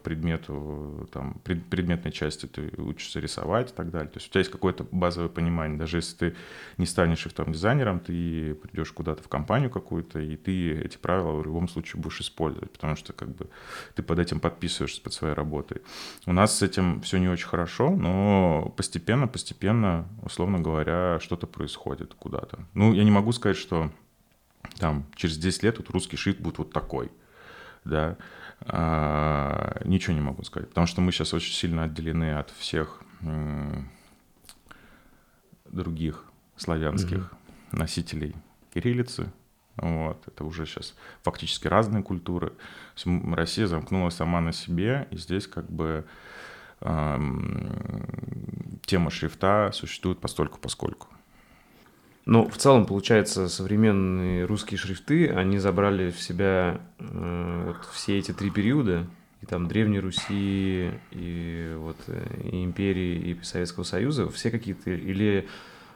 предмету, 0.02 1.08
там, 1.12 1.34
пред, 1.44 1.64
предметной 1.66 2.12
части 2.12 2.46
ты 2.46 2.72
учишься 2.78 3.20
рисовать 3.20 3.70
и 3.70 3.74
так 3.74 3.90
далее. 3.90 4.08
То 4.08 4.18
есть 4.18 4.28
у 4.28 4.30
тебя 4.30 4.40
есть 4.40 4.50
какое-то 4.50 4.86
базовое 4.90 5.28
понимание. 5.28 5.78
Даже 5.78 5.98
если 5.98 6.16
ты 6.16 6.36
не 6.76 6.86
станешь 6.86 7.18
шрифтовым 7.18 7.52
дизайнером, 7.52 8.00
ты 8.00 8.54
придешь 8.54 8.92
куда-то 8.92 9.22
в 9.22 9.28
компанию 9.28 9.70
какую-то, 9.70 10.18
и 10.18 10.36
ты 10.36 10.72
эти 10.80 10.96
правила 10.96 11.32
в 11.32 11.44
любом 11.44 11.68
случае 11.68 12.00
будешь 12.02 12.20
использовать, 12.20 12.70
потому 12.72 12.96
что 12.96 13.12
как 13.12 13.34
бы 13.34 13.48
ты 13.94 14.02
под 14.02 14.18
этим 14.18 14.40
подписываешься 14.40 15.02
под 15.02 15.12
своей 15.12 15.34
работой. 15.34 15.82
У 16.26 16.32
нас 16.32 16.58
с 16.58 16.62
этим 16.62 17.00
все 17.00 17.18
не 17.18 17.28
очень 17.28 17.48
хорошо, 17.48 17.90
но 17.90 18.72
постепенно, 18.76 19.28
постепенно, 19.28 20.08
условно 20.22 20.60
говоря, 20.60 21.18
что-то 21.20 21.46
происходит 21.46 22.14
куда-то. 22.14 22.66
Ну, 22.74 22.92
я 22.92 23.04
не 23.04 23.10
могу 23.10 23.32
сказать, 23.32 23.56
что 23.56 23.90
там 24.78 25.06
через 25.14 25.38
10 25.38 25.62
лет 25.62 25.78
вот 25.78 25.90
русский 25.90 26.16
шрифт 26.16 26.40
будет 26.40 26.58
вот 26.58 26.72
такой, 26.72 27.10
да, 27.84 28.16
ничего 28.66 30.14
не 30.14 30.20
могу 30.20 30.42
сказать, 30.44 30.68
потому 30.68 30.86
что 30.86 31.00
мы 31.00 31.12
сейчас 31.12 31.34
очень 31.34 31.54
сильно 31.54 31.84
отделены 31.84 32.34
от 32.34 32.50
всех 32.50 33.02
других 35.66 36.24
славянских 36.56 37.18
mm-hmm. 37.18 37.78
носителей 37.78 38.34
кириллицы. 38.74 39.32
Вот, 39.76 40.22
это 40.26 40.44
уже 40.44 40.66
сейчас 40.66 40.94
фактически 41.22 41.68
разные 41.68 42.02
культуры. 42.02 42.52
Россия 43.04 43.66
замкнулась 43.66 44.14
сама 44.14 44.40
на 44.40 44.52
себе, 44.52 45.08
и 45.10 45.16
здесь 45.16 45.46
как 45.46 45.70
бы 45.70 46.04
эм, 46.80 48.80
тема 48.84 49.10
шрифта 49.10 49.70
существует 49.72 50.20
постольку 50.20 50.58
поскольку. 50.58 51.08
Ну, 52.26 52.48
в 52.48 52.56
целом, 52.58 52.86
получается, 52.86 53.48
современные 53.48 54.44
русские 54.44 54.78
шрифты, 54.78 55.28
они 55.28 55.58
забрали 55.58 56.10
в 56.10 56.20
себя 56.20 56.80
э, 56.98 57.64
вот 57.66 57.88
все 57.92 58.18
эти 58.18 58.32
три 58.32 58.50
периода, 58.50 59.06
и 59.40 59.46
там 59.46 59.68
Древней 59.68 60.00
Руси, 60.00 60.90
и 61.10 61.74
вот 61.78 61.96
э, 62.08 62.50
и 62.52 62.62
империи, 62.62 63.30
и 63.30 63.42
Советского 63.42 63.84
Союза, 63.84 64.28
все 64.28 64.50
какие-то, 64.50 64.90
или 64.90 65.48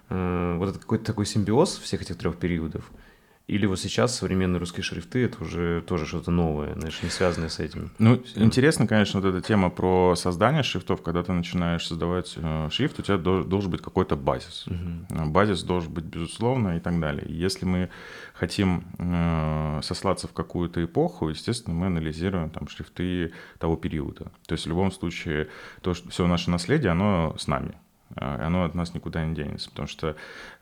э, 0.08 0.56
вот 0.58 0.70
это 0.70 0.78
какой-то 0.78 1.04
такой 1.04 1.26
симбиоз 1.26 1.78
всех 1.78 2.02
этих 2.02 2.16
трех 2.16 2.36
периодов– 2.36 2.90
или 3.46 3.66
вот 3.66 3.78
сейчас 3.78 4.16
современные 4.16 4.58
русские 4.58 4.82
шрифты— 4.82 5.24
это 5.26 5.44
уже 5.44 5.82
тоже 5.82 6.06
что-то 6.06 6.30
новое, 6.30 6.72
знаешь, 6.74 7.02
не 7.02 7.10
связанное 7.10 7.50
с 7.50 7.60
этим. 7.60 7.90
Ну, 7.98 8.22
Всем. 8.22 8.42
интересно, 8.42 8.86
конечно, 8.86 9.20
вот 9.20 9.28
эта 9.28 9.46
тема 9.46 9.68
про 9.68 10.14
создание 10.16 10.62
шрифтов. 10.62 11.02
Когда 11.02 11.22
ты 11.22 11.32
начинаешь 11.32 11.86
создавать 11.86 12.32
э, 12.36 12.68
шрифт, 12.70 13.00
у 13.00 13.02
тебя 13.02 13.18
должен 13.18 13.70
быть 13.70 13.82
какой-то 13.82 14.16
базис. 14.16 14.66
Угу. 14.66 15.26
Базис 15.26 15.62
должен 15.62 15.92
быть, 15.92 16.04
безусловно, 16.04 16.78
и 16.78 16.80
так 16.80 16.98
далее. 16.98 17.26
Если 17.28 17.66
мы 17.66 17.90
хотим 18.32 18.84
э, 18.98 19.80
сослаться 19.82 20.26
в 20.26 20.32
какую-то 20.32 20.82
эпоху, 20.82 21.28
естественно, 21.28 21.76
мы 21.76 21.86
анализируем 21.88 22.48
там 22.48 22.66
шрифты 22.68 23.32
того 23.58 23.76
периода. 23.76 24.32
То 24.46 24.54
есть 24.54 24.64
в 24.64 24.68
любом 24.70 24.90
случае 24.90 25.48
то, 25.82 25.92
что 25.92 26.08
все 26.08 26.26
наше 26.26 26.50
наследие, 26.50 26.92
оно 26.92 27.36
с 27.38 27.46
нами. 27.46 27.74
А, 28.16 28.46
оно 28.46 28.64
от 28.64 28.74
нас 28.74 28.94
никуда 28.94 29.24
не 29.24 29.34
денется. 29.34 29.70
Потому 29.70 29.88
что, 29.88 30.16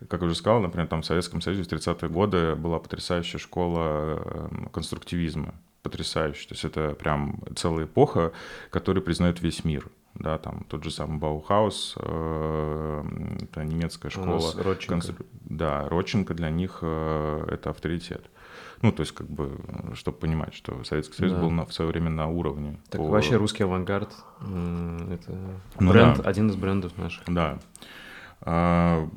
как 0.08 0.20
я 0.20 0.26
уже 0.26 0.34
сказал, 0.34 0.60
например, 0.60 0.86
там 0.88 1.02
в 1.02 1.06
Советском 1.06 1.40
Союзе 1.40 1.62
в 1.62 1.68
30-е 1.68 2.08
годы 2.08 2.54
была 2.54 2.78
потрясающая 2.78 3.38
школа 3.38 4.22
эм, 4.24 4.68
конструктивизма. 4.72 5.54
Потрясающая. 5.82 6.48
То 6.48 6.54
есть 6.54 6.64
это 6.64 6.94
прям 6.94 7.42
целая 7.56 7.86
эпоха, 7.86 8.32
которую 8.70 9.02
признает 9.02 9.40
весь 9.40 9.64
мир. 9.64 9.88
Да, 10.14 10.38
там 10.38 10.64
тот 10.68 10.84
же 10.84 10.90
самый 10.90 11.18
Баухаус, 11.18 11.94
э, 11.98 13.04
это 13.40 13.64
немецкая 13.64 14.10
школа. 14.10 14.52
Родченко. 14.56 14.94
Констру... 14.94 15.26
Да, 15.44 15.88
Родченко 15.88 16.34
для 16.34 16.50
них 16.50 16.80
э, 16.82 17.46
это 17.50 17.70
авторитет. 17.70 18.30
Ну, 18.82 18.90
то 18.90 19.00
есть, 19.02 19.12
как 19.12 19.28
бы, 19.28 19.58
чтобы 19.94 20.18
понимать, 20.18 20.54
что 20.54 20.82
Советский 20.84 21.16
Союз 21.16 21.32
да. 21.32 21.40
был 21.40 21.50
на, 21.50 21.64
в 21.64 21.72
свое 21.72 21.90
время 21.90 22.10
на 22.10 22.26
уровне. 22.26 22.78
Так 22.90 23.00
по... 23.00 23.06
вообще 23.06 23.36
русский 23.36 23.62
авангард 23.62 24.10
это 24.40 25.38
ну, 25.78 25.90
бренд, 25.90 26.18
да. 26.18 26.28
один 26.28 26.50
из 26.50 26.56
брендов 26.56 26.98
наших. 26.98 27.22
Да. 27.26 27.58
А, 28.44 29.08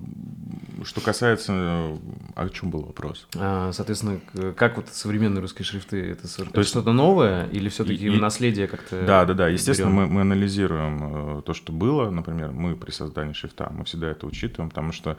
что 0.84 1.01
касается... 1.01 1.97
О 2.36 2.49
чем 2.49 2.70
был 2.70 2.82
вопрос? 2.82 3.28
А, 3.36 3.72
соответственно, 3.72 4.20
как 4.55 4.78
вот 4.78 4.89
современные 4.89 5.41
русские 5.41 5.66
шрифты? 5.66 6.11
Это, 6.11 6.36
То 6.36 6.43
это 6.43 6.59
есть... 6.59 6.70
что-то 6.70 6.91
новое 6.91 7.47
или 7.47 7.70
все-таки 7.70 8.05
и... 8.05 8.20
наследие 8.20 8.68
как-то... 8.68 9.03
Да, 9.03 9.26
да, 9.26 9.34
да. 9.34 9.47
Естественно, 9.47 9.89
мы, 9.89 10.05
мы 10.05 10.22
анализируем 10.22 11.39
э, 11.39 11.41
то, 11.41 11.55
что 11.55 11.74
было. 11.74 12.11
Например, 12.11 12.51
мы 12.51 12.76
при 12.76 12.91
создании 12.91 13.34
шрифта, 13.34 13.72
мы 13.76 13.86
всегда 13.86 14.11
это 14.11 14.28
учитываем, 14.28 14.70
потому 14.70 14.91
что 14.91 15.11
э, 15.11 15.16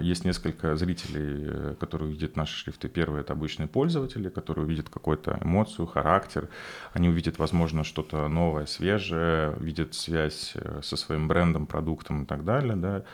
есть 0.00 0.24
несколько 0.24 0.76
зрителей, 0.76 1.44
э, 1.46 1.74
которые 1.80 2.10
видят 2.10 2.36
наши 2.36 2.56
шрифты. 2.56 2.88
Первые— 2.88 3.20
это 3.22 3.32
обычные 3.32 3.68
пользователи, 3.68 4.28
которые 4.28 4.64
увидят 4.64 4.88
какую-то 4.88 5.38
эмоцию, 5.42 5.86
характер. 5.86 6.48
Они 6.92 7.08
увидят, 7.08 7.38
возможно, 7.38 7.84
что-то 7.84 8.28
новое, 8.28 8.66
свежее, 8.66 9.56
видят 9.58 9.94
связь 9.94 10.54
со 10.82 10.96
своим 10.96 11.28
брендом, 11.28 11.66
продуктом 11.66 12.22
и 12.22 12.26
так 12.26 12.44
далее, 12.44 12.76
да, 12.76 13.04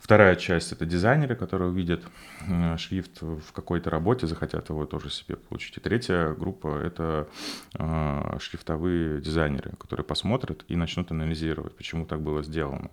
Вторая 0.00 0.34
часть— 0.34 0.72
это 0.72 0.86
дизайнеры, 0.86 1.36
которые 1.36 1.70
увидят 1.70 2.02
э, 2.48 2.76
шрифт 2.78 3.20
в 3.20 3.52
какой-то 3.52 3.90
работе, 3.90 4.26
захотят 4.26 4.70
его 4.70 4.86
тоже 4.86 5.10
себе 5.10 5.36
получить. 5.36 5.76
И 5.76 5.80
третья 5.80 6.32
группа— 6.32 6.68
это 6.82 7.28
э, 7.74 8.38
шрифтовые 8.40 9.20
дизайнеры, 9.20 9.72
которые 9.78 10.04
посмотрят 10.04 10.64
и 10.68 10.74
начнут 10.74 11.10
анализировать, 11.10 11.76
почему 11.76 12.06
так 12.06 12.22
было 12.22 12.42
сделано. 12.42 12.90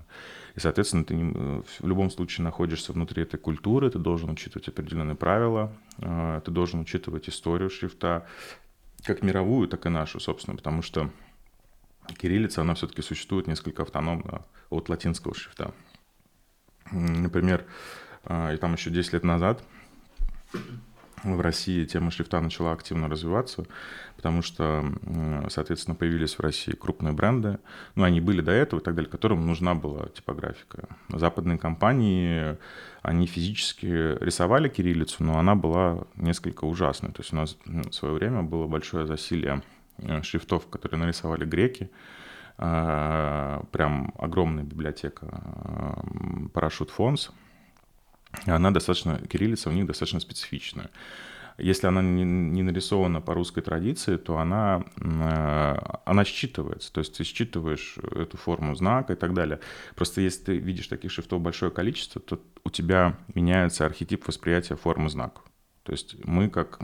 И, 0.55 0.59
соответственно, 0.59 1.05
ты 1.05 1.15
э, 1.15 1.61
в 1.79 1.87
любом 1.87 2.11
случае 2.11 2.43
находишься 2.43 2.91
внутри 2.91 3.23
этой 3.23 3.39
культуры, 3.39 3.89
ты 3.89 3.99
должен 3.99 4.29
учитывать 4.29 4.67
определенные 4.67 5.15
правила, 5.15 5.73
ты 5.97 6.51
должен 6.51 6.81
учитывать 6.81 7.29
историю 7.29 7.69
шрифта, 7.69 8.27
как 9.03 9.23
мировую, 9.23 9.67
так 9.69 9.85
и 9.85 9.89
нашу, 9.89 10.19
собственно, 10.19 10.57
потому 10.57 10.81
что 10.81 11.09
кириллица, 12.19 12.61
она 12.61 12.73
все-таки 12.75 13.01
существует 13.01 13.47
несколько 13.47 13.83
автономно 13.83 14.45
от 14.69 14.89
латинского 14.89 15.33
шрифта. 15.33 15.73
Например, 16.91 17.65
а, 18.25 18.53
и 18.53 18.57
там 18.57 18.73
еще 18.73 18.89
10 18.89 19.13
лет 19.13 19.23
назад 19.23 19.61
в 21.23 21.41
России 21.41 21.85
тема 21.85 22.11
шрифта 22.11 22.39
начала 22.39 22.73
активно 22.73 23.09
развиваться, 23.09 23.65
потому 24.15 24.41
что, 24.41 24.85
соответственно, 25.49 25.95
появились 25.95 26.35
в 26.35 26.39
России 26.41 26.73
крупные 26.73 27.13
бренды, 27.13 27.59
ну, 27.95 28.03
они 28.03 28.21
были 28.21 28.41
до 28.41 28.51
этого 28.51 28.79
и 28.79 28.83
так 28.83 28.95
далее, 28.95 29.09
которым 29.09 29.45
нужна 29.45 29.73
была 29.73 30.07
типографика. 30.09 30.87
Западные 31.09 31.57
компании, 31.57 32.57
они 33.01 33.25
физически 33.25 33.85
рисовали 34.23 34.69
кириллицу, 34.69 35.23
но 35.23 35.39
она 35.39 35.55
была 35.55 36.03
несколько 36.15 36.65
ужасной. 36.65 37.11
То 37.11 37.21
есть 37.21 37.33
у 37.33 37.35
нас 37.35 37.57
в 37.65 37.91
свое 37.91 38.13
время 38.13 38.43
было 38.43 38.67
большое 38.67 39.07
засилие 39.07 39.63
э, 39.97 40.21
шрифтов, 40.21 40.67
которые 40.67 40.99
нарисовали 40.99 41.45
греки, 41.45 41.89
прям 42.57 44.13
огромная 44.17 44.63
библиотека 44.63 46.01
Парашют 46.53 46.89
Фонс. 46.89 47.31
Она 48.45 48.71
достаточно, 48.71 49.19
кириллица 49.19 49.69
у 49.69 49.73
них 49.73 49.85
достаточно 49.85 50.19
специфичная. 50.19 50.89
Если 51.57 51.87
она 51.87 52.03
не, 52.03 52.61
нарисована 52.61 53.19
по 53.19 53.33
русской 53.33 53.61
традиции, 53.61 54.17
то 54.17 54.37
она, 54.37 54.83
э, 54.97 55.75
она 56.05 56.23
считывается. 56.23 56.91
То 56.91 56.99
есть 56.99 57.17
ты 57.17 57.23
считываешь 57.23 57.97
эту 58.15 58.37
форму 58.37 58.75
знака 58.75 59.13
и 59.13 59.15
так 59.15 59.33
далее. 59.33 59.59
Просто 59.95 60.21
если 60.21 60.43
ты 60.43 60.57
видишь 60.57 60.87
таких 60.87 61.11
шрифтов 61.11 61.41
большое 61.41 61.71
количество, 61.71 62.21
то 62.21 62.39
у 62.63 62.69
тебя 62.69 63.17
меняется 63.33 63.87
архетип 63.87 64.27
восприятия 64.27 64.75
формы 64.75 65.09
знаков. 65.09 65.43
То 65.87 65.93
есть 65.93 66.17
мы, 66.25 66.49
как 66.49 66.79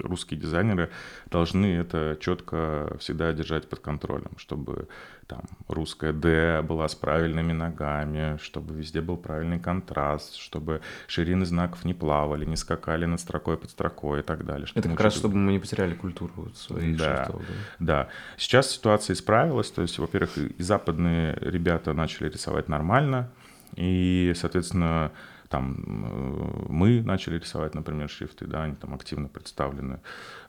русские 0.00 0.40
дизайнеры, 0.40 0.90
должны 1.30 1.66
это 1.76 2.16
четко 2.20 2.96
всегда 2.98 3.32
держать 3.32 3.68
под 3.68 3.78
контролем, 3.78 4.32
чтобы 4.36 4.88
там 5.28 5.42
русская 5.68 6.12
«Д» 6.12 6.62
была 6.62 6.88
с 6.88 6.96
правильными 6.96 7.52
ногами, 7.52 8.36
чтобы 8.42 8.74
везде 8.74 9.00
был 9.00 9.16
правильный 9.16 9.60
контраст, 9.60 10.34
чтобы 10.34 10.80
ширины 11.06 11.46
знаков 11.46 11.84
не 11.84 11.94
плавали, 11.94 12.44
не 12.46 12.56
скакали 12.56 13.04
над 13.04 13.20
строкой 13.20 13.58
под 13.58 13.70
строкой 13.70 14.20
и 14.20 14.22
так 14.24 14.44
далее. 14.44 14.66
Это 14.74 14.88
как 14.88 15.00
раз, 15.02 15.14
чтобы 15.14 15.36
мы 15.36 15.52
не 15.52 15.60
потеряли 15.60 15.94
культуру 15.94 16.50
своих 16.56 16.96
да, 16.96 17.26
шрифтов. 17.26 17.42
Да? 17.46 17.54
да. 17.78 18.08
Сейчас 18.38 18.72
ситуация 18.72 19.14
исправилась, 19.14 19.70
то 19.70 19.82
есть, 19.82 20.00
во-первых, 20.00 20.36
и 20.36 20.60
западные 20.60 21.38
ребята 21.42 21.92
начали 21.92 22.28
рисовать 22.28 22.68
нормально, 22.68 23.30
И, 23.76 24.32
соответственно, 24.34 25.12
там 25.48 25.76
э, 25.78 26.66
мы 26.68 27.02
начали 27.02 27.38
рисовать, 27.38 27.74
например, 27.74 28.08
шрифты, 28.08 28.46
да, 28.46 28.64
они 28.64 28.74
там 28.74 28.94
активно 28.94 29.28
представлены 29.28 30.00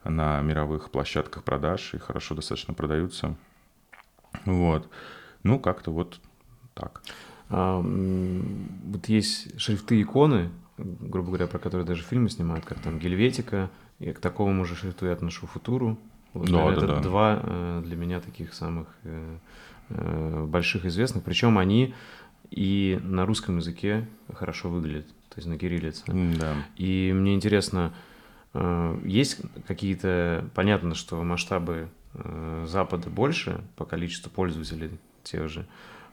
на 0.04 0.42
мировых 0.42 0.92
площадках 0.92 1.44
продаж 1.44 1.94
и 1.94 1.98
хорошо 1.98 2.36
достаточно 2.36 2.74
продаются. 2.74 3.36
Вот. 4.46 4.90
Ну, 5.44 5.60
как-то 5.60 5.92
вот 5.92 6.20
так. 6.74 7.02
А, 7.50 7.82
вот 7.82 9.08
есть 9.08 9.60
шрифты 9.60 10.02
иконы, 10.02 10.50
грубо 10.78 11.28
говоря, 11.30 11.48
про 11.48 11.60
которые 11.60 11.86
даже 11.86 12.04
фильмы 12.04 12.30
снимают, 12.30 12.66
как 12.66 12.80
там 12.80 13.00
Гельветика, 13.00 13.70
и 14.00 14.12
к 14.12 14.20
такому 14.20 14.66
же 14.66 14.76
шрифту 14.76 15.08
я 15.08 15.14
отношу 15.14 15.48
Футуру. 15.48 15.98
Вот, 16.34 16.50
да, 16.50 16.72
это 16.72 16.88
да. 16.88 17.00
два 17.00 17.40
э, 17.42 17.82
для 17.84 17.96
меня 17.96 18.20
таких 18.20 18.54
самых 18.54 18.88
э, 19.04 19.38
больших 20.46 20.86
известных. 20.86 21.24
Причем 21.24 21.58
они 21.58 21.96
и 22.52 23.00
на 23.04 23.26
русском 23.26 23.58
языке 23.58 24.08
хорошо 24.34 24.70
выглядят, 24.70 25.08
то 25.30 25.38
есть 25.38 25.48
на 25.48 25.58
кириллице. 25.58 26.04
Да. 26.40 26.56
И 26.76 27.12
мне 27.14 27.36
интересно, 27.36 27.94
есть 29.04 29.38
какие-то, 29.68 30.50
понятно, 30.56 30.96
что 30.96 31.22
масштабы 31.24 31.90
Запада 32.66 33.10
больше 33.10 33.62
по 33.76 33.86
количеству 33.86 34.32
пользователей 34.32 34.92
тех 35.24 35.50
же. 35.50 35.66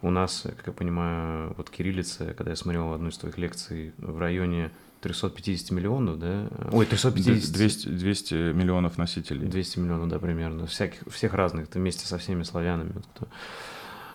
У 0.02 0.10
нас, 0.10 0.42
как 0.42 0.66
я 0.66 0.72
понимаю, 0.72 1.54
вот 1.56 1.70
кириллица, 1.70 2.34
когда 2.34 2.50
я 2.50 2.56
смотрел 2.56 2.92
одну 2.92 3.08
из 3.08 3.16
твоих 3.16 3.38
лекций, 3.38 3.94
в 3.96 4.18
районе 4.18 4.70
350 5.00 5.70
миллионов, 5.70 6.18
да? 6.18 6.48
Ой, 6.70 6.84
350... 6.84 7.52
200, 7.52 7.88
200 7.88 8.34
миллионов 8.52 8.98
носителей. 8.98 9.46
200 9.46 9.78
миллионов, 9.78 10.08
да, 10.08 10.18
примерно. 10.18 10.66
Всяких, 10.66 11.00
всех 11.10 11.32
разных, 11.32 11.68
ты 11.68 11.78
вместе 11.78 12.06
со 12.06 12.18
всеми 12.18 12.42
славянами. 12.42 12.92
Вот 12.92 13.06
кто. 13.14 13.28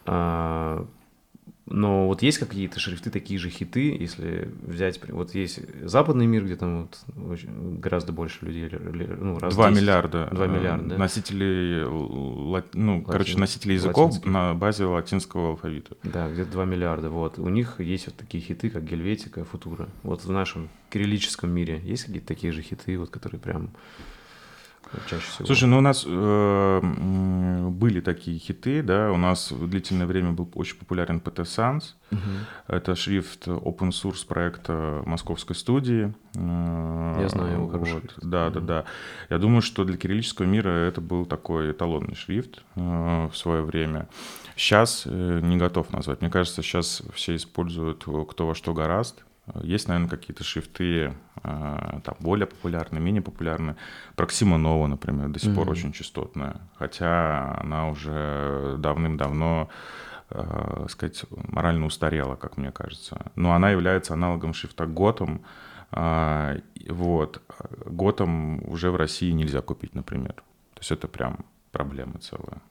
А, 0.06 0.88
но 1.72 2.08
вот 2.08 2.22
есть 2.22 2.38
какие-то 2.38 2.80
шрифты, 2.80 3.10
такие 3.10 3.40
же 3.40 3.50
хиты, 3.50 3.96
если 3.96 4.52
взять... 4.62 5.00
Вот 5.10 5.34
есть 5.34 5.60
западный 5.84 6.28
мир, 6.28 6.46
где 6.46 6.56
там 6.56 6.90
вот 7.16 7.44
гораздо 7.80 8.12
больше 8.12 8.46
людей. 8.46 8.70
Ну, 8.72 9.40
раз 9.40 9.56
2 9.56 9.70
10, 9.70 9.82
миллиарда. 9.82 10.30
2 10.32 10.48
миллиарда, 10.48 10.86
да? 10.86 10.98
Носителей, 10.98 11.84
ну, 11.86 12.50
Латин, 12.52 13.04
короче, 13.04 13.38
носителей 13.38 13.76
языков 13.76 14.12
латинский. 14.12 14.32
на 14.32 14.54
базе 14.54 14.86
латинского 14.86 15.50
алфавита. 15.52 15.96
Да, 16.04 16.30
где-то 16.30 16.52
2 16.52 16.66
миллиарда, 16.66 17.10
вот. 17.10 17.40
У 17.40 17.50
них 17.50 17.80
есть 17.80 18.08
вот 18.08 18.16
такие 18.16 18.44
хиты, 18.44 18.70
как 18.70 18.84
Гельветика, 18.84 19.44
Футура. 19.46 19.88
Вот 20.04 20.24
в 20.26 20.32
нашем 20.32 20.70
кириллическом 20.90 21.50
мире 21.50 21.82
есть 21.84 22.04
какие-то 22.04 22.28
такие 22.28 22.52
же 22.52 22.62
хиты, 22.62 22.98
вот, 22.98 23.10
которые 23.10 23.40
прям 23.40 23.72
чаще 25.08 25.26
всего. 25.26 25.46
Слушай, 25.46 25.70
ну 25.70 25.78
у 25.78 25.82
нас 25.82 26.06
э, 26.08 26.80
были 27.70 28.02
такие 28.02 28.38
хиты, 28.40 28.84
да, 28.84 29.12
у 29.12 29.18
нас 29.18 29.52
в 29.52 29.68
длительное 29.70 30.06
время 30.06 30.32
был 30.32 30.50
очень 30.56 30.78
популярен 30.78 31.22
PT 31.24 31.44
Sans. 31.44 31.84
Угу. 32.12 32.20
Это 32.68 32.96
шрифт 32.96 33.48
open 33.48 33.90
source 33.90 34.26
проекта 34.28 35.02
московской 35.06 35.56
студии. 35.56 36.14
Я 36.34 37.28
знаю 37.30 37.54
его 37.54 37.68
как 37.68 37.82
вот. 37.82 38.14
Да, 38.22 38.50
да, 38.50 38.60
да. 38.60 38.86
Я 39.30 39.38
думаю, 39.38 39.62
что 39.62 39.84
для 39.84 39.98
кириллического 39.98 40.46
мира 40.46 40.70
это 40.70 41.02
был 41.02 41.26
такой 41.26 41.72
эталонный 41.72 42.16
шрифт 42.16 42.64
э, 42.76 43.30
в 43.32 43.36
свое 43.36 43.62
время. 43.62 44.08
Сейчас 44.56 45.04
э, 45.06 45.40
не 45.42 45.58
готов 45.58 45.92
назвать. 45.92 46.22
Мне 46.22 46.30
кажется, 46.30 46.62
сейчас 46.62 47.02
все 47.14 47.36
используют 47.36 48.04
кто 48.30 48.48
во 48.48 48.56
что 48.56 48.74
гораст. 48.74 49.24
Есть, 49.64 49.88
наверное, 49.88 50.10
какие-то 50.10 50.44
шрифты 50.44 50.84
э, 50.86 51.14
там, 51.42 52.16
более 52.20 52.46
популярные, 52.46 53.02
менее 53.02 53.22
популярные. 53.22 53.76
Проксима 54.16 54.58
Нова, 54.58 54.88
например, 54.88 55.30
до 55.30 55.40
сих 55.40 55.50
mm-hmm. 55.50 55.56
пор 55.56 55.70
очень 55.70 55.92
частотная, 55.92 56.62
хотя 56.78 57.58
она 57.60 57.90
уже 57.90 58.76
давным-давно, 58.78 59.70
э, 60.30 60.86
сказать, 60.90 61.26
морально 61.30 61.86
устарела, 61.88 62.36
как 62.36 62.58
мне 62.58 62.72
кажется. 62.72 63.32
Но 63.36 63.54
она 63.54 63.72
является 63.72 64.14
аналогом 64.14 64.54
шрифта 64.54 64.86
Готом. 64.86 65.42
Э, 65.92 66.60
вот. 66.88 67.42
Готом 67.86 68.64
уже 68.70 68.92
в 68.92 68.96
России 68.96 69.32
нельзя 69.32 69.62
купить, 69.62 69.96
например. 69.96 70.36
То 70.36 70.80
есть 70.80 70.92
это 70.92 71.08
прям 71.08 71.46
проблема 71.72 72.20
целая. 72.20 72.62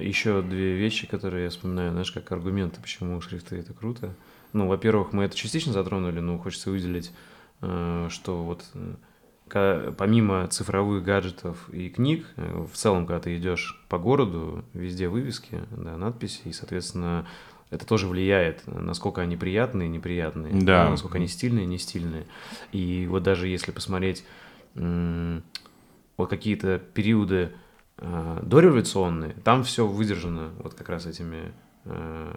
Еще 0.00 0.42
две 0.42 0.74
вещи, 0.74 1.06
которые 1.06 1.44
я 1.44 1.50
вспоминаю, 1.50 1.92
знаешь, 1.92 2.12
как 2.12 2.30
аргументы, 2.30 2.80
почему 2.80 3.20
шрифты 3.22 3.56
это 3.56 3.72
круто. 3.72 4.14
Ну, 4.52 4.68
во-первых, 4.68 5.12
мы 5.12 5.24
это 5.24 5.34
частично 5.34 5.72
затронули, 5.72 6.20
но 6.20 6.38
хочется 6.38 6.70
выделить, 6.70 7.08
э, 7.08 7.31
что 7.62 8.42
вот 8.42 8.64
э, 8.74 9.92
помимо 9.96 10.48
цифровых 10.48 11.04
гаджетов 11.04 11.68
и 11.72 11.88
книг, 11.88 12.26
э, 12.36 12.66
в 12.70 12.76
целом, 12.76 13.06
когда 13.06 13.20
ты 13.20 13.36
идешь 13.36 13.80
по 13.88 13.98
городу, 13.98 14.64
везде 14.72 15.08
вывески, 15.08 15.62
да, 15.70 15.96
надписи, 15.96 16.40
и, 16.44 16.52
соответственно, 16.52 17.26
это 17.70 17.86
тоже 17.86 18.08
влияет, 18.08 18.66
насколько 18.66 19.20
они 19.20 19.36
приятные, 19.36 19.88
неприятные, 19.88 20.52
да. 20.52 20.84
Да, 20.84 20.90
насколько 20.90 21.18
они 21.18 21.28
стильные, 21.28 21.66
не 21.66 21.78
стильные. 21.78 22.26
И 22.72 23.06
вот 23.08 23.22
даже 23.22 23.46
если 23.46 23.70
посмотреть 23.70 24.24
вот 24.74 26.28
какие-то 26.28 26.78
периоды 26.78 27.52
дореволюционные, 27.96 29.34
там 29.44 29.64
все 29.64 29.86
выдержано 29.86 30.50
вот 30.58 30.74
как 30.74 30.90
раз 30.90 31.06
этими 31.06 31.52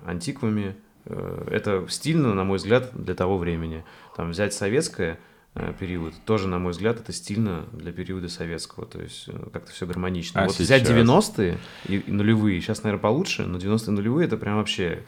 антиквами, 0.05 0.69
Э, 0.69 0.73
это 1.05 1.85
стильно, 1.89 2.33
на 2.33 2.43
мой 2.43 2.57
взгляд, 2.57 2.89
для 2.93 3.15
того 3.15 3.37
времени. 3.37 3.83
Там 4.15 4.31
взять 4.31 4.53
советское 4.53 5.19
э, 5.53 5.73
период, 5.79 6.13
тоже, 6.25 6.47
на 6.47 6.59
мой 6.59 6.71
взгляд, 6.71 6.99
это 6.99 7.11
стильно 7.11 7.65
для 7.73 7.91
периода 7.91 8.29
советского, 8.29 8.85
то 8.85 9.01
есть 9.01 9.25
э, 9.27 9.49
как-то 9.53 9.71
все 9.71 9.85
гармонично. 9.85 10.41
А 10.41 10.45
вот 10.45 10.55
сейчас? 10.55 10.81
взять 10.81 10.89
90-е 10.89 11.57
и, 11.87 11.97
и 11.97 12.11
нулевые, 12.11 12.59
сейчас, 12.61 12.83
наверное, 12.83 13.01
получше, 13.01 13.45
но 13.45 13.57
90-е 13.57 13.91
нулевые 13.91 14.27
это 14.27 14.37
прям 14.37 14.57
вообще, 14.57 15.03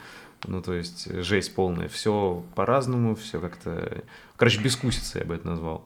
ну, 0.46 0.62
то 0.62 0.74
есть 0.74 1.12
жесть 1.24 1.56
полная, 1.56 1.88
все 1.88 2.44
по-разному, 2.56 3.16
все 3.16 3.40
как-то, 3.40 4.04
короче, 4.36 4.62
бескусица 4.62 5.20
я 5.20 5.26
бы 5.26 5.36
это 5.36 5.48
назвал. 5.48 5.86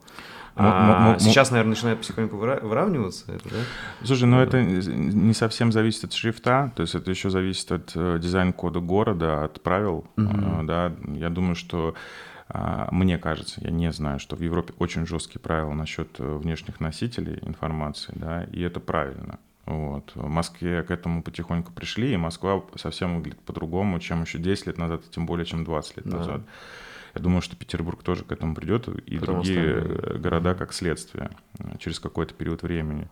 А 0.56 1.18
сейчас, 1.20 1.52
наверное, 1.52 1.72
начинает 1.72 2.00
потихоньку 2.00 2.36
выравниваться 2.36 3.32
это, 3.32 3.50
да? 3.50 3.58
Слушай, 4.04 4.26
ну 4.26 4.40
это 4.40 4.62
не 4.62 5.34
совсем 5.34 5.72
зависит 5.72 6.06
от 6.06 6.14
шрифта, 6.14 6.72
то 6.76 6.82
есть 6.82 6.96
это 6.96 7.10
еще 7.10 7.30
зависит 7.30 7.72
от 7.72 7.92
э, 7.96 8.20
дизайн-кода 8.22 8.80
города, 8.80 9.46
от 9.46 9.62
правил, 9.62 10.06
угу. 10.18 10.64
да. 10.64 10.94
Я 11.08 11.30
думаю, 11.30 11.56
что 11.56 11.96
а, 12.54 12.90
мне 12.92 13.18
кажется, 13.18 13.62
я 13.62 13.72
не 13.72 13.92
знаю, 13.92 14.20
что 14.20 14.36
в 14.36 14.42
Европе 14.42 14.74
очень 14.78 15.08
жесткие 15.08 15.40
правила 15.40 15.74
насчет 15.74 16.20
э, 16.20 16.38
внешних 16.38 16.82
носителей 16.82 17.40
информации, 17.44 18.12
да, 18.16 18.44
и 18.44 18.62
это 18.62 18.82
правильно. 18.82 19.40
Вот. 19.66 20.12
В 20.16 20.28
Москве 20.28 20.84
к 20.84 20.92
этому 20.92 21.24
потихоньку 21.24 21.72
пришли, 21.72 22.14
и 22.14 22.18
Москва 22.18 22.62
совсем 22.76 23.18
выглядит 23.18 23.40
по-другому, 23.42 24.00
чем 24.00 24.24
еще 24.24 24.38
10 24.38 24.68
лет 24.68 24.78
назад, 24.78 25.02
и 25.06 25.10
тем 25.10 25.26
более, 25.26 25.46
чем 25.46 25.64
20 25.64 25.98
лет 25.98 26.06
да. 26.08 26.18
назад. 26.18 26.42
Я 27.14 27.22
думаю, 27.22 27.42
что 27.42 27.56
Петербург 27.56 28.02
тоже 28.04 28.24
к 28.24 28.32
этому 28.32 28.56
придет, 28.56 28.88
и 28.88 29.18
Потому 29.18 29.44
другие 29.44 29.82
что... 29.82 30.18
города 30.18 30.56
как 30.56 30.74
следствие 30.74 31.32
э, 31.60 31.78
через 31.80 32.00
какой-то 32.00 32.34
период 32.34 32.64
времени. 32.64 33.10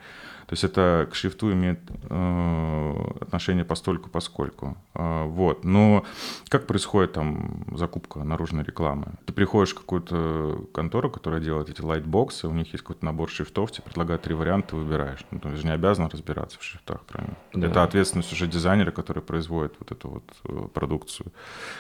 То 0.50 0.54
есть 0.54 0.64
это 0.64 1.08
к 1.12 1.14
шрифту 1.14 1.54
имеет 1.54 1.80
э, 2.10 2.96
отношение 3.22 3.64
постольку 3.64 4.10
поскольку. 4.10 4.78
Э, 4.96 5.26
вот. 5.26 5.64
Но 5.64 6.04
как 6.48 6.66
происходит 6.66 7.14
там 7.14 7.68
закупка 7.76 8.24
наружной 8.24 8.64
рекламы? 8.64 9.14
Ты 9.28 9.34
приходишь 9.34 9.76
в 9.76 9.78
какую-то 9.78 10.66
контору, 10.74 11.12
которая 11.12 11.40
делает 11.40 11.70
эти 11.70 11.82
лайтбоксы, 11.82 12.48
у 12.48 12.52
них 12.52 12.74
есть 12.74 12.84
какой-то 12.84 13.06
набор 13.06 13.30
шрифтов, 13.30 13.72
тебе 13.72 13.84
предлагают 13.84 14.24
три 14.24 14.34
варианта, 14.34 14.70
ты 14.70 14.78
выбираешь. 14.78 15.24
Ну, 15.30 15.40
ты 15.40 15.56
же 15.56 15.64
не 15.64 15.72
обязан 15.72 16.08
разбираться 16.08 16.58
в 16.58 16.64
шрифтах, 16.64 17.02
правильно? 17.02 17.38
Да. 17.54 17.68
Это 17.68 17.84
ответственность 17.84 18.34
уже 18.34 18.48
дизайнера, 18.48 18.90
который 18.90 19.22
производит 19.22 19.76
вот 19.78 19.92
эту 19.92 20.10
вот 20.10 20.24
э, 20.46 20.68
продукцию. 20.74 21.32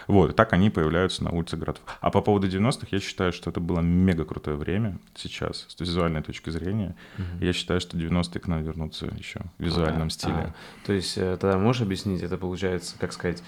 Вот. 0.05 0.29
И 0.29 0.33
так 0.33 0.53
они 0.53 0.69
появляются 0.69 1.23
на 1.23 1.31
улице 1.31 1.57
городов. 1.57 1.81
А 2.01 2.11
по 2.11 2.21
поводу 2.21 2.47
90-х, 2.47 2.89
я 2.91 2.99
считаю, 2.99 3.33
что 3.33 3.49
это 3.49 3.59
было 3.59 3.79
мега 3.79 4.25
крутое 4.25 4.57
время 4.57 4.99
сейчас, 5.15 5.65
с 5.69 5.79
визуальной 5.79 6.21
точки 6.21 6.51
зрения. 6.51 6.95
Угу. 7.17 7.43
Я 7.43 7.51
считаю, 7.53 7.81
что 7.81 7.97
90-е 7.97 8.39
к 8.39 8.47
нам 8.47 8.58
вернуться 8.61 9.07
еще 9.17 9.41
в 9.57 9.63
визуальном 9.63 10.07
а, 10.07 10.09
стиле. 10.09 10.33
А, 10.33 10.53
то 10.85 10.93
есть 10.93 11.17
э, 11.17 11.37
тогда 11.39 11.57
можешь 11.57 11.81
объяснить, 11.81 12.21
это 12.21 12.37
получается, 12.37 12.95
как 12.99 13.13
сказать, 13.13 13.43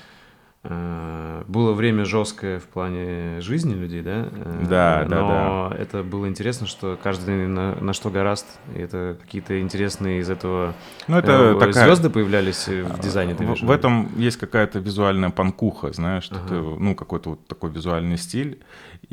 э, 0.64 1.44
было 1.48 1.74
время 1.74 2.06
жесткое 2.06 2.60
в 2.60 2.66
плане 2.66 3.42
жизни 3.42 3.74
людей, 3.74 4.02
да? 4.02 4.30
Э, 4.32 4.66
да, 4.70 5.06
да, 5.06 5.16
Но 5.16 5.70
да. 5.70 5.78
это 5.78 6.04
было 6.04 6.28
интересно, 6.28 6.68
что 6.68 6.98
каждый 7.02 7.48
на, 7.48 7.76
на 7.76 7.94
что 7.94 8.10
гораст, 8.10 8.48
и 8.76 8.80
это 8.80 9.18
какие-то 9.22 9.60
интересные 9.60 10.20
из 10.20 10.30
этого 10.30 10.74
ну, 11.08 11.18
это 11.18 11.56
такая... 11.60 11.86
звезды 11.86 12.10
появлялись 12.10 12.68
в 12.68 13.00
дизайне. 13.00 13.36
Ты 13.36 13.46
в, 13.46 13.62
в 13.62 13.72
этом 13.72 14.10
есть 14.18 14.38
какая-то 14.38 14.80
визуальная 14.80 15.30
панкуха, 15.30 15.94
знаешь, 15.94 16.30
ага. 16.32 16.42
это, 16.46 16.56
ну 16.56 16.96
какой-то 16.96 17.32
вот 17.32 17.48
такой 17.48 17.72
визуальный 17.72 18.18
стиль. 18.18 18.60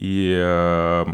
И 0.01 1.05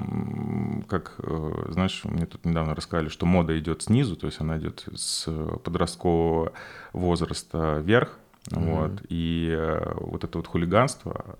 как, 0.89 1.14
э, 1.18 1.64
знаешь, 1.70 2.03
мне 2.05 2.26
тут 2.26 2.45
недавно 2.45 2.74
рассказали, 2.74 3.09
что 3.09 3.24
мода 3.24 3.59
идет 3.59 3.80
снизу, 3.82 4.14
то 4.14 4.26
есть 4.26 4.43
она 4.43 4.59
идет 4.59 4.87
с 4.95 5.26
подросткового 5.64 6.53
возраста 6.93 7.80
вверх, 7.82 8.18
mm-hmm. 8.51 8.76
вот, 8.76 8.93
и 9.09 9.49
э, 9.57 9.95
вот 10.01 10.24
это 10.24 10.37
вот 10.37 10.47
хулиганство, 10.47 11.39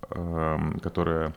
которое 0.83 1.35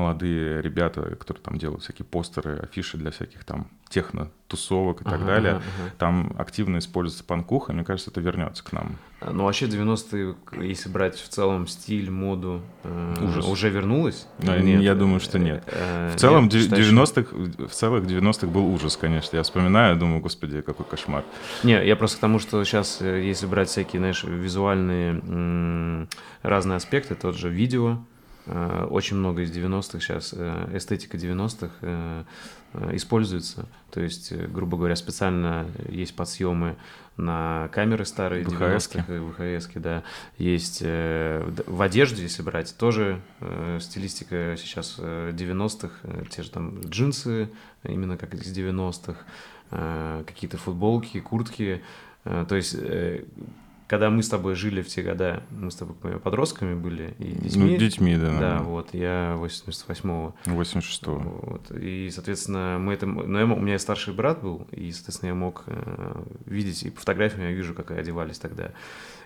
молодые 0.00 0.62
ребята, 0.62 1.02
которые 1.16 1.42
там 1.42 1.58
делают 1.58 1.82
всякие 1.82 2.04
постеры, 2.04 2.58
афиши 2.58 2.96
для 2.96 3.10
всяких 3.10 3.44
там 3.44 3.68
техно-тусовок 3.90 5.02
и 5.02 5.04
так 5.04 5.14
ага, 5.14 5.26
далее. 5.26 5.52
Ага. 5.54 5.90
Там 5.98 6.34
активно 6.38 6.78
используется 6.78 7.24
панкуха, 7.24 7.72
мне 7.72 7.84
кажется, 7.84 8.10
это 8.10 8.20
вернется 8.20 8.64
к 8.64 8.72
нам. 8.72 8.96
А, 9.20 9.32
ну, 9.32 9.44
вообще 9.44 9.66
90-е, 9.66 10.36
если 10.66 10.88
брать 10.88 11.16
в 11.16 11.28
целом 11.28 11.66
стиль, 11.66 12.08
моду, 12.08 12.62
э, 12.84 13.16
Ужас. 13.20 13.46
уже 13.46 13.68
вернулось? 13.68 14.28
Да, 14.38 14.58
нет, 14.58 14.80
я 14.80 14.94
думаю, 14.94 15.18
что 15.20 15.38
нет. 15.38 15.64
Э, 15.66 16.12
в 16.14 16.20
целом, 16.20 16.44
нет, 16.44 16.54
90-х, 16.54 17.36
в 17.66 17.72
целых 17.72 18.04
90-х 18.04 18.46
был 18.46 18.64
ужас, 18.72 18.96
конечно. 18.96 19.36
Я 19.36 19.42
вспоминаю, 19.42 19.96
думаю, 19.96 20.20
господи, 20.20 20.60
какой 20.62 20.86
кошмар. 20.86 21.24
Не, 21.64 21.84
я 21.84 21.96
просто 21.96 22.18
к 22.18 22.20
тому, 22.20 22.38
что 22.38 22.64
сейчас, 22.64 23.02
э, 23.02 23.22
если 23.24 23.46
брать 23.46 23.68
всякие, 23.68 23.98
знаешь, 23.98 24.22
визуальные 24.22 26.06
разные 26.42 26.76
аспекты, 26.76 27.16
тот 27.16 27.36
же 27.36 27.50
видео, 27.50 27.98
Э, 28.00 28.09
очень 28.46 29.16
много 29.16 29.42
из 29.42 29.50
90-х 29.50 30.00
сейчас, 30.00 30.34
э, 30.36 30.70
эстетика 30.76 31.16
90-х 31.16 31.70
э, 31.82 32.24
используется. 32.92 33.66
То 33.90 34.00
есть, 34.00 34.32
грубо 34.32 34.76
говоря, 34.78 34.96
специально 34.96 35.66
есть 35.88 36.16
подсъемы 36.16 36.76
на 37.16 37.68
камеры 37.72 38.04
старые 38.06 38.44
90-х, 38.44 39.58
ВХС, 39.58 39.68
да. 39.74 40.04
Есть 40.38 40.80
в 40.80 41.82
одежде, 41.82 42.22
если 42.22 42.42
брать, 42.42 42.74
тоже 42.78 43.20
стилистика 43.80 44.54
сейчас 44.56 44.98
90-х, 44.98 45.90
те 46.30 46.42
же 46.42 46.50
там 46.50 46.80
джинсы, 46.82 47.50
именно 47.82 48.16
как 48.16 48.32
из 48.34 48.56
90-х, 48.56 50.24
какие-то 50.24 50.56
футболки, 50.56 51.20
куртки. 51.20 51.82
То 52.22 52.54
есть 52.54 52.76
когда 53.90 54.08
мы 54.08 54.22
с 54.22 54.28
тобой 54.28 54.54
жили 54.54 54.82
в 54.82 54.86
те 54.86 55.02
года, 55.02 55.42
мы 55.50 55.72
с 55.72 55.74
тобой 55.74 55.96
подростками 56.20 56.74
были 56.74 57.16
и 57.18 57.32
детьми. 57.32 57.72
Ну, 57.72 57.76
детьми, 57.76 58.14
да. 58.14 58.26
Да, 58.26 58.30
наверное. 58.30 58.58
вот, 58.60 58.94
я 58.94 59.36
88-го. 59.36 60.36
86-го. 60.44 61.14
Вот, 61.18 61.72
и, 61.72 62.08
соответственно, 62.12 62.78
мы 62.78 62.94
это... 62.94 63.06
Ну, 63.06 63.36
я, 63.36 63.44
у 63.46 63.58
меня 63.58 63.80
старший 63.80 64.14
брат 64.14 64.42
был, 64.42 64.68
и, 64.70 64.92
соответственно, 64.92 65.30
я 65.30 65.34
мог 65.34 65.64
э, 65.66 66.22
видеть, 66.46 66.84
и 66.84 66.90
по 66.90 67.00
фотографиям 67.00 67.42
я 67.42 67.50
вижу, 67.50 67.74
как 67.74 67.90
одевались 67.90 68.38
тогда. 68.38 68.70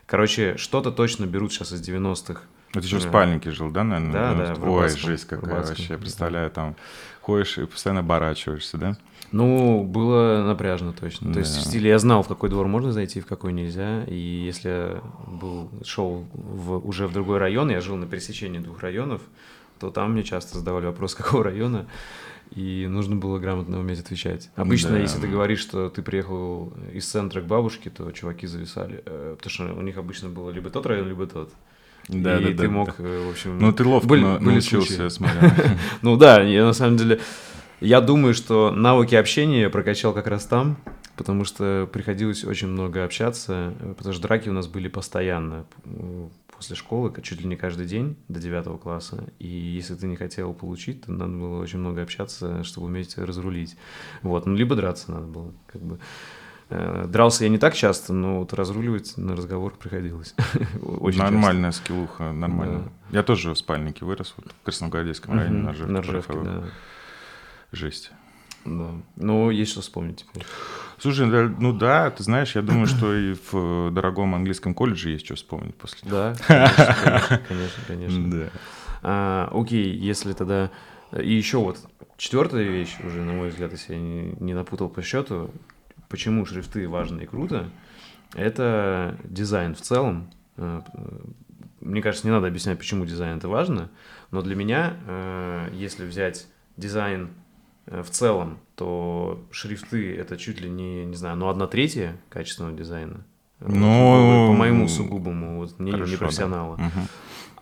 Короче, 0.07 0.57
что-то 0.57 0.93
точно 0.93 1.27
берут 1.27 1.53
сейчас 1.53 1.71
из 1.73 1.87
90-х. 1.87 2.41
Это 2.71 2.87
еще 2.87 2.97
в 2.97 3.03
спальнике 3.03 3.51
жил, 3.51 3.71
да, 3.71 3.85
наверное? 3.85 4.35
Да, 4.35 4.55
да. 4.55 4.67
Ой, 4.67 4.89
жесть 4.89 5.27
какая 5.27 5.63
вообще, 5.63 5.99
представляю, 5.99 6.51
там 6.51 6.75
ходишь 7.21 7.59
и 7.59 7.67
постоянно 7.67 8.01
оборачиваешься, 8.01 8.79
да? 8.79 8.97
Ну, 9.33 9.83
было 9.83 10.45
напряжно 10.47 10.93
точно. 10.93 11.29
Да. 11.29 11.35
То 11.35 11.39
есть 11.41 11.57
в 11.57 11.61
стиле 11.63 11.91
я 11.91 11.99
знал, 11.99 12.23
в 12.23 12.29
какой 12.29 12.51
двор 12.51 12.67
можно 12.67 12.93
зайти, 12.93 13.21
в 13.21 13.27
какой 13.27 13.53
нельзя. 13.53 14.05
И 14.05 14.17
если 14.17 14.69
я 14.69 15.03
был, 15.27 15.71
шел 15.85 16.25
в, 16.33 16.87
уже 16.87 17.07
в 17.07 17.13
другой 17.13 17.39
район, 17.39 17.71
я 17.71 17.81
жил 17.81 17.97
на 17.97 18.07
пересечении 18.07 18.59
двух 18.59 18.81
районов, 18.81 19.23
то 19.81 19.91
там 19.91 20.13
мне 20.13 20.23
часто 20.23 20.59
задавали 20.59 20.87
вопрос, 20.87 21.15
какого 21.17 21.45
района, 21.45 21.87
и 22.55 22.87
нужно 22.89 23.17
было 23.17 23.39
грамотно 23.39 23.81
уметь 23.81 24.01
отвечать. 24.01 24.51
Обычно, 24.55 24.91
да. 24.91 24.99
если 24.99 25.21
ты 25.21 25.27
говоришь, 25.27 25.61
что 25.61 25.89
ты 25.89 26.03
приехал 26.03 26.73
из 26.93 27.07
центра 27.07 27.41
к 27.41 27.47
бабушке, 27.47 27.91
то 27.91 28.11
чуваки 28.13 28.47
зависали, 28.47 29.03
э, 29.05 29.35
потому 29.37 29.51
что 29.51 29.65
у 29.75 29.83
них 29.83 29.97
обычно 29.97 30.29
было 30.29 30.51
либо 30.51 30.71
тот 30.71 30.87
район, 30.87 31.09
либо 31.09 31.27
тот. 31.27 31.53
Да, 32.09 32.39
и 32.39 32.45
да, 32.45 32.49
ты 32.51 32.55
да, 32.55 32.69
мог, 32.69 32.95
да. 32.99 33.05
в 33.05 33.31
общем... 33.31 33.59
Ну, 33.59 33.73
ты 33.73 33.85
ловко 33.85 34.07
были, 34.07 34.23
научился, 34.23 34.99
были 34.99 35.09
смотря. 35.09 35.55
Ну 36.03 36.17
да, 36.17 36.43
я 36.43 36.65
на 36.65 36.73
самом 36.73 36.97
деле... 36.97 37.21
Я 37.85 38.01
думаю, 38.01 38.33
что 38.33 38.71
навыки 38.71 39.15
общения 39.15 39.61
я 39.61 39.69
прокачал 39.69 40.15
как 40.15 40.27
раз 40.27 40.47
там, 40.47 40.79
потому 41.17 41.45
что 41.45 41.87
приходилось 41.93 42.43
очень 42.43 42.69
много 42.69 43.05
общаться, 43.05 43.75
потому 43.99 44.15
что 44.15 44.23
драки 44.23 44.49
у 44.49 44.55
нас 44.55 44.67
были 44.67 44.89
постоянно 44.89 45.67
после 46.57 46.77
школы, 46.77 47.13
чуть 47.23 47.43
ли 47.43 47.47
не 47.47 47.57
каждый 47.57 47.85
день 47.85 48.17
до 48.29 48.41
девятого 48.41 48.79
класса. 48.79 49.25
И 49.39 49.49
если 49.49 49.97
ты 49.97 50.07
не 50.07 50.17
хотел 50.17 50.55
получить, 50.55 51.03
то 51.03 51.13
надо 51.13 51.33
было 51.33 51.61
очень 51.61 51.79
много 51.79 52.01
общаться, 52.01 52.65
чтобы 52.65 52.87
уметь 52.87 53.19
разрулить. 53.19 53.77
Вот, 54.23 54.47
ну, 54.47 54.55
либо 54.55 54.77
драться 54.77 55.13
надо 55.13 55.27
было, 55.27 55.53
как 55.67 55.83
бы. 55.83 55.99
Э, 56.71 57.05
дрался 57.07 57.45
я 57.45 57.51
не 57.51 57.59
так 57.59 57.75
часто, 57.75 58.15
но 58.15 58.39
вот 58.39 58.55
разруливать 58.55 59.19
на 59.19 59.37
разговор 59.37 59.75
приходилось. 59.79 60.35
Очень 60.83 61.19
Нормальная 61.19 61.71
часто. 61.71 61.85
скиллуха, 61.85 62.33
нормально. 62.33 62.91
Да. 63.11 63.19
Я 63.19 63.23
тоже 63.23 63.53
в 63.53 63.59
спальнике 63.59 64.07
вырос, 64.07 64.33
вот 64.39 64.47
в 64.53 64.65
Красногвардейском 64.65 65.39
районе 65.39 65.59
на 65.59 65.73
Ржевке. 65.73 65.93
На 65.93 66.01
Ржевке, 66.01 66.39
да. 66.43 66.65
Жесть. 67.75 68.13
Да. 68.65 68.93
Ну, 69.17 69.51
есть 69.51 69.73
что 69.73 69.81
вспомнить. 69.81 70.25
Слушай, 70.99 71.27
ну 71.27 71.73
да, 71.73 72.11
ты 72.11 72.23
знаешь, 72.23 72.55
я 72.55 72.63
думаю, 72.63 72.87
что 72.87 73.15
и 73.15 73.35
в 73.51 73.91
дорогом 73.91 74.35
английском 74.35 74.75
колледже 74.75 75.11
есть 75.11 75.25
что 75.27 75.35
вспомнить 75.35 75.75
после. 75.75 76.09
Да, 76.09 76.35
конечно, 76.47 77.43
конечно, 77.49 77.83
конечно. 77.87 78.31
Да. 78.31 78.51
А, 79.03 79.51
окей, 79.53 79.95
если 79.95 80.33
тогда... 80.33 80.71
И 81.13 81.33
еще 81.33 81.59
вот 81.59 81.79
четвертая 82.17 82.63
вещь, 82.63 82.97
уже, 83.05 83.23
на 83.23 83.33
мой 83.33 83.51
взгляд, 83.51 83.73
если 83.73 83.95
я 83.95 84.01
не, 84.01 84.35
не 84.41 84.55
напутал 84.55 84.89
по 84.89 85.03
счету, 85.03 85.51
почему 86.09 86.47
шрифты 86.47 86.89
важны 86.89 87.23
и 87.23 87.27
круто, 87.27 87.69
это 88.35 89.17
дизайн 89.25 89.75
в 89.75 89.81
целом. 89.81 90.31
Э, 90.57 90.81
мне 91.81 92.01
кажется, 92.03 92.27
не 92.27 92.33
надо 92.33 92.47
объяснять, 92.47 92.79
почему 92.79 93.05
дизайн 93.05 93.37
это 93.37 93.49
важно, 93.49 93.91
но 94.31 94.43
для 94.43 94.57
меня, 94.57 94.97
э, 95.07 95.69
если 95.75 96.07
взять 96.07 96.47
дизайн 96.77 97.29
Э, 97.29 97.44
в 97.87 98.09
целом, 98.11 98.59
то 98.77 99.45
шрифты 99.51 100.17
это 100.17 100.37
чуть 100.37 100.61
ли 100.61 100.71
не, 100.71 101.05
не 101.05 101.17
знаю, 101.17 101.37
ну 101.37 101.49
одна 101.49 101.67
третья 101.67 102.17
качественного 102.29 102.77
дизайна. 102.77 103.25
Ну, 103.61 104.47
вот, 104.47 104.53
по 104.53 104.59
моему 104.59 104.89
сугубому 104.89 105.59
вот, 105.59 105.79
мнению 105.79 106.07
не 106.07 106.17
профессионала. 106.17 106.77
Да. 106.77 106.87
Угу. 106.87 107.09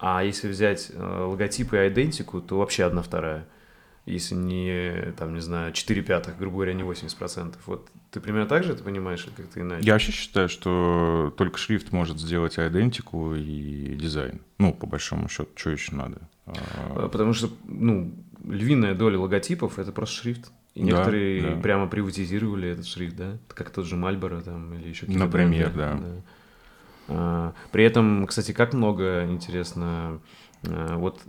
А 0.00 0.24
если 0.24 0.48
взять 0.48 0.90
э, 0.92 1.24
логотипы 1.24 1.76
и 1.76 1.88
айдентику, 1.88 2.40
то 2.40 2.58
вообще 2.58 2.84
одна 2.84 3.02
вторая. 3.02 3.46
Если 4.04 4.34
не, 4.34 5.12
там, 5.16 5.32
не 5.34 5.40
знаю, 5.40 5.72
4 5.72 6.02
пятых, 6.02 6.36
грубо 6.36 6.56
говоря, 6.56 6.72
не 6.72 6.82
80%. 6.82 7.54
Вот 7.66 7.88
ты 8.10 8.18
примерно 8.18 8.48
так 8.48 8.64
же 8.64 8.72
это 8.72 8.82
понимаешь, 8.82 9.24
или 9.24 9.32
как-то 9.32 9.60
иначе? 9.60 9.86
Я 9.86 9.92
вообще 9.92 10.10
считаю, 10.10 10.48
что 10.48 11.32
только 11.36 11.56
шрифт 11.56 11.92
может 11.92 12.18
сделать 12.18 12.58
идентику 12.58 13.36
и 13.36 13.94
дизайн. 13.94 14.40
Ну, 14.58 14.74
по 14.74 14.88
большому 14.88 15.28
счету, 15.28 15.50
что 15.54 15.70
еще 15.70 15.94
надо? 15.94 16.28
А, 16.46 17.08
потому 17.08 17.32
что, 17.32 17.48
ну, 17.64 18.12
львиная 18.46 18.94
доля 18.94 19.18
логотипов 19.18 19.78
это 19.78 19.92
просто 19.92 20.22
шрифт. 20.22 20.50
И 20.74 20.80
да, 20.80 20.86
некоторые 20.86 21.42
да. 21.42 21.60
прямо 21.60 21.86
приватизировали 21.86 22.70
этот 22.70 22.86
шрифт, 22.86 23.16
да, 23.16 23.38
как 23.48 23.70
тот 23.70 23.84
же 23.84 23.96
Мальборо 23.96 24.40
там 24.40 24.72
или 24.74 24.88
еще 24.88 25.00
какие-то 25.00 25.26
Например, 25.26 25.70
бренды, 25.70 25.78
да. 25.78 25.94
да. 25.94 26.22
А, 27.08 27.54
при 27.72 27.84
этом, 27.84 28.26
кстати, 28.26 28.52
как 28.52 28.72
много 28.72 29.26
интересно, 29.26 30.20
а, 30.66 30.96
вот 30.96 31.20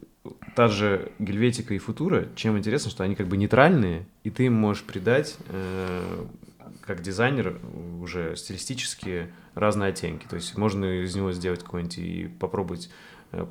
та 0.56 0.70
же 0.70 1.12
Гельветика 1.20 1.74
и 1.74 1.78
Футура, 1.78 2.28
чем 2.36 2.58
интересно, 2.58 2.90
что 2.90 3.04
они 3.04 3.16
как 3.16 3.28
бы 3.28 3.36
нейтральные, 3.36 4.06
и 4.24 4.30
ты 4.30 4.46
им 4.46 4.54
можешь 4.54 4.84
придать 4.84 5.38
э, 5.50 6.26
как 6.82 7.02
дизайнер 7.02 7.60
уже 8.02 8.36
стилистически 8.36 9.34
разные 9.56 9.90
оттенки. 9.90 10.26
То 10.28 10.36
есть 10.36 10.58
можно 10.58 10.86
из 11.04 11.16
него 11.16 11.32
сделать 11.32 11.64
какой-нибудь 11.64 11.98
и 11.98 12.28
попробовать 12.40 12.90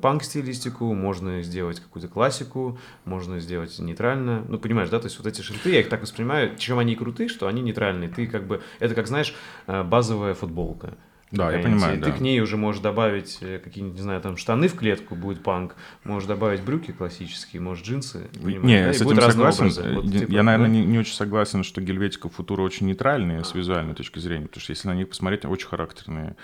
панк-стилистику, 0.01 0.93
можно 0.93 1.41
сделать 1.41 1.79
какую-то 1.79 2.07
классику, 2.07 2.79
можно 3.05 3.39
сделать 3.39 3.77
нейтрально. 3.79 4.45
Ну, 4.47 4.57
понимаешь, 4.57 4.89
да, 4.89 4.99
то 4.99 5.05
есть 5.05 5.17
вот 5.17 5.27
эти 5.27 5.41
шрифты, 5.41 5.71
я 5.71 5.79
их 5.81 5.89
так 5.89 6.01
воспринимаю, 6.01 6.55
чем 6.57 6.79
они 6.79 6.95
крутые, 6.95 7.29
что 7.29 7.47
они 7.47 7.61
нейтральные. 7.61 8.09
Ты 8.09 8.27
как 8.27 8.47
бы, 8.47 8.61
это 8.79 8.95
как, 8.95 9.07
знаешь, 9.07 9.35
э, 9.67 9.83
базовая 9.83 10.33
футболка. 10.33 10.97
Да, 11.33 11.51
я 11.51 11.63
понимаю, 11.63 11.99
Ты 11.99 12.11
да. 12.11 12.11
к 12.11 12.21
ней 12.21 12.39
уже 12.41 12.57
можешь 12.57 12.81
добавить 12.81 13.39
э, 13.41 13.57
какие-нибудь, 13.57 13.97
не 13.97 14.03
знаю, 14.03 14.21
там 14.21 14.37
штаны 14.37 14.67
в 14.67 14.75
клетку, 14.75 15.15
будет 15.15 15.41
панк, 15.41 15.75
можешь 16.03 16.27
добавить 16.27 16.61
брюки 16.61 16.91
классические, 16.91 17.59
можешь 17.59 17.83
джинсы, 17.83 18.29
понимаешь, 18.33 18.63
не, 18.63 18.85
да? 18.85 18.93
с 18.93 19.01
этим 19.01 19.19
согласен. 19.19 19.95
Вот, 19.95 20.11
типа, 20.11 20.31
я, 20.31 20.43
наверное, 20.43 20.67
да? 20.67 20.73
не, 20.73 20.85
не 20.85 20.99
очень 20.99 21.15
согласен, 21.15 21.63
что 21.63 21.81
Гельветика 21.81 22.29
Футура 22.29 22.61
очень 22.61 22.85
нейтральные 22.85 23.43
с 23.43 23.55
визуальной 23.55 23.95
точки 23.95 24.19
зрения, 24.19 24.45
потому 24.45 24.61
что 24.61 24.71
если 24.71 24.87
на 24.87 24.93
них 24.93 25.09
посмотреть, 25.09 25.45
очень 25.45 25.67
характерные. 25.67 26.35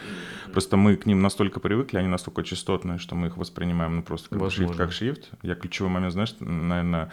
Просто 0.51 0.75
мы 0.75 0.95
к 0.95 1.05
ним 1.05 1.21
настолько 1.21 1.59
привыкли, 1.59 1.97
они 1.97 2.07
настолько 2.07 2.43
частотные, 2.43 2.97
что 2.97 3.15
мы 3.15 3.27
их 3.27 3.37
воспринимаем 3.37 3.97
ну, 3.97 4.01
просто 4.01 4.29
как 4.37 4.51
шрифт 4.51 4.75
как 4.75 4.91
шрифт. 4.91 5.29
Я 5.43 5.53
ключевой 5.53 5.91
момент, 5.91 6.13
знаешь, 6.13 6.35
наверное, 6.39 7.11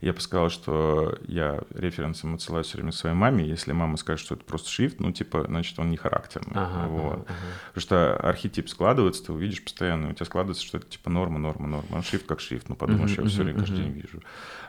я 0.00 0.12
бы 0.12 0.20
сказал, 0.20 0.50
что 0.50 1.18
я 1.26 1.60
референсом 1.74 2.34
отсылаю 2.34 2.64
все 2.64 2.76
время 2.78 2.92
своей 2.92 3.16
маме. 3.16 3.46
Если 3.46 3.72
мама 3.72 3.96
скажет, 3.96 4.24
что 4.24 4.34
это 4.34 4.44
просто 4.44 4.70
шрифт, 4.70 5.00
ну, 5.00 5.12
типа, 5.12 5.44
значит, 5.48 5.78
он 5.78 5.90
не 5.90 5.96
характерный. 5.96 6.52
Ага, 6.54 6.88
вот. 6.88 7.12
ага, 7.12 7.24
ага. 7.28 7.36
Потому 7.68 7.82
что 7.82 8.16
архетип 8.16 8.68
складывается, 8.68 9.24
ты 9.24 9.32
увидишь 9.32 9.62
постоянно, 9.62 10.10
у 10.10 10.12
тебя 10.12 10.26
складывается, 10.26 10.64
что 10.64 10.78
это 10.78 10.86
типа 10.86 11.10
норма, 11.10 11.38
норма, 11.38 11.66
норма. 11.66 11.96
Он 11.96 12.02
шрифт 12.02 12.26
как 12.26 12.40
шрифт, 12.40 12.68
ну, 12.68 12.76
подумаешь, 12.76 13.16
uh-huh, 13.16 13.22
я 13.22 13.28
все 13.28 13.42
время 13.42 13.58
uh-huh. 13.58 13.60
каждый 13.60 13.76
день 13.76 13.92
вижу. 13.92 14.22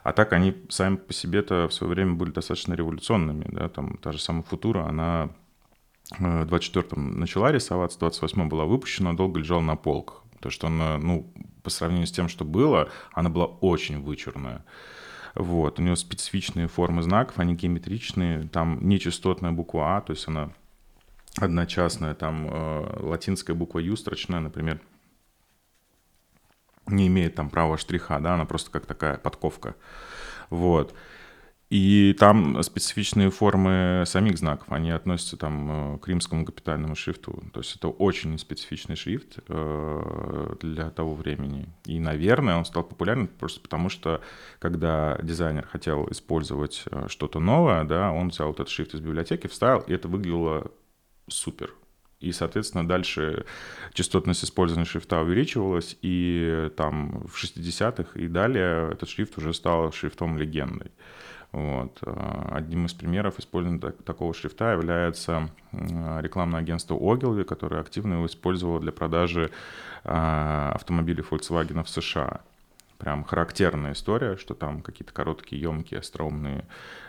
А 0.03 0.13
так 0.13 0.33
они 0.33 0.55
сами 0.69 0.95
по 0.95 1.13
себе-то 1.13 1.67
в 1.67 1.73
свое 1.73 1.93
время 1.93 2.13
были 2.13 2.31
достаточно 2.31 2.73
революционными, 2.73 3.45
да, 3.49 3.69
там 3.69 3.97
та 3.97 4.11
же 4.11 4.19
самая 4.19 4.43
Футура, 4.43 4.85
она 4.87 5.29
э, 6.17 6.43
в 6.43 6.53
24-м 6.53 7.19
начала 7.19 7.51
рисоваться, 7.51 7.99
в 7.99 8.03
28-м 8.03 8.47
была 8.49 8.65
выпущена, 8.65 9.13
долго 9.13 9.39
лежала 9.39 9.61
на 9.61 9.75
полках. 9.75 10.23
Потому 10.37 10.51
что 10.51 10.67
она, 10.67 10.97
ну, 10.97 11.33
по 11.63 11.69
сравнению 11.69 12.07
с 12.07 12.11
тем, 12.11 12.29
что 12.29 12.45
было, 12.45 12.89
она 13.11 13.29
была 13.29 13.45
очень 13.45 14.01
вычурная. 14.01 14.63
Вот. 15.37 15.79
У 15.79 15.83
него 15.83 15.95
специфичные 15.95 16.67
формы 16.67 17.03
знаков, 17.03 17.37
они 17.39 17.53
геометричные, 17.55 18.47
там 18.47 18.79
нечастотная 18.81 19.51
буква 19.51 19.97
А, 19.97 20.01
то 20.01 20.11
есть 20.13 20.27
она 20.27 20.51
одночастная, 21.37 22.15
там 22.15 22.47
э, 22.49 22.99
латинская 23.03 23.53
буква 23.53 23.79
Ю 23.79 23.95
строчная, 23.95 24.39
например. 24.39 24.81
не 26.87 27.07
имеет 27.07 27.35
там 27.35 27.49
правого 27.49 27.77
штриха, 27.77 28.19
да, 28.19 28.33
она 28.33 28.45
просто 28.45 28.71
как 28.71 28.85
такая 28.85 29.17
подковка. 29.17 29.75
Вот. 30.49 30.95
И 31.69 32.15
там 32.17 32.63
специфичные 32.63 33.29
формы 33.29 34.03
самих 34.05 34.37
знаков, 34.37 34.71
они 34.71 34.89
относятся 34.89 35.35
там 35.35 35.95
э, 35.95 35.97
к 35.97 36.07
римскому 36.07 36.45
капитальному 36.45 36.95
шрифту. 36.95 37.43
То 37.51 37.59
есть 37.59 37.75
это 37.75 37.89
очень 37.89 38.37
специфичный 38.39 38.95
шрифт 38.95 39.39
э, 39.49 40.55
для 40.61 40.89
того 40.91 41.13
времени. 41.13 41.67
И, 41.83 41.99
наверное, 41.99 42.55
он 42.55 42.63
стал 42.63 42.83
популярным 42.83 43.27
просто 43.27 43.59
потому, 43.59 43.89
что 43.89 44.21
когда 44.59 45.19
дизайнер 45.21 45.67
хотел 45.67 46.09
использовать 46.09 46.83
э, 46.89 47.07
что-то 47.09 47.41
новое, 47.41 47.83
да, 47.83 48.13
он 48.13 48.29
взял 48.29 48.53
этот 48.53 48.69
шрифт 48.69 48.93
из 48.93 49.01
библиотеки, 49.01 49.47
вставил, 49.47 49.81
и 49.81 49.93
это 49.93 50.07
выглядело 50.07 50.71
супер. 51.27 51.73
И, 52.21 52.31
соответственно, 52.31 52.87
дальше 52.87 53.45
частотность 53.93 54.43
использования 54.43 54.85
шрифта 54.85 55.19
увеличивалась, 55.19 55.97
и 56.01 56.71
там 56.77 57.27
в 57.27 57.35
60-х 57.35 58.17
и 58.17 58.27
далее 58.29 58.91
этот 58.93 59.09
шрифт 59.09 59.37
уже 59.37 59.53
стал 59.53 59.91
шрифтом 59.91 60.37
легендой. 60.37 60.91
Вот. 61.57 61.97
Э, 62.03 62.49
одним 62.51 62.85
из 62.85 62.93
примеров 62.93 63.39
использования 63.39 63.79
такого 64.05 64.31
шрифта 64.35 64.73
является 64.73 65.49
рекламное 65.71 66.59
агентство 66.59 66.93
Ogilvy, 66.93 67.45
которое 67.45 67.81
активно 67.81 68.13
его 68.15 68.27
использовало 68.27 68.79
для 68.79 68.91
продажи 68.91 69.49
э, 70.03 70.71
автомобилей 70.75 71.23
Volkswagen 71.27 71.83
в 71.83 71.89
США. 71.89 72.41
Прям 72.99 73.23
характерная 73.23 73.93
история, 73.93 74.37
что 74.37 74.53
там 74.53 74.81
какие-то 74.81 75.13
короткие, 75.13 75.59
емкие, 75.59 75.99
остроумные 75.99 76.63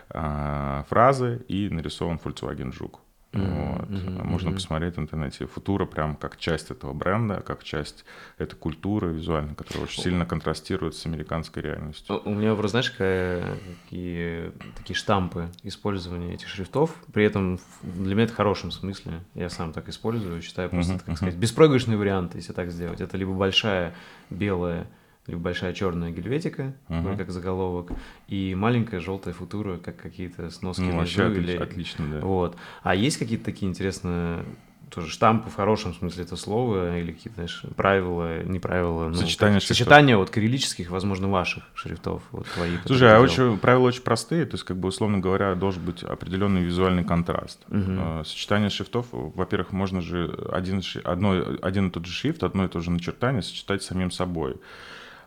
э, 0.09 0.83
фразы 0.89 1.45
и 1.47 1.69
нарисован 1.69 2.19
Volkswagen 2.23 2.71
Жук. 2.71 3.01
Mm-hmm. 3.31 3.77
Вот. 3.77 3.89
Mm-hmm. 3.89 4.23
Можно 4.23 4.51
посмотреть 4.51 4.95
в 4.95 4.99
интернете. 4.99 5.45
Футура 5.45 5.85
прям 5.85 6.15
как 6.15 6.37
часть 6.37 6.71
этого 6.71 6.93
бренда, 6.93 7.41
как 7.41 7.63
часть 7.63 8.03
этой 8.39 8.55
культуры 8.55 9.13
визуальной, 9.13 9.53
которая 9.53 9.83
очень 9.83 10.01
сильно 10.01 10.25
контрастирует 10.25 10.95
с 10.95 11.05
американской 11.05 11.61
реальностью. 11.61 12.21
У 12.25 12.33
меня, 12.33 12.53
просто, 12.55 12.81
знаешь, 12.81 12.91
какие 12.91 14.51
такие 14.75 14.95
штампы 14.95 15.49
использования 15.61 16.33
этих 16.33 16.47
шрифтов. 16.47 16.95
При 17.13 17.23
этом 17.23 17.59
для 17.83 18.15
меня 18.15 18.23
это 18.23 18.33
в 18.33 18.37
хорошем 18.37 18.71
смысле. 18.71 19.19
Я 19.35 19.49
сам 19.49 19.73
так 19.73 19.89
использую, 19.89 20.41
считаю 20.41 20.69
просто, 20.69 20.93
mm-hmm. 20.93 21.05
так 21.05 21.17
сказать, 21.17 21.35
беспроигрышный 21.35 21.97
вариант, 21.97 22.33
если 22.33 22.53
так 22.53 22.71
сделать. 22.71 22.99
Это 22.99 23.15
либо 23.15 23.33
большая 23.33 23.93
белая 24.31 24.87
либо 25.29 25.41
большая 25.41 25.73
черная 25.73 26.11
гельветика, 26.11 26.73
uh-huh. 26.89 27.17
как 27.17 27.29
заголовок, 27.31 27.91
и 28.27 28.55
маленькая 28.55 28.99
желтая 28.99 29.33
футура, 29.33 29.77
как 29.77 29.97
какие-то 29.97 30.49
сноски 30.49 30.81
ну, 30.81 30.97
вообще 30.97 31.23
отлично, 31.23 31.51
или... 31.51 31.57
отлично, 31.57 32.05
да. 32.11 32.19
Вот. 32.19 32.57
А 32.83 32.95
есть 32.95 33.17
какие-то 33.17 33.45
такие 33.45 33.69
интересные 33.69 34.43
тоже 34.89 35.09
штампы 35.09 35.49
в 35.49 35.55
хорошем 35.55 35.93
смысле 35.93 36.23
этого 36.23 36.37
слова 36.37 36.97
или 36.97 37.11
какие-то, 37.11 37.35
знаешь, 37.35 37.63
правила, 37.75 38.43
не 38.43 38.59
правила, 38.59 39.09
ну, 39.09 39.13
сочетания, 39.13 39.59
сочетания 39.59 40.17
вот 40.17 40.29
кириллических, 40.29 40.89
возможно, 40.89 41.29
ваших 41.29 41.63
шрифтов, 41.75 42.23
вот 42.31 42.47
твои. 42.47 42.77
Слушай, 42.85 43.15
а 43.15 43.19
очень, 43.19 43.57
правила 43.57 43.83
очень 43.83 44.01
простые, 44.01 44.45
то 44.45 44.55
есть, 44.55 44.63
как 44.63 44.77
бы, 44.77 44.89
условно 44.89 45.19
говоря, 45.19 45.55
должен 45.55 45.83
быть 45.83 46.03
определенный 46.03 46.61
визуальный 46.61 47.03
контраст. 47.03 47.63
Угу. 47.69 48.25
Сочетание 48.25 48.69
шрифтов, 48.69 49.07
во-первых, 49.11 49.71
можно 49.71 50.01
же 50.01 50.35
один, 50.51 50.81
одно, 51.03 51.57
один 51.61 51.87
и 51.87 51.91
тот 51.91 52.05
же 52.05 52.11
шрифт, 52.11 52.43
одно 52.43 52.65
и 52.65 52.67
то 52.67 52.79
же 52.79 52.91
начертание 52.91 53.41
сочетать 53.41 53.83
с 53.83 53.87
самим 53.87 54.11
собой. 54.11 54.55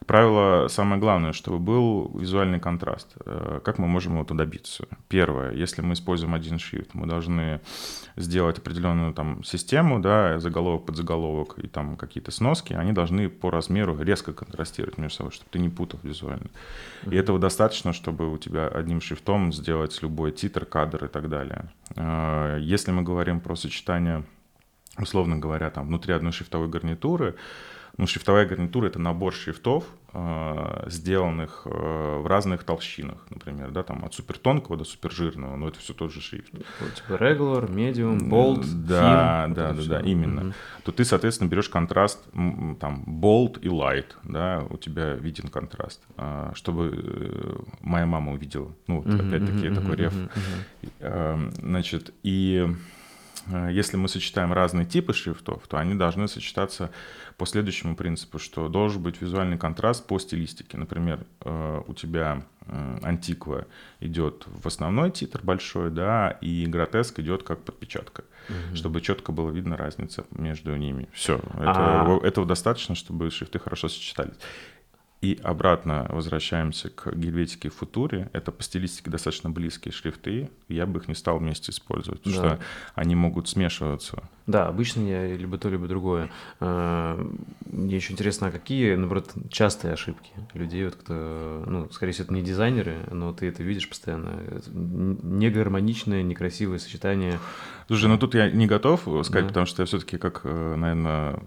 Правило 0.06 0.68
самое 0.68 1.00
главное, 1.00 1.32
чтобы 1.32 1.58
был 1.58 2.10
визуальный 2.18 2.60
контраст. 2.60 3.14
Э, 3.24 3.60
как 3.64 3.78
мы 3.78 3.86
можем 3.86 4.14
его 4.14 4.24
добиться? 4.24 4.86
Первое, 5.08 5.52
если 5.52 5.82
мы 5.82 5.94
используем 5.94 6.34
один 6.34 6.58
шрифт, 6.58 6.94
мы 6.94 7.06
должны 7.06 7.60
сделать 8.16 8.58
определенную 8.58 9.12
там 9.12 9.44
систему, 9.44 10.00
да, 10.00 10.38
заголовок 10.38 10.86
под 10.86 10.96
заголовок 10.96 11.58
и 11.58 11.66
там 11.66 11.96
какие-то 11.96 12.30
сноски, 12.30 12.72
они 12.72 12.92
должны 12.92 13.28
по 13.28 13.50
размеру 13.50 14.00
резко 14.00 14.32
контрастировать 14.32 14.98
между 14.98 15.18
собой, 15.18 15.32
чтобы 15.32 15.50
ты 15.50 15.58
не 15.58 15.68
путал 15.68 16.00
визуально. 16.02 16.50
И 17.10 17.16
этого 17.16 17.38
достаточно, 17.38 17.92
чтобы 17.92 18.32
у 18.32 18.38
тебя 18.38 18.68
одним 18.68 19.00
шрифтом 19.00 19.52
сделать 19.52 20.00
любой 20.02 20.32
титр, 20.32 20.64
кадр 20.64 21.04
и 21.04 21.08
так 21.08 21.28
далее. 21.28 21.70
Э, 21.96 22.58
если 22.60 22.90
мы 22.92 23.02
говорим 23.02 23.40
про 23.40 23.56
сочетание, 23.56 24.24
условно 24.98 25.38
говоря, 25.38 25.70
там 25.70 25.86
внутри 25.86 26.14
одной 26.14 26.32
шрифтовой 26.32 26.68
гарнитуры, 26.68 27.36
ну, 27.98 28.06
шрифтовая 28.06 28.46
гарнитура— 28.46 28.86
это 28.88 28.98
набор 28.98 29.34
шрифтов, 29.34 29.84
э, 30.14 30.84
сделанных 30.88 31.62
э, 31.66 32.20
в 32.22 32.26
разных 32.26 32.64
толщинах, 32.64 33.18
например, 33.28 33.70
да, 33.70 33.82
там 33.82 34.04
от 34.04 34.14
супертонкого 34.14 34.78
до 34.78 34.84
супержирного, 34.84 35.56
но 35.56 35.68
это 35.68 35.78
все 35.78 35.92
тот 35.92 36.12
же 36.12 36.20
шрифт. 36.20 36.50
Типа 36.50 37.12
regular, 37.12 37.70
medium, 37.70 38.18
bold, 38.18 38.64
Да, 38.86 39.46
thin, 39.46 39.54
да, 39.54 39.72
да, 39.72 39.82
да, 39.86 40.00
именно. 40.00 40.42
Угу. 40.42 40.52
То 40.84 40.92
ты, 40.92 41.04
соответственно, 41.04 41.48
берешь 41.48 41.68
контраст, 41.68 42.22
там, 42.32 43.04
bold 43.06 43.60
и 43.60 43.68
light, 43.68 44.12
да, 44.22 44.64
у 44.70 44.78
тебя 44.78 45.14
виден 45.14 45.48
контраст, 45.48 46.00
а, 46.16 46.52
чтобы 46.54 46.92
э, 46.94 47.56
моя 47.80 48.06
мама 48.06 48.32
увидела. 48.32 48.72
Ну, 48.86 49.02
вот, 49.02 49.06
угу, 49.06 49.16
опять-таки, 49.16 49.68
угу, 49.68 49.80
такой 49.80 49.96
реф. 49.96 50.14
Угу. 50.14 51.52
Значит, 51.60 52.14
и 52.22 52.68
если 53.70 53.96
мы 53.96 54.08
сочетаем 54.08 54.52
разные 54.52 54.86
типы 54.86 55.12
шрифтов, 55.12 55.66
то 55.66 55.76
они 55.76 55.94
должны 55.94 56.28
сочетаться 56.28 56.90
по 57.36 57.46
следующему 57.46 57.96
принципу, 57.96 58.38
что 58.38 58.68
должен 58.68 59.02
быть 59.02 59.20
визуальный 59.20 59.58
контраст 59.58 60.06
по 60.06 60.18
стилистике. 60.18 60.76
Например, 60.76 61.24
э, 61.40 61.82
у 61.86 61.94
тебя 61.94 62.44
антиква 63.02 63.66
идет 64.00 64.44
в 64.46 64.66
основной 64.66 65.10
титр 65.10 65.40
большой, 65.42 65.90
да, 65.90 66.30
и 66.40 66.64
гротеск 66.66 67.18
идет 67.18 67.42
как 67.42 67.64
подпечатка, 67.64 68.24
угу. 68.48 68.76
чтобы 68.76 69.00
четко 69.00 69.32
было 69.32 69.50
видно 69.50 69.76
разница 69.76 70.24
между 70.30 70.76
ними. 70.76 71.08
Все, 71.12 71.38
это, 71.54 72.02
а... 72.02 72.20
этого 72.22 72.46
достаточно, 72.46 72.94
чтобы 72.94 73.30
шрифты 73.30 73.58
хорошо 73.58 73.88
сочетались. 73.88 74.36
И 75.22 75.38
обратно 75.44 76.06
возвращаемся 76.08 76.90
к 76.90 77.14
гельветике 77.14 77.68
и 77.68 77.70
футуре. 77.70 78.28
Это 78.32 78.50
по 78.50 78.60
стилистике 78.64 79.08
достаточно 79.08 79.50
близкие 79.50 79.92
шрифты. 79.92 80.50
Я 80.68 80.84
бы 80.84 80.98
их 80.98 81.06
не 81.06 81.14
стал 81.14 81.38
вместе 81.38 81.70
использовать, 81.70 82.22
потому 82.22 82.42
да. 82.42 82.56
что 82.56 82.64
они 82.96 83.14
могут 83.14 83.48
смешиваться. 83.48 84.24
Да, 84.48 84.66
обычно 84.66 85.02
я 85.02 85.36
либо 85.36 85.58
то, 85.58 85.68
либо 85.68 85.86
другое. 85.86 86.28
А, 86.58 87.24
мне 87.70 87.94
еще 87.94 88.12
интересно, 88.12 88.48
а 88.48 88.50
какие, 88.50 88.96
наоборот, 88.96 89.30
частые 89.48 89.94
ошибки 89.94 90.32
людей, 90.54 90.84
вот 90.84 90.96
кто, 90.96 91.62
ну, 91.68 91.88
скорее 91.92 92.10
всего, 92.10 92.24
это 92.24 92.34
не 92.34 92.42
дизайнеры, 92.42 92.96
но 93.12 93.32
ты 93.32 93.46
это 93.46 93.62
видишь 93.62 93.88
постоянно. 93.88 94.42
Негармоничное, 94.72 96.24
некрасивое 96.24 96.78
сочетание. 96.78 97.38
Слушай, 97.86 98.08
ну 98.08 98.18
тут 98.18 98.34
я 98.34 98.50
не 98.50 98.66
готов 98.66 99.02
сказать, 99.02 99.44
да. 99.44 99.48
потому 99.48 99.66
что 99.66 99.82
я 99.82 99.86
все-таки 99.86 100.18
как, 100.18 100.40
э, 100.42 100.74
наверное, 100.74 101.40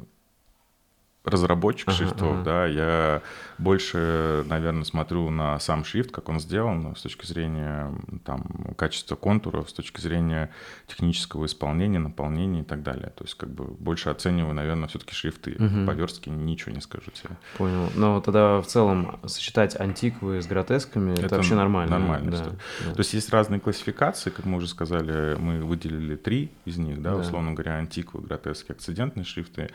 разработчик 1.26 1.90
ага, 1.90 1.98
шрифтов, 1.98 2.32
ага. 2.34 2.44
да, 2.44 2.66
я 2.66 3.22
больше, 3.58 4.44
наверное, 4.48 4.84
смотрю 4.84 5.30
на 5.30 5.60
сам 5.60 5.86
шрифт, 5.86 6.12
как 6.12 6.30
он 6.30 6.40
сделан 6.40 6.96
с 6.96 7.02
точки 7.02 7.26
зрения 7.26 7.92
там, 8.26 8.74
качества 8.78 9.16
контуров, 9.16 9.70
с 9.70 9.74
точки 9.74 10.02
зрения 10.02 10.50
технического 10.88 11.46
исполнения, 11.46 12.00
наполнения 12.00 12.62
и 12.62 12.64
так 12.64 12.84
далее. 12.84 13.12
То 13.16 13.24
есть 13.24 13.36
как 13.36 13.50
бы 13.50 13.66
больше 13.66 14.10
оцениваю, 14.10 14.54
наверное, 14.54 14.88
все-таки 14.88 15.14
шрифты. 15.14 15.56
Угу. 15.58 15.86
По 15.88 15.92
верстке 15.92 16.32
ничего 16.32 16.74
не 16.74 16.82
скажу 16.82 17.12
тебе. 17.12 17.38
Понял. 17.58 17.90
Но 17.96 18.20
тогда 18.22 18.62
в 18.62 18.68
целом 18.68 19.20
сочетать 19.26 19.80
антиквы 19.80 20.42
с 20.42 20.48
гротесками 20.48 21.14
это, 21.14 21.28
это 21.28 21.36
вообще 21.36 21.56
нормально. 21.56 21.98
Нормально. 21.98 22.32
Да, 22.32 22.44
да. 22.86 22.94
То 22.94 23.00
есть 23.00 23.14
есть 23.14 23.30
разные 23.30 23.60
классификации, 23.60 24.30
как 24.30 24.46
мы 24.46 24.58
уже 24.58 24.68
сказали, 24.68 25.36
мы 25.36 25.64
выделили 25.64 26.16
три 26.16 26.52
из 26.66 26.78
них, 26.78 27.02
да, 27.02 27.12
да. 27.12 27.18
условно 27.18 27.54
говоря, 27.54 27.76
антиквы, 27.76 28.22
гротески, 28.22 28.72
акцидентные 28.72 29.24
шрифты. 29.24 29.70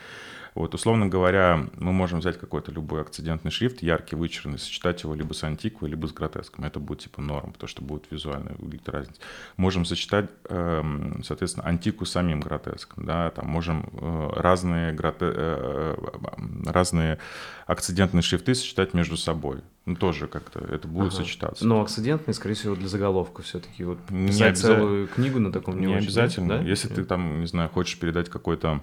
Вот, 0.55 0.75
условно 0.75 1.07
говоря, 1.07 1.67
мы 1.77 1.93
можем 1.93 2.21
взять 2.21 2.39
какой-то 2.39 2.73
любой 2.73 3.03
акцидентный 3.03 3.51
шрифт, 3.51 3.83
яркий, 3.83 4.17
вычурный, 4.17 4.59
сочетать 4.59 5.03
его 5.03 5.15
либо 5.15 5.33
с 5.33 5.45
антиквой, 5.45 5.91
либо 5.91 6.07
с 6.07 6.13
гротеском. 6.13 6.65
Это 6.65 6.81
будет 6.81 7.01
типа 7.01 7.23
норм, 7.23 7.53
потому 7.53 7.69
что 7.69 7.83
будет 7.83 8.05
визуально 8.11 8.53
выглядеть 8.59 8.89
разница. 8.89 9.21
Можем 9.57 9.85
сочетать, 9.85 10.31
эм, 10.49 11.23
соответственно, 11.23 11.67
антику 11.67 12.05
с 12.05 12.11
самим 12.11 12.41
гротеском. 12.41 13.05
Да? 13.07 13.31
Там 13.31 13.49
можем 13.49 13.89
э, 13.93 14.31
разные, 14.37 14.93
гроте... 14.93 15.27
Э, 15.27 15.95
э, 15.97 16.71
разные 16.71 17.19
акцидентные 17.67 18.23
шрифты 18.23 18.55
сочетать 18.55 18.95
между 18.95 19.17
собой. 19.17 19.61
Ну, 19.87 19.95
тоже 19.97 20.27
как-то 20.27 20.59
это 20.61 20.87
будет 20.89 21.13
ага. 21.13 21.23
сочетаться. 21.23 21.67
Но 21.67 21.81
акцидентные, 21.81 22.35
скорее 22.35 22.55
всего, 22.55 22.75
для 22.75 22.89
заголовка 22.89 23.43
все-таки. 23.43 23.85
Вот 23.85 23.99
писать 24.09 24.51
не 24.51 24.55
целую 24.55 25.09
книгу 25.09 25.39
на 25.39 25.53
таком 25.53 25.81
не, 25.81 25.87
не 25.87 25.95
очень, 25.95 26.07
обязательно. 26.07 26.59
Да? 26.59 26.63
Если 26.63 26.89
Нет? 26.89 26.97
ты 26.97 27.05
там, 27.05 27.41
не 27.41 27.47
знаю, 27.47 27.71
хочешь 27.71 27.99
передать 27.99 28.29
какой-то 28.29 28.83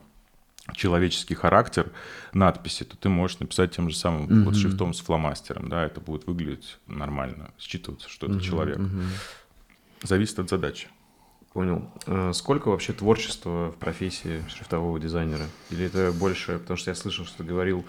человеческий 0.73 1.35
характер 1.35 1.91
надписи, 2.33 2.83
то 2.83 2.97
ты 2.97 3.09
можешь 3.09 3.39
написать 3.39 3.75
тем 3.75 3.89
же 3.89 3.95
самым 3.95 4.27
mm-hmm. 4.27 4.43
вот 4.43 4.55
шрифтом 4.55 4.93
с 4.93 4.99
фломастером, 4.99 5.69
да, 5.69 5.85
это 5.85 6.01
будет 6.01 6.27
выглядеть 6.27 6.77
нормально, 6.87 7.51
считываться, 7.59 8.09
что 8.09 8.27
это 8.27 8.35
mm-hmm. 8.35 8.41
человек. 8.41 8.77
Mm-hmm. 8.77 9.03
Зависит 10.03 10.39
от 10.39 10.49
задачи. 10.49 10.87
Понял. 11.53 11.89
А 12.05 12.33
сколько 12.33 12.69
вообще 12.69 12.93
творчества 12.93 13.71
в 13.71 13.77
профессии 13.77 14.43
шрифтового 14.47 14.99
дизайнера? 14.99 15.45
Или 15.71 15.85
это 15.85 16.11
больше, 16.11 16.59
потому 16.59 16.77
что 16.77 16.91
я 16.91 16.95
слышал, 16.95 17.25
что 17.25 17.39
ты 17.39 17.43
говорил, 17.43 17.83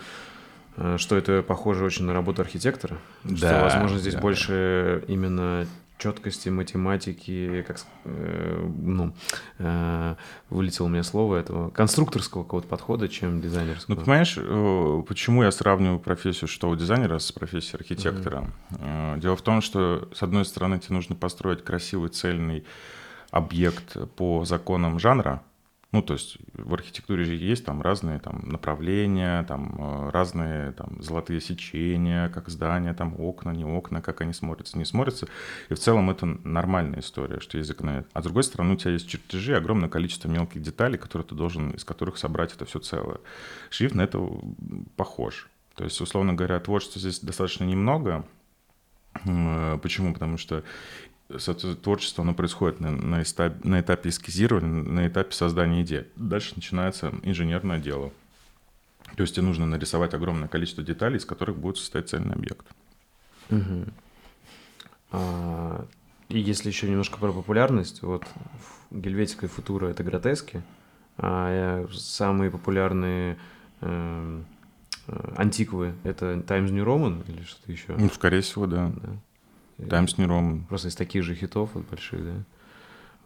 э, 0.77 0.97
что 0.99 1.17
это 1.17 1.43
похоже 1.43 1.85
очень 1.85 2.05
на 2.05 2.15
работу 2.15 2.41
архитектора, 2.41 2.99
да, 3.25 3.37
что, 3.37 3.61
возможно, 3.65 3.99
здесь 3.99 4.15
да. 4.15 4.21
больше 4.21 5.05
именно 5.09 5.67
четкости, 5.99 6.49
математики, 6.49 7.65
как, 7.67 7.79
э, 8.05 8.71
ну, 8.79 9.13
э, 9.59 10.15
вылетело 10.49 10.87
у 10.87 10.89
меня 10.89 11.03
слово 11.03 11.37
этого, 11.37 11.71
конструкторского 11.71 12.45
какого-то 12.45 12.69
подхода, 12.69 13.09
чем 13.09 13.41
дизайнерского. 13.41 13.97
Ну, 13.97 14.01
понимаешь, 14.01 14.39
э, 14.39 15.03
почему 15.07 15.43
я 15.43 15.51
сравниваю 15.51 15.99
профессию 15.99 16.49
что 16.49 16.75
дизайнера 16.75 17.19
с 17.19 17.33
профессией 17.33 17.77
архитектора? 17.77 18.51
Mm-hmm. 18.71 19.21
Дело 19.21 19.37
в 19.37 19.43
том, 19.43 19.61
что, 19.61 20.09
с 20.15 20.23
одной 20.23 20.45
стороны, 20.45 20.79
тебе 20.79 20.95
нужно 20.95 21.17
построить 21.17 21.65
красивый, 21.65 22.11
цельный 22.11 22.65
объект 23.31 23.97
по 24.17 24.45
законам 24.45 24.99
жанра, 24.99 25.43
ну, 25.91 26.03
то 26.03 26.13
есть 26.13 26.37
в 26.53 26.75
архитектуре 26.75 27.25
же 27.25 27.35
есть 27.35 27.65
там 27.65 27.81
разные 27.81 28.19
там, 28.19 28.43
направления, 28.45 29.43
там 29.45 29.75
э, 29.79 30.11
разные 30.11 30.73
там, 30.73 31.03
золотые 31.03 31.41
сечения, 31.41 32.29
как 32.29 32.51
здания, 32.51 32.93
там 32.93 33.19
окна, 33.19 33.51
не 33.53 33.65
окна, 33.65 34.03
как 34.03 34.21
они 34.21 34.35
смотрятся, 34.35 34.77
не 34.77 34.85
смотрятся. 34.85 35.29
И 35.71 35.75
в 35.75 35.79
целом 35.79 36.11
это 36.11 36.27
нормальная 36.27 37.01
история, 37.01 37.41
что 37.41 37.57
язык 37.57 37.81
на 37.81 38.01
это. 38.01 38.09
А 38.13 38.21
с 38.21 38.25
другой 38.25 38.43
стороны, 38.43 38.75
у 38.75 38.77
тебя 38.77 38.91
есть 38.93 39.09
чертежи, 39.09 39.57
огромное 39.57 39.89
количество 39.89 40.29
мелких 40.29 40.61
деталей, 40.61 40.99
которые 40.99 41.27
ты 41.27 41.35
должен, 41.35 41.71
из 41.71 41.85
которых 41.85 42.19
собрать 42.19 42.53
это 42.53 42.67
все 42.67 42.81
целое. 42.81 43.19
Шрифт 43.71 43.95
на 43.95 44.03
это 44.03 44.21
похож. 44.97 45.49
То 45.75 45.85
есть, 45.85 45.99
условно 46.03 46.35
говоря, 46.35 46.61
творчества 46.61 47.01
здесь 47.01 47.21
достаточно 47.21 47.65
немного, 47.65 48.27
э, 49.25 49.79
Почему? 49.81 50.13
Потому 50.13 50.37
что 50.37 50.65
творчество, 51.83 52.23
оно 52.23 52.35
происходит 52.35 52.81
на, 52.81 52.91
на, 52.91 53.23
этапе, 53.23 53.69
на 53.69 53.81
этапе 53.81 54.09
эскизирования, 54.09 54.83
на 54.83 55.07
этапе 55.07 55.33
создания 55.33 55.83
идеи. 55.83 56.07
Дальше 56.17 56.53
начинается 56.57 57.13
инженерное 57.23 57.79
дело. 57.79 58.13
То 59.17 59.23
есть 59.23 59.35
тебе 59.35 59.47
нужно 59.47 59.67
нарисовать 59.67 60.15
огромное 60.15 60.49
количество 60.49 60.83
деталей, 60.83 61.19
из 61.19 61.25
которых 61.25 61.59
будет 61.59 61.77
состоять 61.77 62.09
цельный 62.09 62.35
объект. 62.35 62.67
Угу. 63.51 63.85
А, 65.13 65.87
и 66.29 66.39
если 66.39 66.69
еще 66.69 66.89
немножко 66.89 67.19
про 67.19 67.33
популярность, 67.33 68.03
вот 68.03 68.25
Гельветика 68.91 69.47
и 69.47 69.49
Футура— 69.49 69.87
это 69.89 70.05
гротески, 70.05 70.63
а 71.17 71.87
самые 71.93 72.51
популярные 72.51 73.39
э, 73.81 74.43
э, 75.09 75.35
антиквы— 75.37 75.95
это 76.05 76.41
Times 76.43 76.71
New 76.71 76.85
Roman 76.85 77.25
или 77.29 77.43
что-то 77.43 77.73
еще? 77.73 77.95
Ну, 77.97 78.09
скорее 78.11 78.43
всего, 78.43 78.67
да. 78.67 78.93
да. 78.95 79.11
Times 79.79 80.19
New 80.19 80.29
Roman. 80.29 80.67
Просто 80.67 80.89
из 80.89 80.97
таких 80.97 81.23
же 81.23 81.35
хитов 81.35 81.71
вот 81.75 81.89
больших, 81.89 82.25
да? 82.25 82.45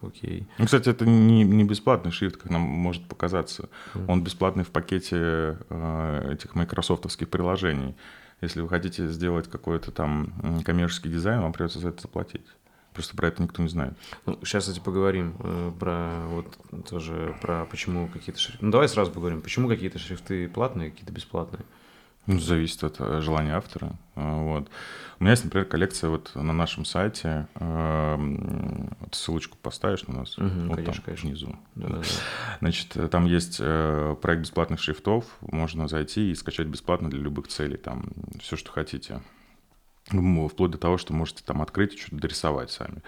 Окей. 0.02 0.46
Ну, 0.58 0.64
кстати, 0.64 0.88
это 0.88 1.06
не, 1.06 1.44
не 1.44 1.64
бесплатный 1.64 2.10
шрифт, 2.10 2.36
как 2.36 2.50
нам 2.50 2.62
может 2.62 3.06
показаться. 3.06 3.68
Mm. 3.94 4.04
Он 4.08 4.24
бесплатный 4.24 4.64
в 4.64 4.70
пакете 4.70 5.58
э, 5.70 6.32
этих 6.32 6.54
майкрософтовских 6.56 7.28
приложений. 7.28 7.94
Если 8.40 8.60
вы 8.60 8.68
хотите 8.68 9.06
сделать 9.08 9.48
какой-то 9.48 9.92
там 9.92 10.62
коммерческий 10.64 11.08
дизайн, 11.08 11.40
вам 11.40 11.52
придется 11.52 11.78
за 11.78 11.90
это 11.90 12.02
заплатить. 12.02 12.46
Просто 12.92 13.16
про 13.16 13.28
это 13.28 13.42
никто 13.42 13.62
не 13.62 13.68
знает. 13.68 13.94
Ну, 14.26 14.38
сейчас, 14.42 14.64
кстати, 14.64 14.80
поговорим 14.80 15.34
э, 15.38 15.72
про 15.78 16.26
вот 16.26 16.58
тоже 16.88 17.34
про 17.40 17.64
почему 17.64 18.08
какие-то 18.08 18.40
шрифты. 18.40 18.64
Ну, 18.64 18.70
давай 18.70 18.88
сразу 18.88 19.12
поговорим, 19.12 19.40
почему 19.40 19.68
какие-то 19.68 19.98
шрифты 19.98 20.48
платные, 20.48 20.90
какие-то 20.90 21.12
бесплатные. 21.12 21.64
Ну, 22.26 22.38
зависит 22.38 22.84
от 22.84 23.00
э, 23.00 23.20
желания 23.20 23.56
автора. 23.56 23.92
А, 24.14 24.36
вот. 24.42 24.70
У 25.18 25.24
меня 25.24 25.32
есть, 25.32 25.44
например, 25.44 25.66
коллекция 25.66 26.08
вот 26.08 26.30
на 26.34 26.52
нашем 26.52 26.84
сайте. 26.84 27.48
Э, 27.56 28.16
ссылочку 29.10 29.58
поставишь 29.60 30.06
на 30.06 30.18
нас? 30.18 30.38
Угу, 30.38 30.46
вот 30.68 30.76
конечно, 30.76 30.94
там, 30.94 31.04
конечно. 31.04 31.28
внизу. 31.28 31.56
Да, 31.74 31.88
да, 31.88 31.96
да. 31.96 32.02
Значит, 32.60 32.96
э, 32.96 33.08
там 33.08 33.26
есть 33.26 33.58
проект 33.58 34.42
бесплатных 34.42 34.80
шрифтов. 34.80 35.24
Можно 35.40 35.88
зайти 35.88 36.30
и 36.30 36.34
скачать 36.36 36.68
бесплатно 36.68 37.10
для 37.10 37.20
любых 37.20 37.48
целей. 37.48 37.76
Там 37.76 38.04
все, 38.40 38.56
что 38.56 38.70
хотите. 38.70 39.20
Вплоть 40.06 40.70
до 40.70 40.78
того, 40.78 40.98
что 40.98 41.12
можете 41.12 41.42
там 41.44 41.60
открыть 41.60 41.94
и 41.94 41.98
что-то 41.98 42.16
дорисовать 42.16 42.70
сами. 42.70 43.02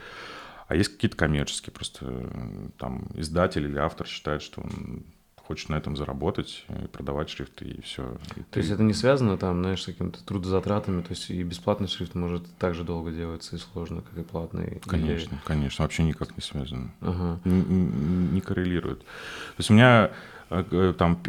А 0.67 0.75
есть 0.75 0.95
какие-то 0.95 1.17
коммерческие, 1.17 1.73
просто 1.73 2.31
там 2.79 3.07
издатель 3.15 3.65
или 3.65 3.77
автор 3.79 4.07
считает, 4.07 4.43
что 4.43 4.63
он 4.63 5.05
хочет 5.47 5.69
на 5.69 5.77
этом 5.77 5.97
заработать, 5.97 6.65
и 6.69 6.87
продавать 6.89 7.29
шрифты, 7.29 7.67
и 7.67 7.81
все. 7.83 8.17
И 8.37 8.41
то 8.41 8.45
ты... 8.53 8.61
есть 8.61 8.71
это 8.71 8.83
не 8.83 8.95
связано 8.95 9.37
там, 9.37 9.61
знаешь, 9.61 9.83
с 9.83 9.87
какими-то 9.87 10.25
трудозатратами, 10.25 11.03
то 11.03 11.11
есть 11.11 11.31
и 11.31 11.43
бесплатный 11.43 11.89
шрифт 11.89 12.15
может 12.15 12.45
так 12.57 12.75
же 12.75 12.85
долго 12.85 13.11
делаться 13.11 13.57
и 13.57 13.59
сложно, 13.59 14.03
как 14.03 14.19
и 14.19 14.23
платный. 14.23 14.81
Конечно, 14.87 15.35
или... 15.35 15.41
конечно, 15.45 15.83
вообще 15.83 16.05
никак 16.05 16.37
не 16.37 16.43
связано. 16.43 16.93
Ага. 17.01 17.41
Не, 17.45 17.63
не, 17.63 18.41
коррелирует. 18.41 19.01
То 19.01 19.59
есть 19.59 19.71
у 19.71 19.75
меня 19.75 20.11
там, 20.49 21.21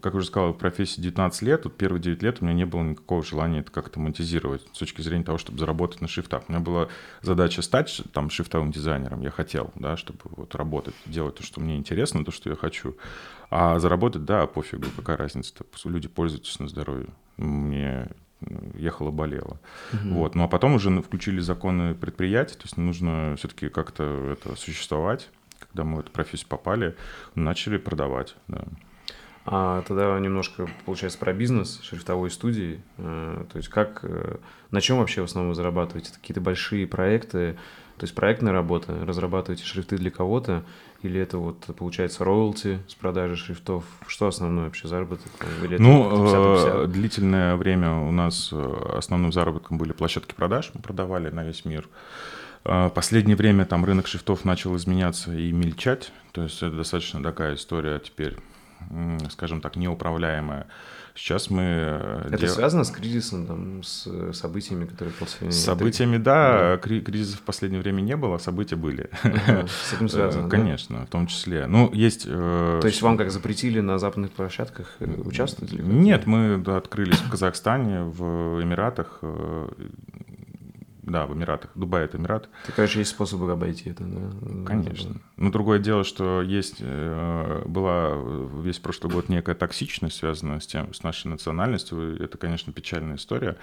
как 0.00 0.14
уже 0.14 0.26
сказал, 0.26 0.52
в 0.52 0.58
профессии 0.58 1.00
19 1.00 1.42
лет, 1.42 1.64
вот 1.64 1.76
первые 1.76 2.00
9 2.00 2.22
лет 2.22 2.38
у 2.40 2.44
меня 2.44 2.54
не 2.54 2.66
было 2.66 2.82
никакого 2.82 3.22
желания 3.22 3.60
это 3.60 3.70
как-то 3.70 4.00
монетизировать 4.00 4.62
с 4.72 4.78
точки 4.78 5.00
зрения 5.00 5.24
того, 5.24 5.38
чтобы 5.38 5.58
заработать 5.58 6.00
на 6.00 6.08
шрифтах. 6.08 6.42
У 6.48 6.52
меня 6.52 6.60
была 6.60 6.88
задача 7.22 7.62
стать 7.62 8.02
там 8.12 8.30
шрифтовым 8.30 8.70
дизайнером, 8.70 9.22
я 9.22 9.30
хотел, 9.30 9.70
да, 9.74 9.96
чтобы 9.96 10.20
вот 10.24 10.54
работать, 10.54 10.94
делать 11.06 11.36
то, 11.36 11.42
что 11.42 11.60
мне 11.60 11.76
интересно, 11.76 12.24
то, 12.24 12.30
что 12.30 12.50
я 12.50 12.56
хочу. 12.56 12.96
А 13.50 13.78
заработать, 13.78 14.24
да, 14.24 14.46
пофигу, 14.46 14.86
какая 14.96 15.16
разница, 15.16 15.54
люди 15.84 16.08
пользуются 16.08 16.62
на 16.62 16.68
здоровье. 16.68 17.08
Мне 17.36 18.08
ехала, 18.74 19.10
болела. 19.10 19.58
Угу. 19.92 20.14
Вот. 20.14 20.34
Ну 20.34 20.44
а 20.44 20.48
потом 20.48 20.74
уже 20.74 21.02
включили 21.02 21.40
законы 21.40 21.94
предприятий, 21.94 22.54
то 22.54 22.62
есть 22.64 22.76
нужно 22.76 23.34
все-таки 23.36 23.68
как-то 23.68 24.30
это 24.32 24.54
существовать 24.56 25.28
когда 25.70 25.84
мы 25.84 25.96
в 25.96 26.00
эту 26.00 26.10
профессию 26.10 26.48
попали, 26.48 26.96
начали 27.34 27.76
продавать. 27.78 28.34
Да. 28.48 28.64
А 29.50 29.82
тогда 29.82 30.18
немножко, 30.20 30.68
получается, 30.84 31.18
про 31.18 31.32
бизнес 31.32 31.80
шрифтовой 31.82 32.30
студии. 32.30 32.82
Э, 32.98 33.44
то 33.50 33.56
есть 33.56 33.70
как, 33.70 34.00
э, 34.02 34.36
на 34.70 34.82
чем 34.82 34.98
вообще 34.98 35.22
в 35.22 35.24
основном 35.24 35.52
вы 35.52 35.54
зарабатываете? 35.54 36.10
Это 36.10 36.20
какие-то 36.20 36.42
большие 36.42 36.86
проекты, 36.86 37.56
то 37.96 38.04
есть 38.04 38.14
проектная 38.14 38.52
работа, 38.52 38.94
разрабатываете 39.06 39.64
шрифты 39.64 39.96
для 39.96 40.10
кого-то, 40.10 40.64
или 41.00 41.18
это 41.18 41.38
вот 41.38 41.64
получается 41.78 42.24
роялти 42.24 42.80
с 42.88 42.94
продажи 42.94 43.36
шрифтов? 43.36 43.84
Что 44.06 44.26
основной 44.26 44.64
вообще 44.64 44.86
заработок? 44.86 45.32
Или 45.64 45.78
ну, 45.78 46.82
э, 46.84 46.86
длительное 46.86 47.56
время 47.56 48.00
у 48.00 48.12
нас 48.12 48.52
основным 48.52 49.32
заработком 49.32 49.78
были 49.78 49.92
площадки 49.92 50.34
продаж, 50.34 50.72
мы 50.74 50.82
продавали 50.82 51.30
на 51.30 51.42
весь 51.42 51.64
мир. 51.64 51.88
А, 52.68 52.90
последнее 52.90 53.36
время 53.36 53.64
там 53.64 53.84
рынок 53.84 54.06
шрифтов 54.06 54.44
начал 54.44 54.76
изменяться 54.76 55.32
и 55.32 55.52
мельчать, 55.52 56.12
то 56.32 56.42
есть 56.42 56.62
это 56.62 56.76
достаточно 56.76 57.22
такая 57.22 57.54
история 57.54 57.98
теперь, 57.98 58.36
скажем 59.30 59.60
так, 59.60 59.76
неуправляемая. 59.76 60.66
Сейчас 61.18 61.50
мы... 61.50 61.62
Э, 61.64 62.28
это 62.28 62.38
дел... 62.38 62.48
связано 62.54 62.84
с 62.84 62.90
кризисом, 62.92 63.46
там, 63.46 63.82
с 63.82 64.32
событиями, 64.34 64.84
которые 64.84 65.12
после... 65.14 65.50
С 65.50 65.64
событиями, 65.64 66.16
да, 66.16 66.76
да. 66.76 67.00
кризиса 67.00 67.38
в 67.38 67.42
последнее 67.42 67.82
время 67.82 68.02
не 68.02 68.16
было, 68.16 68.36
а 68.36 68.38
события 68.38 68.76
были. 68.76 69.10
Ага, 69.24 69.66
с 69.84 69.94
этим 69.94 70.08
связано, 70.08 70.48
Конечно, 70.48 71.00
да? 71.00 71.06
в 71.06 71.08
том 71.08 71.26
числе. 71.26 71.66
Ну, 71.66 71.90
есть... 71.92 72.24
Э, 72.24 72.78
То 72.80 72.86
есть 72.86 73.02
вам 73.02 73.16
как 73.16 73.32
запретили 73.32 73.80
на 73.80 73.98
западных 73.98 74.30
площадках 74.30 74.94
э, 75.00 75.06
участвовать? 75.24 75.72
Нет, 75.72 76.26
мы 76.26 76.56
да, 76.58 76.76
открылись 76.76 77.18
в 77.18 77.30
Казахстане, 77.30 78.04
в 78.04 78.62
Эмиратах, 78.62 79.18
да, 81.10 81.26
в 81.26 81.34
Эмиратах. 81.34 81.70
Дубай— 81.74 82.04
это 82.04 82.16
Эмират. 82.16 82.48
Так, 82.66 82.76
конечно, 82.76 82.98
есть 83.00 83.10
способы 83.10 83.50
обойти 83.50 83.90
это, 83.90 84.04
да? 84.04 84.64
Конечно. 84.66 85.16
Но 85.36 85.50
другое 85.50 85.78
дело, 85.78 86.04
что 86.04 86.42
есть, 86.42 86.76
э, 86.80 87.62
была 87.66 88.16
весь 88.62 88.78
прошлый 88.78 89.12
год 89.12 89.28
некая 89.28 89.54
токсичность, 89.54 90.16
связанная 90.16 90.60
с 90.60 90.66
тем, 90.66 90.94
с 90.94 91.02
нашей 91.02 91.28
национальностью. 91.28 92.22
Это, 92.22 92.38
конечно, 92.38 92.72
печальная 92.72 93.16
история. 93.16 93.56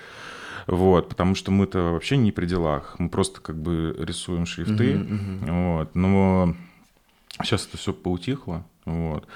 Вот, 0.67 1.09
потому 1.09 1.35
что 1.35 1.51
мы-то 1.51 1.91
вообще 1.91 2.17
не 2.17 2.31
при 2.31 2.45
делах. 2.45 2.95
Мы 2.97 3.09
просто 3.09 3.41
как 3.41 3.61
бы 3.61 3.95
рисуем 3.99 4.45
шрифты. 4.45 4.93
Uh-huh, 4.93 5.43
uh-huh. 5.43 5.77
Вот. 5.77 5.95
Но 5.95 6.55
сейчас 7.43 7.67
это 7.67 7.77
все 7.77 7.93
поутихло. 7.93 8.65
Вот. 8.85 9.27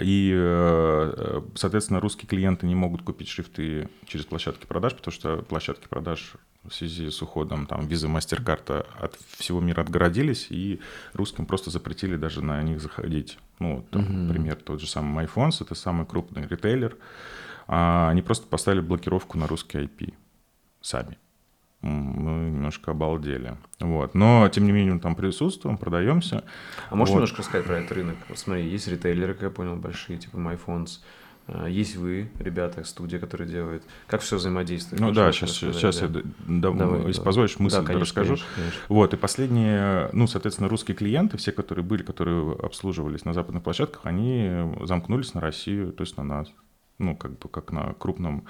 И, 0.00 0.32
э, 0.34 1.40
соответственно, 1.54 2.00
русские 2.00 2.28
клиенты 2.28 2.66
не 2.66 2.74
могут 2.74 3.02
купить 3.02 3.28
шрифты 3.28 3.88
через 4.06 4.26
площадки 4.26 4.66
продаж, 4.66 4.94
потому 4.94 5.12
что 5.12 5.38
площадки 5.38 5.88
продаж 5.88 6.34
в 6.64 6.74
связи 6.74 7.10
с 7.10 7.22
уходом 7.22 7.66
там 7.66 7.86
визы 7.86 8.08
MasterCard 8.08 8.86
от 9.00 9.16
всего 9.36 9.60
мира 9.60 9.82
отгородились, 9.82 10.46
и 10.50 10.80
русским 11.12 11.46
просто 11.46 11.70
запретили 11.70 12.16
даже 12.16 12.42
на 12.42 12.62
них 12.62 12.80
заходить. 12.80 13.38
Ну, 13.58 13.84
там, 13.90 14.02
угу. 14.02 14.12
например, 14.12 14.56
тот 14.56 14.80
же 14.80 14.86
самый 14.86 15.24
MyPhones, 15.24 15.62
это 15.62 15.74
самый 15.74 16.06
крупный 16.06 16.46
ритейлер, 16.46 16.96
а 17.66 18.08
они 18.10 18.22
просто 18.22 18.46
поставили 18.46 18.80
блокировку 18.80 19.38
на 19.38 19.46
русский 19.46 19.78
IP 19.78 20.14
сами. 20.80 21.18
Мы 21.80 22.50
немножко 22.50 22.90
обалдели. 22.90 23.56
Вот. 23.78 24.14
Но, 24.14 24.48
тем 24.48 24.64
не 24.64 24.72
менее, 24.72 24.94
мы 24.94 25.00
там 25.00 25.14
присутствуем, 25.14 25.78
продаемся. 25.78 26.42
А 26.90 26.96
можешь 26.96 27.12
вот. 27.12 27.18
немножко 27.18 27.38
рассказать 27.38 27.66
про 27.66 27.78
этот 27.78 27.92
рынок? 27.92 28.16
Вот 28.28 28.38
смотри, 28.38 28.68
есть 28.68 28.88
ритейлеры, 28.88 29.34
как 29.34 29.42
я 29.44 29.50
понял, 29.50 29.76
большие, 29.76 30.18
типа 30.18 30.36
MyPhones, 30.36 30.98
а, 30.98 31.02
есть 31.68 31.96
вы, 31.96 32.30
ребята, 32.38 32.84
студия, 32.84 33.18
которые 33.18 33.48
делают. 33.48 33.82
Как 34.06 34.20
все 34.20 34.36
взаимодействует? 34.36 35.00
Ну 35.00 35.12
да, 35.12 35.32
сейчас, 35.32 35.52
сейчас 35.52 36.00
да. 36.00 36.06
я, 36.06 36.12
да, 36.12 36.22
давай, 36.72 36.98
если 36.98 37.12
давай. 37.12 37.24
позволишь, 37.24 37.58
мысль 37.58 37.76
да, 37.76 37.82
конечно, 37.82 38.00
расскажу. 38.00 38.34
Конечно, 38.34 38.46
конечно. 38.54 38.80
Вот, 38.88 39.14
и 39.14 39.16
последние, 39.16 40.10
ну, 40.12 40.26
соответственно, 40.26 40.68
русские 40.68 40.96
клиенты, 40.96 41.36
все, 41.38 41.52
которые 41.52 41.84
были, 41.84 42.02
которые 42.02 42.52
обслуживались 42.62 43.24
на 43.24 43.32
западных 43.32 43.62
площадках, 43.62 44.02
они 44.04 44.50
замкнулись 44.82 45.34
на 45.34 45.40
Россию, 45.40 45.92
то 45.92 46.02
есть 46.02 46.16
на 46.16 46.24
нас. 46.24 46.48
Ну, 46.98 47.16
как 47.16 47.38
бы 47.38 47.48
как 47.48 47.72
на 47.72 47.94
крупном 47.94 48.44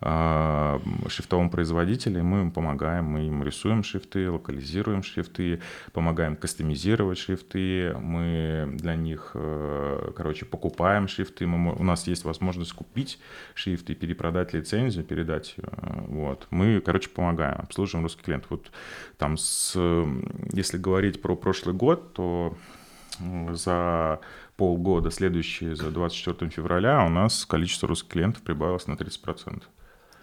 э, 0.00 0.78
шрифтовом 1.08 1.50
производителе, 1.50 2.22
мы 2.22 2.42
им 2.42 2.50
помогаем, 2.50 3.06
мы 3.06 3.26
им 3.26 3.42
рисуем 3.42 3.82
шрифты, 3.82 4.30
локализируем 4.30 5.02
шрифты, 5.02 5.60
помогаем 5.92 6.36
кастомизировать 6.36 7.18
шрифты, 7.18 7.96
мы 7.98 8.68
для 8.74 8.94
них, 8.94 9.30
э, 9.34 10.12
короче, 10.14 10.44
покупаем 10.44 11.08
шрифты, 11.08 11.46
мы, 11.46 11.74
у 11.74 11.82
нас 11.82 12.06
есть 12.06 12.24
возможность 12.24 12.72
купить 12.72 13.18
шрифты, 13.54 13.94
перепродать 13.94 14.52
лицензию, 14.52 15.04
передать 15.04 15.54
ее, 15.56 15.68
вот. 16.08 16.46
Мы, 16.50 16.80
короче, 16.80 17.08
помогаем, 17.08 17.60
обслуживаем 17.60 18.04
русский 18.04 18.22
клиент. 18.22 18.44
Вот 18.50 18.70
там, 19.16 19.36
с, 19.38 19.74
если 20.52 20.76
говорить 20.76 21.22
про 21.22 21.34
прошлый 21.36 21.74
год, 21.74 22.12
то 22.12 22.56
за 23.52 24.20
полгода, 24.56 25.10
следующие 25.10 25.76
за 25.76 25.90
24 25.90 26.50
февраля, 26.50 27.04
у 27.04 27.08
нас 27.08 27.44
количество 27.46 27.88
русских 27.88 28.10
клиентов 28.10 28.42
прибавилось 28.42 28.86
на 28.86 28.94
30%. 28.94 29.62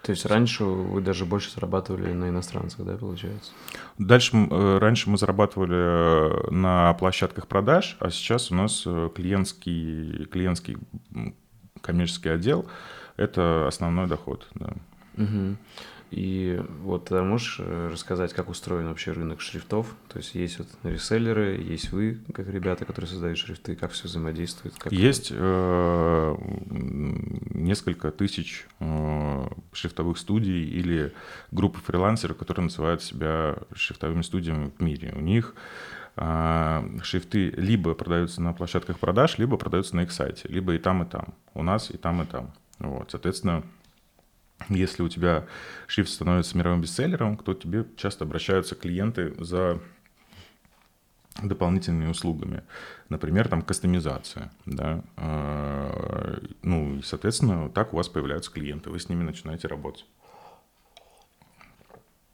То 0.04 0.10
есть 0.12 0.26
раньше 0.26 0.66
вы 0.66 1.00
даже 1.00 1.26
больше 1.26 1.50
зарабатывали 1.50 2.12
на 2.12 2.28
иностранцах, 2.28 2.86
да, 2.86 2.98
получается? 2.98 3.52
Дальше, 3.98 4.36
э, 4.36 4.78
раньше 4.78 5.10
мы 5.10 5.18
зарабатывали 5.18 5.76
э, 5.76 6.52
на 6.52 6.94
площадках 6.96 7.48
продаж, 7.48 7.96
а 8.02 8.10
сейчас 8.10 8.52
у 8.52 8.56
нас 8.56 8.84
э, 8.86 9.10
клиентский, 9.16 10.26
клиентский 10.26 10.78
коммерческий 11.80 12.30
отдел– 12.30 12.68
это 13.18 13.68
основной 13.68 14.08
доход. 14.08 14.48
Да. 14.56 14.74
Угу. 15.18 15.58
И 16.16 16.62
вот 16.84 17.12
э, 17.12 17.24
можешь 17.24 17.56
э, 17.58 17.90
рассказать, 17.92 18.34
как 18.34 18.48
устроен 18.48 18.88
вообще 18.88 19.14
рынок 19.14 19.42
шрифтов? 19.42 19.88
То 20.10 20.18
есть 20.18 20.36
есть 20.36 20.60
вот 20.60 20.68
реселлеры, 20.84 21.60
есть 21.60 21.92
вы, 21.92 22.20
как 22.36 22.48
ребята, 22.48 22.86
которые 22.86 23.10
создают 23.10 23.40
шрифты, 23.40 23.76
как 23.76 23.94
все 23.94 24.08
взаимодействует? 24.08 24.76
Как... 24.78 24.92
Есть 24.92 25.32
э, 25.32 26.36
несколько 26.70 28.12
тысяч 28.12 28.68
э, 28.80 29.48
шрифтовых 29.72 30.20
студий 30.20 30.64
или 30.66 31.14
группы 31.50 31.80
фрилансеров, 31.80 32.38
которые 32.38 32.66
называют 32.66 33.02
себя 33.02 33.56
шрифтовыми 33.74 34.22
студиями 34.22 34.72
в 34.78 34.84
мире. 34.84 35.14
У 35.16 35.20
них 35.20 35.56
э, 36.16 37.00
шрифты 37.02 37.50
либо 37.58 37.96
продаются 37.96 38.40
на 38.40 38.54
площадках 38.54 39.00
продаж, 39.00 39.40
либо 39.40 39.58
продаются 39.58 39.96
на 39.96 40.02
их 40.02 40.12
сайте, 40.12 40.48
либо 40.48 40.76
и 40.76 40.78
там, 40.78 41.02
и 41.02 41.10
там. 41.10 41.34
У 41.56 41.64
нас 41.64 41.90
и 41.90 41.98
там, 41.98 42.22
и 42.22 42.28
там. 42.28 42.54
Вот, 42.78 43.10
соответственно, 43.10 43.64
если 44.70 45.04
у 45.04 45.10
тебя 45.10 45.46
шрифт 45.88 46.12
становится 46.12 46.58
мировым 46.58 46.82
бестселлером, 46.82 47.38
то 47.38 47.54
тебе 47.54 47.86
часто 47.98 48.26
обращаются 48.26 48.76
клиенты 48.76 49.34
за 49.44 49.80
дополнительными 51.42 52.10
услугами. 52.10 52.64
Например, 53.10 53.48
там 53.48 53.62
кастомизация. 53.62 54.52
Да? 54.66 55.04
А, 55.18 56.40
ну, 56.62 56.98
и, 56.98 57.02
соответственно, 57.02 57.70
так 57.70 57.94
у 57.94 57.98
вас 57.98 58.08
появляются 58.08 58.52
клиенты, 58.52 58.90
вы 58.90 59.00
с 59.00 59.10
ними 59.10 59.24
начинаете 59.24 59.68
работать. 59.68 60.06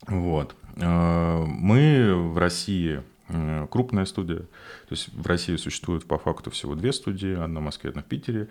Вот. 0.07 0.55
А, 0.81 1.45
мы 1.45 2.13
в 2.13 2.37
России 2.37 3.03
крупная 3.71 4.05
студия. 4.05 4.39
То 4.39 4.91
есть 4.91 5.09
в 5.13 5.25
России 5.27 5.55
существует 5.55 6.05
по 6.05 6.17
факту 6.17 6.49
всего 6.51 6.75
две 6.75 6.91
студии, 6.93 7.33
одна 7.33 7.59
в 7.59 7.63
Москве, 7.63 7.91
одна 7.91 8.01
в 8.01 8.05
Питере. 8.05 8.49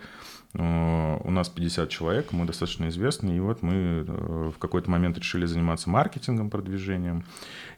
Э, 0.53 1.17
у 1.23 1.31
нас 1.31 1.49
50 1.49 1.89
человек, 1.89 2.31
мы 2.31 2.45
достаточно 2.45 2.87
известны, 2.89 3.37
и 3.37 3.39
вот 3.39 3.61
мы 3.61 3.73
э, 3.73 4.51
в 4.55 4.57
какой-то 4.57 4.89
момент 4.89 5.17
решили 5.17 5.45
заниматься 5.45 5.89
маркетингом, 5.89 6.49
продвижением, 6.49 7.25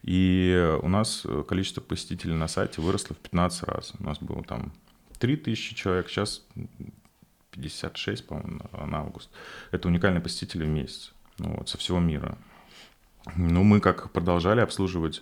и 0.03 0.77
у 0.81 0.87
нас 0.87 1.25
количество 1.47 1.81
посетителей 1.81 2.35
на 2.35 2.47
сайте 2.47 2.81
выросло 2.81 3.15
в 3.15 3.19
15 3.19 3.63
раз. 3.63 3.93
У 3.99 4.03
нас 4.03 4.19
было 4.19 4.43
там 4.43 4.71
3000 5.19 5.75
человек, 5.75 6.09
сейчас 6.09 6.43
56, 7.51 8.27
по-моему, 8.27 8.61
на 8.73 8.99
август. 8.99 9.29
Это 9.71 9.87
уникальные 9.87 10.21
посетители 10.21 10.63
в 10.63 10.69
месяц 10.69 11.13
ну, 11.37 11.55
вот, 11.57 11.69
со 11.69 11.77
всего 11.77 11.99
мира. 11.99 12.37
Ну, 13.35 13.63
мы 13.63 13.79
как 13.79 14.11
продолжали 14.11 14.61
обслуживать 14.61 15.21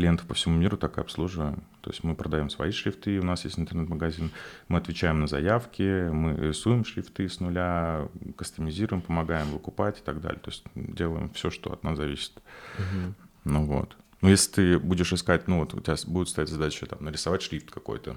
клиентов 0.00 0.26
по 0.26 0.32
всему 0.32 0.56
миру, 0.56 0.78
так 0.78 0.96
и 0.96 1.00
обслуживаем. 1.02 1.62
То 1.82 1.90
есть 1.90 2.02
мы 2.04 2.14
продаем 2.14 2.48
свои 2.48 2.72
шрифты, 2.72 3.20
у 3.20 3.22
нас 3.22 3.44
есть 3.44 3.58
интернет-магазин, 3.58 4.30
мы 4.68 4.78
отвечаем 4.78 5.20
на 5.20 5.26
заявки, 5.26 6.08
мы 6.08 6.36
рисуем 6.36 6.86
шрифты 6.86 7.28
с 7.28 7.38
нуля, 7.38 8.08
кастомизируем, 8.36 9.02
помогаем 9.02 9.48
выкупать 9.48 9.98
и 9.98 10.02
так 10.02 10.22
далее. 10.22 10.40
То 10.40 10.50
есть 10.50 10.64
делаем 10.74 11.28
все, 11.34 11.50
что 11.50 11.70
от 11.70 11.84
нас 11.84 11.98
зависит. 11.98 12.32
Угу. 12.78 13.14
Ну 13.44 13.64
вот. 13.66 13.94
Но 14.22 14.30
если 14.30 14.52
ты 14.52 14.78
будешь 14.78 15.12
искать, 15.12 15.48
ну 15.48 15.58
вот 15.58 15.74
у 15.74 15.80
тебя 15.80 15.96
будет 16.06 16.30
стоять 16.30 16.48
задача 16.48 16.86
там, 16.86 17.04
нарисовать 17.04 17.42
шрифт 17.42 17.70
какой-то, 17.70 18.16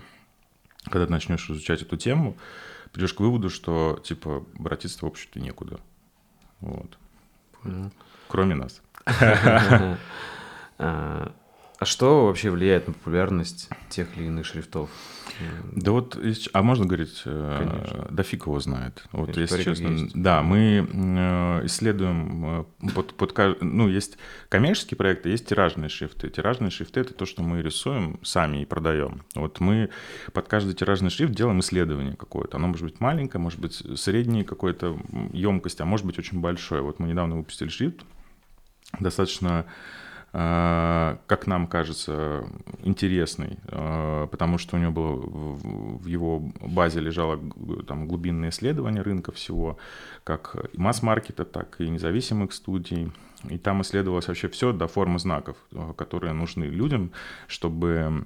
когда 0.86 1.06
ты 1.06 1.12
начнешь 1.12 1.50
изучать 1.50 1.82
эту 1.82 1.98
тему, 1.98 2.38
придешь 2.94 3.14
к 3.14 3.20
выводу, 3.20 3.50
что 3.50 4.00
типа 4.02 4.46
обратиться 4.58 5.00
в 5.04 5.08
общем-то 5.10 5.42
некуда. 5.42 5.82
Вот. 6.62 6.98
Понял. 7.62 7.92
Кроме 8.30 8.56
нас. 8.56 8.82
А, 11.84 11.86
что 11.86 12.28
вообще 12.28 12.50
влияет 12.50 12.88
на 12.88 12.94
популярность 12.94 13.68
тех 13.90 14.08
или 14.18 14.28
иных 14.28 14.46
шрифтов? 14.46 14.90
Да 15.74 15.92
вот, 15.92 16.18
а 16.54 16.64
можно 16.64 16.86
говорить, 16.86 17.24
э, 17.26 17.58
Конечно. 17.60 18.08
да 18.10 18.24
фиг 18.24 18.46
его 18.46 18.58
знает. 18.62 19.04
Вот, 19.12 19.36
если 19.36 19.64
честно, 19.64 19.90
есть. 19.90 20.14
да, 20.16 20.42
мы 20.44 20.88
э, 20.90 21.66
исследуем 21.66 22.68
э, 22.84 22.92
под, 22.96 23.16
под, 23.16 23.62
ну, 23.62 23.90
есть 23.90 24.18
коммерческие 24.48 24.98
проекты, 24.98 25.28
есть 25.28 25.46
тиражные 25.46 25.90
шрифты. 25.90 26.30
Тиражные 26.30 26.72
шрифты— 26.72 27.00
это 27.02 27.14
то, 27.14 27.26
что 27.26 27.44
мы 27.44 27.62
рисуем 27.62 28.18
сами 28.24 28.62
и 28.62 28.66
продаем. 28.66 29.24
Вот 29.36 29.60
мы 29.60 29.90
под 30.32 30.48
каждый 30.48 30.76
тиражный 30.76 31.10
шрифт 31.10 31.34
делаем 31.34 31.60
исследование 31.60 32.16
какое-то. 32.16 32.56
Оно 32.56 32.68
может 32.68 32.86
быть 32.86 33.02
маленькое, 33.02 33.42
может 33.42 33.60
быть 33.60 33.84
средней 34.00 34.46
какой-то 34.46 34.98
емкости, 35.34 35.82
а 35.82 35.86
может 35.86 36.06
быть 36.06 36.18
очень 36.18 36.40
большое. 36.40 36.82
Вот 36.82 37.00
мы 37.00 37.10
недавно 37.10 37.36
выпустили 37.36 37.68
шрифт, 37.68 38.06
достаточно 39.00 39.66
как 40.34 41.46
нам 41.46 41.68
кажется, 41.68 42.48
интересный, 42.82 43.60
э, 43.68 44.28
потому 44.32 44.58
что 44.58 44.78
у 44.78 44.80
него 44.80 44.92
было 44.92 45.16
в 45.16 46.08
его 46.08 46.40
базе 46.60 47.02
лежало 47.02 47.40
там 47.88 48.08
глубинное 48.08 48.50
исследование 48.50 49.04
рынка 49.04 49.32
всего, 49.32 49.78
как 50.24 50.56
масс-маркета, 50.76 51.46
так 51.46 51.80
и 51.80 51.88
независимых 51.88 52.52
студий, 52.54 53.12
и 53.50 53.58
там 53.58 53.82
исследовалось 53.82 54.28
вообще 54.28 54.48
все 54.48 54.72
до 54.72 54.88
формы 54.88 55.20
знаков, 55.20 55.58
э, 55.72 55.94
которые 55.98 56.34
нужны 56.34 56.66
людям, 56.66 57.12
чтобы 57.48 58.26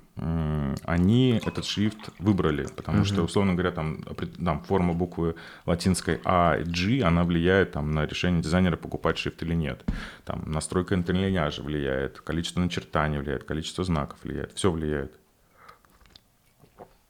они 0.83 1.41
этот 1.45 1.65
шрифт 1.65 2.09
выбрали. 2.19 2.67
Потому 2.75 2.99
угу. 2.99 3.05
что, 3.05 3.23
условно 3.23 3.53
говоря, 3.53 3.71
там, 3.71 4.03
там 4.43 4.63
форма 4.63 4.93
буквы 4.93 5.35
латинской 5.65 6.19
А 6.25 6.57
и 6.57 6.63
G, 6.63 7.03
она 7.03 7.23
влияет 7.23 7.71
там, 7.71 7.91
на 7.91 8.05
решение 8.05 8.41
дизайнера, 8.41 8.77
покупать 8.77 9.17
шрифт 9.17 9.43
или 9.43 9.53
нет. 9.53 9.83
Там, 10.25 10.43
настройка 10.45 10.95
интерлиняжа 10.95 11.61
влияет, 11.61 12.19
количество 12.21 12.59
начертаний 12.61 13.19
влияет, 13.19 13.43
количество 13.43 13.83
знаков 13.83 14.19
влияет, 14.23 14.53
все 14.53 14.71
влияет. 14.71 15.11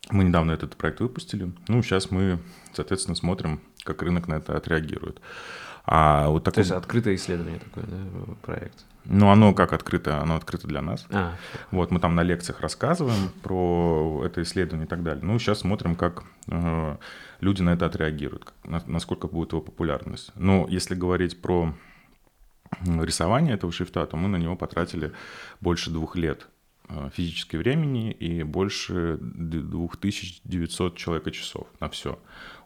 Мы 0.09 0.23
недавно 0.23 0.51
этот 0.51 0.75
проект 0.77 1.01
выпустили. 1.01 1.51
Ну, 1.67 1.83
сейчас 1.83 2.11
мы, 2.11 2.39
соответственно, 2.73 3.15
смотрим, 3.15 3.59
как 3.83 4.01
рынок 4.01 4.27
на 4.27 4.35
это 4.35 4.55
отреагирует. 4.55 5.21
А 5.89 6.27
вот 6.27 6.43
такой... 6.43 6.55
То 6.55 6.59
есть 6.59 6.71
открытое 6.71 7.15
исследование 7.15 7.59
такое, 7.59 7.85
да, 7.85 8.33
проект? 8.41 8.85
Ну, 9.05 9.29
оно 9.29 9.53
как 9.53 9.71
открыто, 9.71 10.21
оно 10.21 10.35
открыто 10.35 10.67
для 10.67 10.81
нас. 10.81 11.07
А. 11.09 11.35
Вот 11.71 11.91
мы 11.91 12.01
там 12.01 12.13
на 12.13 12.23
лекциях 12.23 12.59
рассказываем 12.59 13.29
про 13.41 14.23
это 14.25 14.41
исследование 14.41 14.85
и 14.85 14.89
так 14.89 15.01
далее. 15.01 15.23
Ну, 15.23 15.39
сейчас 15.39 15.59
смотрим, 15.59 15.95
как 15.95 16.23
э, 16.49 16.97
люди 17.39 17.61
на 17.61 17.69
это 17.69 17.85
отреагируют, 17.85 18.43
как, 18.43 18.55
на, 18.65 18.83
насколько 18.85 19.27
будет 19.27 19.53
его 19.53 19.61
популярность. 19.61 20.31
Ну, 20.35 20.67
если 20.67 20.93
говорить 20.93 21.41
про 21.41 21.73
рисование 22.85 23.53
этого 23.53 23.71
шрифта, 23.71 24.05
то 24.05 24.17
мы 24.17 24.27
на 24.27 24.35
него 24.35 24.57
потратили 24.57 25.13
больше 25.61 25.89
двух 25.89 26.17
лет 26.17 26.49
физической 27.13 27.57
времени 27.57 28.11
и 28.11 28.43
больше 28.43 29.17
2900 29.21 30.95
человека 30.95 31.31
часов 31.31 31.67
на 31.79 31.89
все 31.89 32.17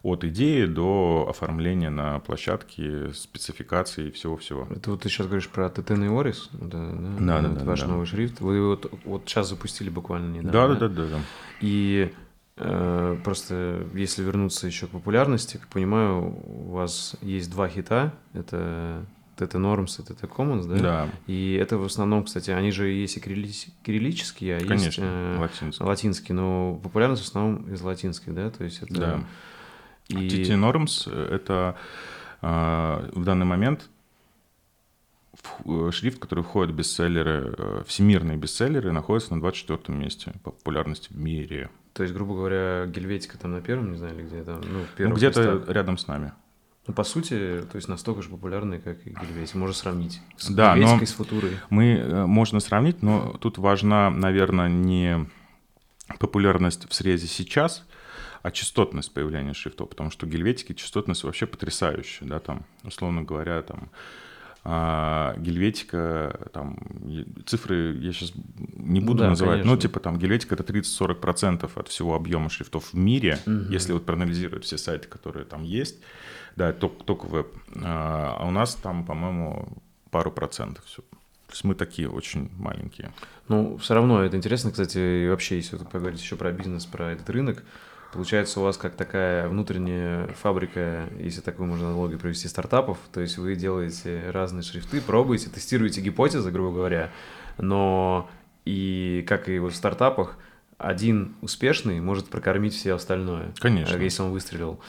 от 0.02 0.24
идеи 0.24 0.64
до 0.64 1.26
оформления 1.30 1.90
на 1.90 2.18
площадке, 2.20 3.12
спецификации 3.12 4.08
и 4.08 4.10
всего-всего. 4.10 4.66
Это 4.70 4.90
вот 4.90 5.02
ты 5.02 5.08
сейчас 5.08 5.26
говоришь 5.26 5.48
про 5.48 5.70
Тетен 5.70 6.04
и 6.04 6.20
Орис? 6.20 6.50
Да, 6.52 6.90
да, 6.90 6.92
да. 6.92 7.40
да, 7.40 7.48
да 7.48 7.64
ваш 7.64 7.80
да. 7.80 7.86
новый 7.86 8.06
шрифт. 8.06 8.40
Вы 8.40 8.66
вот, 8.66 8.92
вот 9.04 9.22
сейчас 9.26 9.48
запустили 9.48 9.90
буквально 9.90 10.38
недавно. 10.38 10.74
Да, 10.74 10.88
да, 10.88 10.94
да, 10.94 11.02
да. 11.04 11.10
да. 11.10 11.20
И 11.60 12.12
э, 12.56 13.16
просто 13.22 13.86
если 13.94 14.24
вернуться 14.24 14.66
еще 14.66 14.88
к 14.88 14.90
популярности, 14.90 15.58
как 15.58 15.68
понимаю, 15.68 16.36
у 16.44 16.72
вас 16.72 17.14
есть 17.22 17.50
два 17.50 17.68
хита. 17.68 18.12
Это 18.34 19.06
TT 19.42 19.52
Norms 19.52 20.00
и 20.00 20.12
TT 20.12 20.28
Commons, 20.28 20.66
да? 20.66 20.76
Да. 20.76 21.08
И 21.26 21.54
это 21.54 21.78
в 21.78 21.84
основном, 21.84 22.24
кстати, 22.24 22.50
они 22.50 22.70
же 22.70 22.88
есть 22.88 23.16
и 23.16 23.20
кириллические, 23.20 24.56
а 24.56 24.60
Конечно, 24.60 24.86
есть 24.86 24.98
э, 25.00 25.36
латинские. 25.38 25.86
латинские, 25.86 26.34
но 26.36 26.80
популярность 26.82 27.22
в 27.22 27.28
основном 27.28 27.72
из 27.72 27.80
латинских, 27.80 28.34
да? 28.34 28.50
То 28.50 28.64
есть 28.64 28.82
это... 28.82 28.94
Да. 28.94 29.24
И... 30.08 30.28
TT 30.28 30.48
Norms— 30.58 31.12
это 31.30 31.76
э, 32.40 33.10
в 33.12 33.24
данный 33.24 33.46
момент 33.46 33.88
э, 35.64 35.90
шрифт, 35.92 36.18
который 36.18 36.44
входит 36.44 36.74
в 36.74 36.76
бестселлеры, 36.76 37.54
э, 37.56 37.82
всемирные 37.86 38.36
бестселлеры, 38.36 38.92
находится 38.92 39.34
на 39.34 39.40
24 39.40 39.96
месте 39.96 40.32
по 40.42 40.50
популярности 40.50 41.12
в 41.12 41.16
мире. 41.16 41.70
То 41.92 42.02
есть, 42.02 42.14
грубо 42.14 42.34
говоря, 42.34 42.86
Гельветика 42.86 43.38
там 43.38 43.52
на 43.52 43.60
первом, 43.60 43.92
не 43.92 43.98
знаю, 43.98 44.14
или 44.14 44.22
где 44.22 44.42
там, 44.42 44.60
ну, 44.62 44.84
ну, 44.98 45.14
где-то 45.14 45.54
местах. 45.54 45.74
рядом 45.74 45.98
с 45.98 46.06
нами. 46.06 46.32
Ну, 46.86 46.94
по 46.94 47.04
сути, 47.04 47.62
то 47.70 47.76
есть 47.76 47.86
настолько 47.88 48.22
же 48.22 48.28
популярные, 48.28 48.80
как 48.80 49.06
и 49.06 49.10
Гельветика. 49.10 49.56
Можно 49.58 49.74
сравнить 49.74 50.20
с 50.36 50.48
Да, 50.48 50.74
Гельветикой, 50.74 51.00
но 51.00 51.06
с 51.06 51.12
Футурой. 51.12 51.52
Мы, 51.70 51.92
э, 51.94 52.26
можно 52.26 52.58
сравнить, 52.58 53.02
но 53.02 53.36
тут 53.40 53.58
важна, 53.58 54.10
наверное, 54.10 54.68
не 54.68 55.28
популярность 56.18 56.88
в 56.90 56.94
срезе 56.94 57.28
сейчас, 57.28 57.86
а 58.42 58.50
частотность 58.50 59.14
появления 59.14 59.54
шрифтов, 59.54 59.90
потому 59.90 60.10
что 60.10 60.26
гельветики 60.26 60.72
частотность 60.74 61.22
вообще 61.22 61.46
потрясающая, 61.46 62.26
да, 62.26 62.40
там, 62.40 62.66
условно 62.82 63.22
говоря, 63.22 63.62
там, 63.62 63.90
а, 64.64 65.34
гельветика, 65.38 66.50
там, 66.52 66.78
цифры 67.46 67.96
я 68.00 68.12
сейчас 68.12 68.32
не 68.76 69.00
буду 69.00 69.20
Да, 69.20 69.30
называть, 69.30 69.58
конечно. 69.60 69.74
но 69.74 69.80
типа 69.80 70.00
там 70.00 70.18
гельветика 70.18 70.54
это 70.56 70.64
30-40% 70.64 71.70
от 71.76 71.88
всего 71.88 72.14
объема 72.14 72.48
шрифтов 72.50 72.92
в 72.92 72.94
мире, 72.94 73.38
если 73.70 73.92
вот 73.92 74.04
проанализировать 74.06 74.64
все 74.64 74.78
сайты, 74.78 75.08
которые 75.08 75.44
там 75.44 75.62
есть, 75.62 76.00
да, 76.56 76.72
только, 76.72 77.04
только 77.04 77.26
веб, 77.26 77.48
а 77.76 78.36
а 78.38 78.46
у 78.46 78.50
нас 78.50 78.74
там, 78.74 79.04
по-моему, 79.04 79.68
пару 80.10 80.30
процентов 80.30 80.84
все. 80.84 81.02
То 81.02 81.54
есть 81.54 81.64
мы 81.64 81.74
такие 81.74 82.08
очень 82.08 82.50
маленькие. 82.56 83.12
Ну, 83.48 83.76
все 83.76 83.94
равно 83.94 84.22
это 84.22 84.36
интересно, 84.36 84.70
кстати, 84.70 85.24
и 85.24 85.28
вообще, 85.28 85.56
если 85.56 85.76
поговорить 85.76 86.20
еще 86.20 86.36
про 86.36 86.50
бизнес, 86.50 86.86
про 86.86 87.12
этот 87.12 87.28
рынок, 87.28 87.62
получается 88.12 88.60
у 88.60 88.62
вас 88.62 88.78
как 88.78 88.94
такая 88.94 89.48
внутренняя 89.48 90.28
фабрика, 90.28 91.08
если 91.18 91.40
такую 91.40 91.68
можно 91.68 91.88
аналогию 91.88 92.18
провести, 92.18 92.48
стартапов, 92.48 92.98
то 93.12 93.20
есть 93.20 93.36
вы 93.36 93.54
делаете 93.54 94.30
разные 94.30 94.62
шрифты, 94.62 95.00
пробуете, 95.00 95.50
тестируете 95.50 96.00
гипотезы, 96.00 96.50
грубо 96.50 96.74
говоря, 96.74 97.10
но 97.58 98.30
и 98.64 99.24
как 99.28 99.48
и 99.48 99.58
вот 99.58 99.72
в 99.72 99.76
стартапах, 99.76 100.36
один 100.78 101.36
успешный 101.42 102.00
может 102.00 102.28
прокормить 102.28 102.74
все 102.74 102.94
остальное. 102.94 103.52
Конечно. 103.60 103.96
Если 103.96 104.22
он 104.22 104.30
выстрелил. 104.30 104.80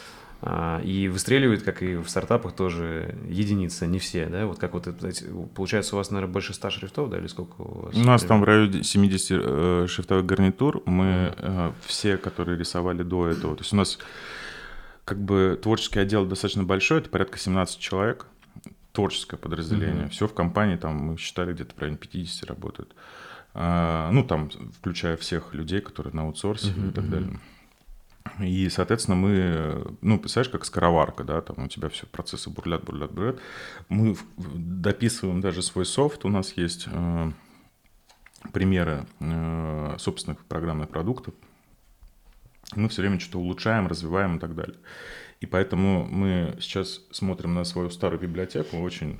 А, 0.45 0.81
И 0.83 1.07
выстреливает, 1.07 1.63
как 1.63 1.81
и 1.81 1.95
в 1.95 2.09
стартапах, 2.09 2.53
тоже 2.53 3.15
единицы, 3.29 3.87
не 3.87 3.97
все, 3.99 4.25
да? 4.25 4.45
Вот 4.45 4.59
как 4.59 4.73
вот 4.73 4.87
эти- 4.87 5.25
получается, 5.55 5.95
у 5.95 5.97
вас, 5.97 6.11
наверное, 6.11 6.33
больше 6.33 6.53
100 6.53 6.69
шрифтов, 6.69 7.09
да, 7.09 7.17
или 7.17 7.27
сколько 7.27 7.61
у 7.61 7.85
вас? 7.85 7.95
У 7.95 7.99
нас 7.99 8.23
там 8.23 8.41
в 8.41 8.43
районе 8.43 8.83
70 8.83 9.39
э, 9.41 9.85
шрифтовых 9.87 10.25
гарнитур. 10.25 10.83
Мы 10.85 11.33
э, 11.37 11.71
все, 11.85 12.17
которые 12.17 12.57
рисовали 12.57 13.03
до 13.03 13.27
этого. 13.29 13.55
То 13.55 13.61
есть 13.61 13.71
у 13.71 13.77
нас 13.77 13.97
как 15.05 15.17
бы 15.21 15.57
творческий 15.61 15.99
отдел 15.99 16.25
достаточно 16.25 16.63
большой, 16.63 16.99
это 16.99 17.09
порядка 17.09 17.37
17 17.37 17.79
человек. 17.79 18.25
Творческое 18.91 19.37
подразделение. 19.37 20.03
Мгм. 20.03 20.09
Все 20.09 20.27
в 20.27 20.33
компании, 20.33 20.75
там 20.75 20.95
мы 20.97 21.17
считали, 21.17 21.53
где-то 21.53 21.73
в 21.73 21.79
районе 21.79 21.97
50 21.97 22.43
работают. 22.49 22.93
А, 23.55 24.11
ну, 24.11 24.23
там, 24.23 24.49
включая 24.77 25.15
всех 25.17 25.53
людей, 25.53 25.79
которые 25.79 26.13
на 26.13 26.23
аутсорсе 26.23 26.71
Мгм, 26.71 26.89
и 26.89 26.91
так 26.91 27.09
далее. 27.09 27.39
И, 28.39 28.69
соответственно, 28.69 29.15
мы, 29.15 29.95
ну, 30.01 30.17
представляешь, 30.17 30.51
как 30.51 30.65
скороварка, 30.65 31.23
да, 31.23 31.41
там 31.41 31.65
у 31.65 31.67
тебя 31.67 31.89
все 31.89 32.07
процессы 32.07 32.49
бурлят, 32.49 32.83
бурлят, 32.83 33.11
бурлят. 33.11 33.39
Мы 33.89 34.15
дописываем 34.37 35.41
даже 35.41 35.61
свой 35.61 35.85
софт, 35.85 36.25
у 36.25 36.29
нас 36.29 36.53
есть 36.53 36.87
э, 36.87 37.31
примеры 38.51 39.05
э, 39.19 39.95
собственных 39.99 40.45
программных 40.45 40.89
продуктов. 40.89 41.33
Мы 42.75 42.89
все 42.89 43.01
время 43.01 43.19
что-то 43.19 43.39
улучшаем, 43.39 43.87
развиваем 43.87 44.37
и 44.37 44.39
так 44.39 44.55
далее. 44.55 44.77
И 45.39 45.45
поэтому 45.45 46.05
мы 46.05 46.57
сейчас 46.59 47.01
смотрим 47.11 47.53
на 47.53 47.65
свою 47.65 47.89
старую 47.89 48.19
библиотеку 48.19 48.77
очень 48.77 49.19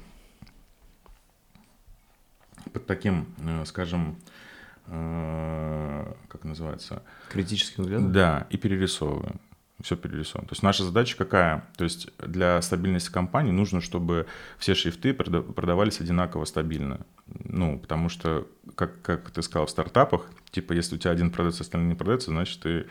под 2.72 2.88
таким, 2.88 3.28
э, 3.38 3.66
скажем, 3.66 4.12
э, 4.12 4.43
как 4.86 6.44
называется, 6.44 7.04
Критическим 7.30 7.84
взглядом? 7.84 8.12
да, 8.12 8.48
и 8.50 8.58
перерисовываем. 8.58 9.40
Все 9.82 9.96
перерисовываем. 9.98 10.48
То 10.48 10.54
есть 10.54 10.64
наша 10.64 10.84
задача 10.84 11.18
какая? 11.18 11.66
То 11.78 11.84
есть 11.84 12.08
для 12.20 12.62
стабильности 12.62 13.12
компании 13.12 13.52
нужно, 13.52 13.82
чтобы 13.82 14.28
все 14.58 14.76
шрифты 14.76 15.12
прода- 15.12 15.42
продавались 15.42 16.00
одинаково 16.00 16.46
стабильно. 16.46 17.06
Ну, 17.28 17.80
потому 17.80 18.08
что, 18.10 18.48
как, 18.76 19.02
как 19.02 19.32
ты 19.32 19.42
сказал, 19.42 19.66
в 19.66 19.70
стартапах, 19.72 20.28
типа, 20.52 20.74
если 20.74 20.96
у 20.96 20.98
тебя 21.00 21.12
один 21.12 21.32
продается, 21.32 21.64
остальные 21.64 21.90
не 21.90 21.96
продаются, 21.96 22.32
значит, 22.32 22.62
ты 22.62 22.70
э, 22.70 22.86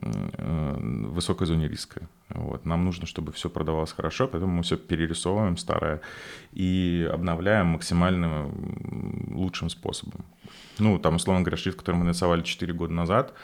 в 0.00 1.14
высокой 1.14 1.46
зоне 1.46 1.68
риска. 1.68 2.08
Вот. 2.30 2.64
Нам 2.64 2.84
нужно, 2.84 3.06
чтобы 3.06 3.32
все 3.32 3.50
продавалось 3.50 3.92
хорошо, 3.92 4.26
поэтому 4.26 4.52
мы 4.52 4.62
все 4.62 4.76
перерисовываем 4.76 5.56
старое 5.56 6.00
и 6.52 7.08
обновляем 7.12 7.66
максимально 7.68 8.50
лучшим 9.30 9.68
способом. 9.68 10.24
Ну, 10.78 10.98
там, 10.98 11.16
условно 11.16 11.42
говоря, 11.42 11.56
шрифт, 11.56 11.78
который 11.78 11.96
мы 11.96 12.04
нарисовали 12.04 12.42
4 12.42 12.72
года 12.72 12.92
назад, 12.92 13.34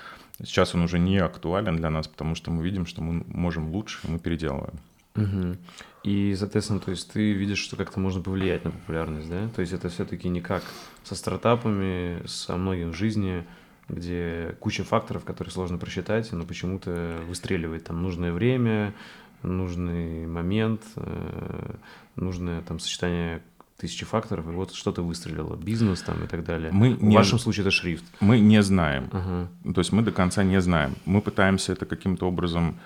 сейчас 0.43 0.75
он 0.75 0.83
уже 0.83 0.99
не 0.99 1.19
актуален 1.19 1.77
для 1.77 1.91
нас, 1.91 2.09
потому 2.09 2.35
что 2.35 2.51
мы 2.51 2.63
видим, 2.63 2.87
что 2.87 3.03
мы 3.03 3.25
можем 3.29 3.71
лучше, 3.71 3.99
мы 4.09 4.19
переделываем. 4.19 4.79
Мгм. 5.15 5.59
И, 6.05 6.35
соответственно, 6.39 6.81
то 6.81 6.91
есть 6.93 7.13
ты 7.13 7.33
видишь, 7.33 7.59
что 7.59 7.77
как-то 7.77 8.01
можно 8.01 8.23
повлиять 8.23 8.65
на 8.65 8.71
популярность, 8.71 9.29
да? 9.29 9.49
То 9.55 9.61
есть 9.61 9.73
это 9.73 9.89
все-таки 9.89 10.29
не 10.29 10.41
как 10.41 10.63
со 11.03 11.15
стартапами, 11.15 12.25
со 12.27 12.57
многим 12.57 12.93
в 12.93 12.97
жизни, 12.97 13.45
где 13.89 14.57
куча 14.61 14.85
факторов, 14.85 15.25
которые 15.25 15.53
сложно 15.53 15.79
просчитать, 15.79 16.33
но 16.33 16.45
почему-то 16.45 17.21
выстреливает 17.27 17.85
там 17.85 18.03
нужное 18.03 18.33
время, 18.33 18.93
нужный 19.43 20.27
момент, 20.27 20.83
э, 20.97 21.75
нужное 22.17 22.61
там 22.63 22.79
сочетание 22.81 23.41
тысячи 23.79 24.05
факторов, 24.05 24.47
и 24.49 24.51
вот 24.51 24.75
что-то 24.75 25.03
выстрелило, 25.03 25.55
бизнес 25.57 26.03
там 26.03 26.25
и 26.25 26.27
так 26.27 26.45
далее. 26.45 26.71
Мы 26.73 26.95
В 26.95 27.03
не- 27.03 27.17
вашем 27.17 27.39
случае 27.39 27.63
это 27.63 27.71
шрифт. 27.71 28.05
Мы 28.21 28.41
не 28.41 28.61
знаем. 28.63 29.09
Ага. 29.13 29.49
То 29.73 29.81
есть 29.81 29.93
мы 29.93 30.03
до 30.03 30.11
конца 30.11 30.43
не 30.43 30.61
знаем. 30.61 30.95
Мы 31.07 31.21
пытаемся 31.23 31.73
это 31.73 31.87
каким-то 31.87 32.27
образом 32.27 32.77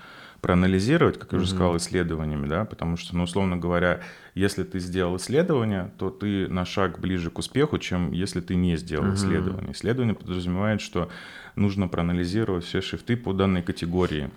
проанализировать, 0.43 1.17
как 1.17 1.31
я 1.31 1.37
уже 1.37 1.47
сказал, 1.47 1.77
исследованиями, 1.77 2.47
да, 2.47 2.65
потому 2.65 2.97
что, 2.97 3.15
ну, 3.15 3.23
условно 3.23 3.55
говоря, 3.55 4.01
если 4.35 4.63
ты 4.63 4.79
сделал 4.79 5.15
исследование, 5.15 5.93
то 5.97 6.09
ты 6.09 6.49
на 6.49 6.65
шаг 6.65 6.99
ближе 6.99 7.31
к 7.31 7.39
успеху, 7.39 7.77
чем 7.77 8.11
если 8.11 8.41
ты 8.41 8.55
не 8.55 8.75
сделал 8.75 9.05
Мгм. 9.05 9.15
исследование. 9.15 9.71
Исследование 9.71 10.13
подразумевает, 10.13 10.81
что 10.81 11.09
нужно 11.55 11.87
проанализировать 11.87 12.65
все 12.65 12.81
шрифты 12.81 13.15
по 13.15 13.31
данной 13.31 13.63
категории. 13.63 14.31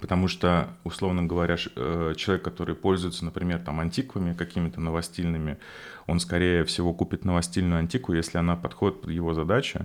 Потому 0.00 0.28
что, 0.28 0.68
условно 0.82 1.24
говоря, 1.24 1.58
э, 1.76 2.14
человек, 2.16 2.42
который 2.42 2.74
пользуется, 2.74 3.26
например, 3.26 3.58
там 3.58 3.80
антиквами 3.80 4.32
какими-то 4.32 4.80
новостильными, 4.80 5.58
он, 6.06 6.20
скорее 6.20 6.64
всего, 6.64 6.94
купит 6.94 7.26
новостильную 7.26 7.80
антику, 7.80 8.14
если 8.14 8.38
она 8.38 8.56
подходит 8.56 9.02
под 9.02 9.10
его 9.10 9.34
задачи, 9.34 9.84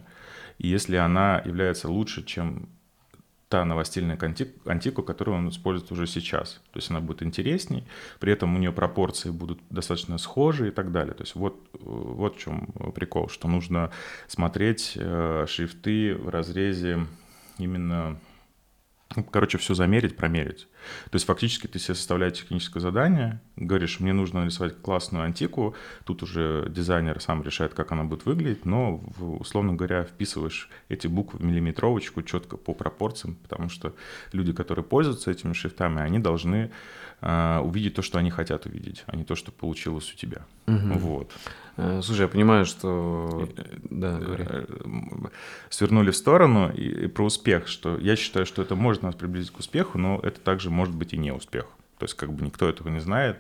и 0.58 0.70
если 0.70 0.96
она 0.96 1.42
является 1.44 1.90
лучше, 1.90 2.24
чем 2.24 2.70
та 3.50 3.64
новостильная 3.64 4.18
анти- 4.18 4.54
антику, 4.66 5.04
которую 5.04 5.38
он 5.38 5.50
использует 5.50 5.92
уже 5.92 6.08
сейчас. 6.08 6.62
То 6.72 6.80
есть 6.80 6.90
она 6.92 7.00
будет 7.00 7.24
интересней, 7.24 7.86
при 8.20 8.34
этом 8.34 8.56
у 8.56 8.60
нее 8.60 8.72
пропорции 8.72 9.30
будут 9.30 9.60
достаточно 9.70 10.18
схожи 10.18 10.68
и 10.68 10.72
так 10.72 10.92
далее. 10.92 11.14
То 11.14 11.24
есть 11.24 11.36
вот, 11.36 11.70
вот 11.74 12.36
в 12.36 12.40
чем 12.40 12.68
прикол, 12.94 13.30
что 13.30 13.48
нужно 13.48 13.92
смотреть 14.28 14.94
э, 14.96 15.46
шрифты 15.48 16.16
в 16.16 16.30
разрезе 16.30 17.06
именно 17.58 18.20
ну, 19.16 19.24
короче, 19.24 19.58
все 19.58 19.74
замерить, 19.74 20.18
промерить. 20.18 20.68
То 21.10 21.16
есть 21.16 21.26
фактически 21.26 21.68
ты 21.68 21.80
себе 21.80 21.96
составляешь 21.96 22.38
техническое 22.38 22.80
задание, 22.80 23.40
говоришь, 23.56 24.00
мне 24.00 24.14
нужно 24.14 24.42
нарисовать 24.42 24.82
классную 24.82 25.26
антику, 25.26 25.76
тут 26.06 26.24
уже 26.24 26.68
дизайнер 26.70 27.20
сам 27.22 27.44
решает, 27.44 27.74
как 27.74 27.92
она 27.92 28.04
будет 28.04 28.26
выглядеть, 28.26 28.66
но, 28.66 29.02
условно 29.20 29.74
говоря, 29.74 30.04
вписываешь 30.04 30.70
эти 30.90 31.08
буквы 31.08 31.40
в 31.40 31.44
миллиметровочку 31.44 32.22
четко 32.24 32.58
по 32.58 32.74
пропорциям, 32.74 33.36
потому 33.36 33.70
что 33.70 33.94
люди, 34.32 34.54
которые 34.54 34.86
пользуются 34.86 35.32
этими 35.32 35.54
шрифтами, 35.54 36.02
они 36.02 36.20
должны 36.20 36.72
а, 37.20 37.62
увидеть 37.62 37.96
то, 37.96 38.02
что 38.04 38.20
они 38.20 38.30
хотят 38.30 38.68
увидеть, 38.68 39.04
а 39.08 39.16
не 39.16 39.24
то, 39.24 39.36
что 39.36 39.52
получилось 39.52 40.12
у 40.14 40.18
тебя. 40.18 40.46
Мгм. 40.68 41.00
Вот. 41.00 41.32
Э, 41.78 42.02
Слушай, 42.04 42.22
я 42.22 42.28
понимаю, 42.28 42.66
что... 42.66 43.50
Да, 43.90 44.20
говори. 44.20 44.44
Э, 44.48 44.66
м, 44.84 45.32
свернули 45.70 46.12
в 46.12 46.16
сторону 46.16 46.72
и, 46.72 47.06
и 47.06 47.08
про 47.08 47.26
успех, 47.26 47.68
что 47.68 47.98
я 47.98 48.16
считаю, 48.16 48.46
что 48.46 48.62
это 48.62 48.76
может 48.76 49.02
нас 49.02 49.16
приблизить 49.16 49.52
к 49.52 49.60
успеху, 49.60 49.98
но 49.98 50.20
это 50.22 50.40
также 50.40 50.67
может 50.70 50.96
быть 50.96 51.14
и 51.14 51.18
не 51.18 51.32
успех. 51.32 51.66
То 51.98 52.06
есть 52.06 52.16
как 52.16 52.32
бы 52.32 52.46
никто 52.46 52.68
этого 52.68 52.90
не 52.90 53.00
знает. 53.00 53.38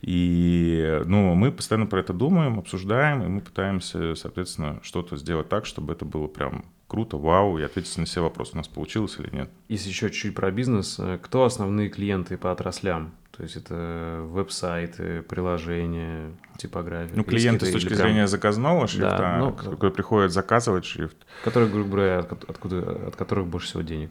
И 0.00 1.02
ну, 1.06 1.34
мы 1.34 1.50
постоянно 1.50 1.86
про 1.86 2.00
это 2.00 2.12
думаем, 2.12 2.58
обсуждаем, 2.58 3.22
и 3.22 3.26
мы 3.26 3.40
пытаемся, 3.40 4.14
соответственно, 4.14 4.78
что-то 4.82 5.16
сделать 5.16 5.48
так, 5.48 5.66
чтобы 5.66 5.92
это 5.92 6.04
было 6.04 6.28
прям 6.28 6.64
круто, 6.86 7.16
вау, 7.16 7.58
и 7.58 7.62
ответить 7.62 7.98
на 7.98 8.04
все 8.04 8.22
вопросы, 8.22 8.52
у 8.54 8.56
нас 8.56 8.68
получилось 8.68 9.16
или 9.18 9.28
нет. 9.34 9.50
Если 9.68 9.88
еще 9.88 10.08
чуть-чуть 10.08 10.34
про 10.34 10.50
бизнес, 10.50 10.98
э, 10.98 11.18
кто 11.20 11.44
основные 11.44 11.90
клиенты 11.90 12.36
по 12.38 12.50
отраслям? 12.50 13.12
То 13.36 13.44
есть 13.44 13.56
это 13.56 14.24
веб-сайты, 14.24 15.22
приложения, 15.22 16.32
типография. 16.56 17.14
Ну, 17.14 17.22
клиенты 17.22 17.66
с 17.66 17.70
точки 17.70 17.88
прям- 17.88 18.00
зрения 18.00 18.26
заказного 18.26 18.88
шрифта, 18.88 19.36
ну, 19.38 19.52
который 19.52 19.92
приходит 19.92 20.32
заказывать 20.32 20.84
шрифт, 20.84 21.16
Которые, 21.44 21.70
грубо 21.70 21.90
говоря, 21.90 22.18
от, 22.20 22.32
откуда, 22.50 23.06
от 23.06 23.14
которых 23.14 23.46
больше 23.46 23.68
всего 23.68 23.82
денег. 23.82 24.10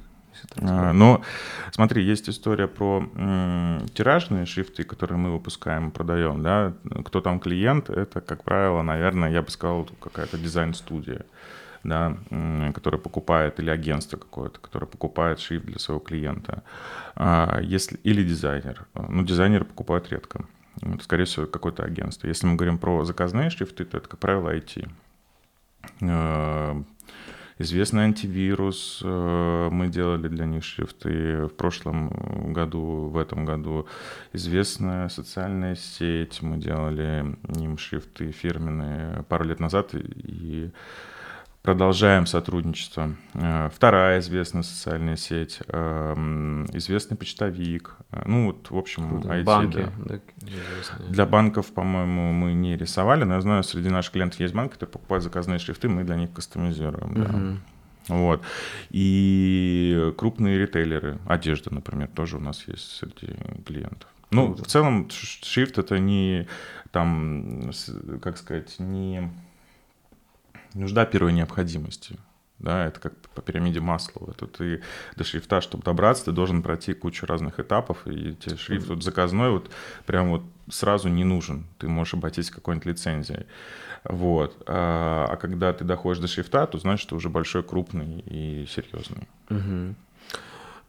А. 0.61 0.93
Но 0.93 1.21
смотри, 1.71 2.03
есть 2.03 2.29
история 2.29 2.67
про 2.67 3.03
тиражные 3.93 4.45
шрифты, 4.45 4.83
которые 4.83 5.17
мы 5.17 5.31
выпускаем, 5.31 5.91
продаем, 5.91 6.43
да. 6.43 6.73
Кто 7.05 7.21
там 7.21 7.39
клиент, 7.39 7.89
это, 7.89 8.21
как 8.21 8.43
правило, 8.43 8.81
наверное, 8.81 9.31
я 9.31 9.41
бы 9.41 9.49
сказал, 9.49 9.89
какая-то 9.99 10.37
дизайн-студия. 10.37 11.25
да, 11.83 12.17
который 12.73 12.99
покупает, 12.99 13.59
или 13.59 13.69
агентство 13.69 14.17
какое-то, 14.17 14.59
которое 14.59 14.87
покупает 14.87 15.39
шрифт 15.39 15.65
для 15.65 15.79
своего 15.79 15.99
клиента, 16.01 16.63
а, 17.15 17.59
если, 17.61 17.97
или 18.03 18.23
дизайнер. 18.23 18.85
Ну, 18.93 19.23
дизайнеры 19.23 19.65
покупают 19.65 20.09
редко. 20.11 20.45
Это, 20.81 21.03
скорее 21.03 21.23
всего, 21.25 21.47
какое-то 21.47 21.83
агентство. 21.83 22.27
Если 22.27 22.45
мы 22.45 22.55
говорим 22.55 22.77
про 22.77 23.03
заказные 23.05 23.49
шрифты, 23.49 23.85
то 23.85 23.97
это, 23.97 24.07
как 24.07 24.19
правило, 24.19 24.53
IT. 24.53 24.87
Известный 27.59 28.03
антивирус, 28.03 29.01
э, 29.03 29.69
мы 29.71 29.87
делали 29.87 30.27
для 30.27 30.45
них 30.45 30.63
шрифты 30.63 31.47
в 31.47 31.53
прошлом 31.55 32.53
году, 32.53 33.09
в 33.09 33.17
этом 33.17 33.45
году. 33.45 33.87
Известная 34.31 35.09
социальная 35.09 35.75
сеть, 35.75 36.43
мы 36.43 36.57
делали 36.57 37.35
им 37.55 37.77
шрифты 37.79 38.31
фирменные 38.31 39.23
пару 39.23 39.45
лет 39.45 39.59
назад, 39.59 39.95
и 39.95 40.69
продолжаем 41.67 42.25
сотрудничество. 42.27 43.13
Э, 43.33 43.69
вторая 43.75 44.21
известная 44.21 44.63
социальная 44.63 45.17
сеть, 45.17 45.59
эм, 45.67 46.65
известный 46.71 47.17
почтовик. 47.17 47.97
Э, 48.09 48.21
ну 48.25 48.45
вот, 48.45 48.71
в 48.71 48.77
общем, 48.77 49.17
IT, 49.17 49.43
Банки. 49.43 49.89
Да. 50.05 50.19
Для 51.09 51.25
банков, 51.25 51.73
по-моему, 51.73 52.31
мы 52.31 52.53
не 52.53 52.77
рисовали, 52.77 53.25
но 53.25 53.33
я 53.33 53.41
знаю, 53.41 53.63
среди 53.65 53.89
наших 53.89 54.13
клиентов 54.13 54.39
есть 54.39 54.53
банки, 54.53 54.75
которые 54.75 54.93
покупают 54.93 55.25
заказные 55.25 55.59
шрифты, 55.59 55.89
мы 55.89 56.05
для 56.05 56.15
них 56.15 56.31
кастомизируем. 56.31 57.13
Да. 57.13 58.13
Угу. 58.13 58.19
Вот. 58.19 58.41
И 58.91 60.13
крупные 60.17 60.57
ритейлеры, 60.57 61.17
одежда, 61.27 61.73
например, 61.73 62.07
тоже 62.07 62.37
у 62.37 62.39
нас 62.39 62.65
есть 62.67 62.95
среди 62.95 63.35
клиентов. 63.65 64.07
Ну, 64.31 64.53
в 64.53 64.67
целом, 64.67 65.09
шрифт 65.09 65.77
это 65.77 65.99
не 65.99 66.47
там, 66.91 67.71
как 68.21 68.37
сказать, 68.37 68.79
не 68.79 69.29
нужда 70.73 71.05
первой 71.05 71.33
необходимости. 71.33 72.17
Да, 72.59 72.87
это 72.87 72.99
как 72.99 73.13
по 73.35 73.41
пирамиде 73.41 73.79
Маслова. 73.79 74.31
Это 74.31 74.47
ты 74.47 74.81
до 75.15 75.23
шрифта, 75.23 75.61
чтобы 75.61 75.83
добраться, 75.83 76.25
ты 76.25 76.31
должен 76.31 76.63
пройти 76.63 76.93
кучу 76.93 77.27
разных 77.27 77.59
этапов, 77.59 78.07
и 78.07 78.33
тебе 78.35 78.57
шрифт 78.57 78.87
вот 78.87 79.03
заказной 79.03 79.51
вот 79.51 79.69
прям 80.07 80.31
вот 80.31 80.43
сразу 80.69 81.07
не 81.07 81.23
нужен. 81.23 81.67
Ты 81.77 81.87
можешь 81.87 82.15
обойтись 82.15 82.49
какой-нибудь 82.49 82.87
лицензией. 82.87 83.45
Вот. 84.03 84.63
А, 84.65 85.27
а 85.29 85.35
когда 85.37 85.71
ты 85.71 85.83
доходишь 85.83 86.19
до 86.19 86.27
шрифта, 86.27 86.65
то 86.65 86.79
значит, 86.79 87.09
ты 87.09 87.15
уже 87.15 87.29
большой, 87.29 87.61
крупный 87.61 88.21
и 88.21 88.65
серьезный. 88.67 89.27
Угу. 89.49 89.95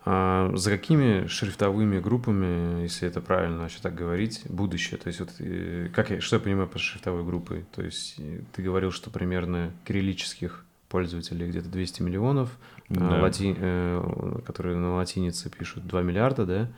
А 0.05 0.51
за 0.55 0.71
какими 0.71 1.27
шрифтовыми 1.27 1.99
группами, 2.01 2.83
если 2.83 3.09
это 3.09 3.21
правильно 3.21 3.59
вообще 3.59 3.79
так 3.83 3.95
говорить, 3.95 4.43
будущее? 4.49 4.99
То 4.99 5.09
есть 5.09 5.21
вот 5.21 5.31
э, 5.41 5.89
как 5.95 6.11
я, 6.11 6.21
что 6.21 6.37
я 6.37 6.41
понимаю 6.41 6.69
под 6.69 6.81
шрифтовой 6.81 7.25
группой? 7.25 7.67
То 7.75 7.83
есть 7.83 8.15
э, 8.19 8.41
ты 8.53 8.63
говорил, 8.63 8.91
что 8.91 9.11
примерно 9.11 9.73
кириллических 9.85 10.65
пользователей 10.89 11.49
где-то 11.49 11.69
200 11.69 12.03
миллионов, 12.03 12.57
а 12.91 12.95
да. 12.95 13.21
лати, 13.21 13.55
э, 13.59 14.41
которые 14.47 14.77
на 14.77 14.95
латинице 14.95 15.51
пишут 15.51 15.87
2 15.87 16.03
миллиарда, 16.03 16.47
да? 16.47 16.69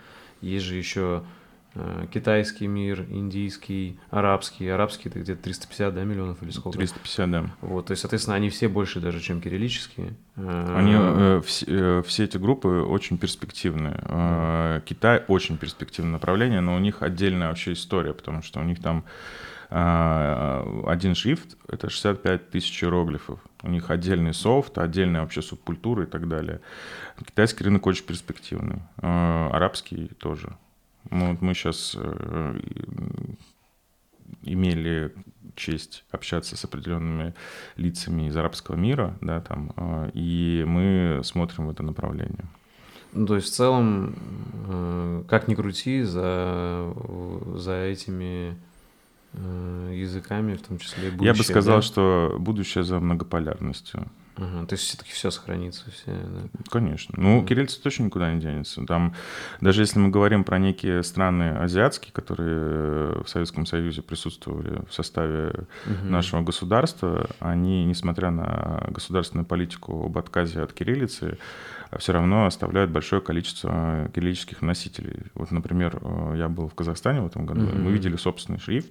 Есть 0.41 0.65
же 0.65 0.77
еще 0.77 1.23
Э, 1.23 1.40
китайский 2.13 2.67
мир, 2.67 3.07
индийский, 3.09 3.99
арабский. 4.11 4.69
Арабский 4.69 5.09
это 5.09 5.21
где-то 5.21 5.43
350 5.43 5.95
да, 5.95 6.05
миллионов 6.05 6.43
или 6.43 6.51
сколько? 6.51 6.79
350, 6.79 7.31
да. 7.31 7.47
Вот, 7.61 7.87
то 7.87 7.93
есть, 7.93 8.03
соответственно, 8.03 8.37
они 8.37 8.51
все 8.51 8.69
больше 8.69 9.01
даже, 9.01 9.21
чем 9.21 9.41
кириллические. 9.41 10.15
Э, 10.37 10.75
они, 10.77 10.95
э, 10.97 11.43
все, 11.45 11.67
э, 11.69 12.03
все 12.07 12.25
эти 12.25 12.39
группы 12.39 12.69
очень 12.69 13.19
перспективные. 13.19 14.01
Э, 14.03 14.81
Китай 14.85 15.23
очень 15.29 15.57
перспективное 15.59 16.15
направление, 16.15 16.61
но 16.61 16.75
у 16.75 16.79
них 16.79 17.03
отдельная 17.03 17.49
вообще 17.49 17.73
история, 17.75 18.15
потому 18.15 18.43
что 18.43 18.61
у 18.61 18.65
них 18.65 18.83
там 18.83 19.05
э, 19.71 20.83
один 20.87 21.15
шрифт— 21.15 21.57
это 21.69 21.89
65 21.89 22.51
тысяч 22.51 22.83
иероглифов. 22.83 23.39
У 23.63 23.69
них 23.69 23.91
отдельный 23.91 24.35
софт, 24.35 24.79
отдельная 24.79 25.21
вообще 25.21 25.43
субкультура 25.43 26.05
и 26.05 26.07
так 26.07 26.29
далее. 26.29 26.61
Китайский 27.25 27.65
рынок 27.65 27.87
очень 27.87 28.05
перспективный. 28.05 28.81
Э, 29.03 29.51
арабский 29.53 30.09
тоже. 30.19 30.57
Ну, 31.09 31.31
вот 31.31 31.41
мы 31.41 31.55
сейчас 31.55 31.97
э, 31.99 32.61
имели 34.43 35.15
честь 35.57 36.05
общаться 36.11 36.57
с 36.57 36.65
определенными 36.65 37.35
лицами 37.77 38.29
из 38.29 38.37
арабского 38.37 38.77
мира, 38.77 39.17
да, 39.21 39.41
там, 39.41 39.73
э, 39.77 40.11
и 40.15 40.65
мы 40.67 41.23
смотрим 41.25 41.67
в 41.67 41.71
это 41.71 41.83
направление. 41.83 42.45
Ну, 43.13 43.27
то 43.27 43.37
есть 43.37 43.49
в 43.49 43.53
целом, 43.53 44.15
э, 44.69 45.25
как 45.29 45.49
ни 45.49 45.55
крути, 45.55 46.03
за, 46.03 46.93
за 47.57 47.77
этими 47.77 48.57
языками, 49.33 50.55
в 50.55 50.63
том 50.63 50.79
числе 50.79 51.13
будущее. 51.13 51.27
Я 51.27 51.35
бы 51.35 51.45
сказал, 51.45 51.77
да? 51.77 51.83
что 51.83 52.37
будущее 52.41 52.83
за 52.83 52.99
многополярностью. 52.99 54.11
Ага, 54.37 54.67
то 54.67 54.75
есть 54.75 54.85
все-таки 54.85 55.11
все 55.13 55.31
сохранится, 55.31 55.91
все, 55.91 56.13
да? 56.13 56.41
Конечно. 56.71 57.15
Ну, 57.19 57.41
mm. 57.43 57.47
кириллица 57.47 57.83
точно 57.83 58.05
никуда 58.05 58.33
не 58.33 58.41
денется. 58.41 58.85
Там, 58.87 59.15
даже 59.61 59.83
если 59.83 59.99
мы 59.99 60.09
говорим 60.09 60.45
про 60.45 60.59
некие 60.59 61.03
страны 61.03 61.51
азиатские, 61.59 62.13
которые 62.13 63.23
в 63.23 63.29
Советском 63.29 63.67
Союзе 63.67 64.03
присутствовали 64.03 64.83
в 64.89 64.95
составе 64.95 65.67
mm-hmm. 65.85 66.09
нашего 66.09 66.43
государства, 66.43 67.29
они, 67.41 67.85
несмотря 67.85 68.31
на 68.31 68.87
государственную 68.89 69.47
политику 69.47 70.07
об 70.07 70.17
отказе 70.17 70.63
от 70.63 70.73
кириллицы, 70.73 71.37
все 71.99 72.13
равно 72.13 72.47
оставляют 72.47 72.91
большое 72.91 73.21
количество 73.21 74.09
кириллических 74.15 74.63
носителей. 74.63 75.25
Вот, 75.35 75.51
например, 75.51 75.99
э, 76.01 76.35
я 76.37 76.49
был 76.49 76.69
в 76.69 76.75
Казахстане 76.75 77.21
в 77.21 77.27
этом 77.27 77.47
году, 77.47 77.63
mm-hmm. 77.63 77.79
мы 77.79 77.91
видели 77.91 78.17
собственный 78.17 78.61
шрифт 78.61 78.91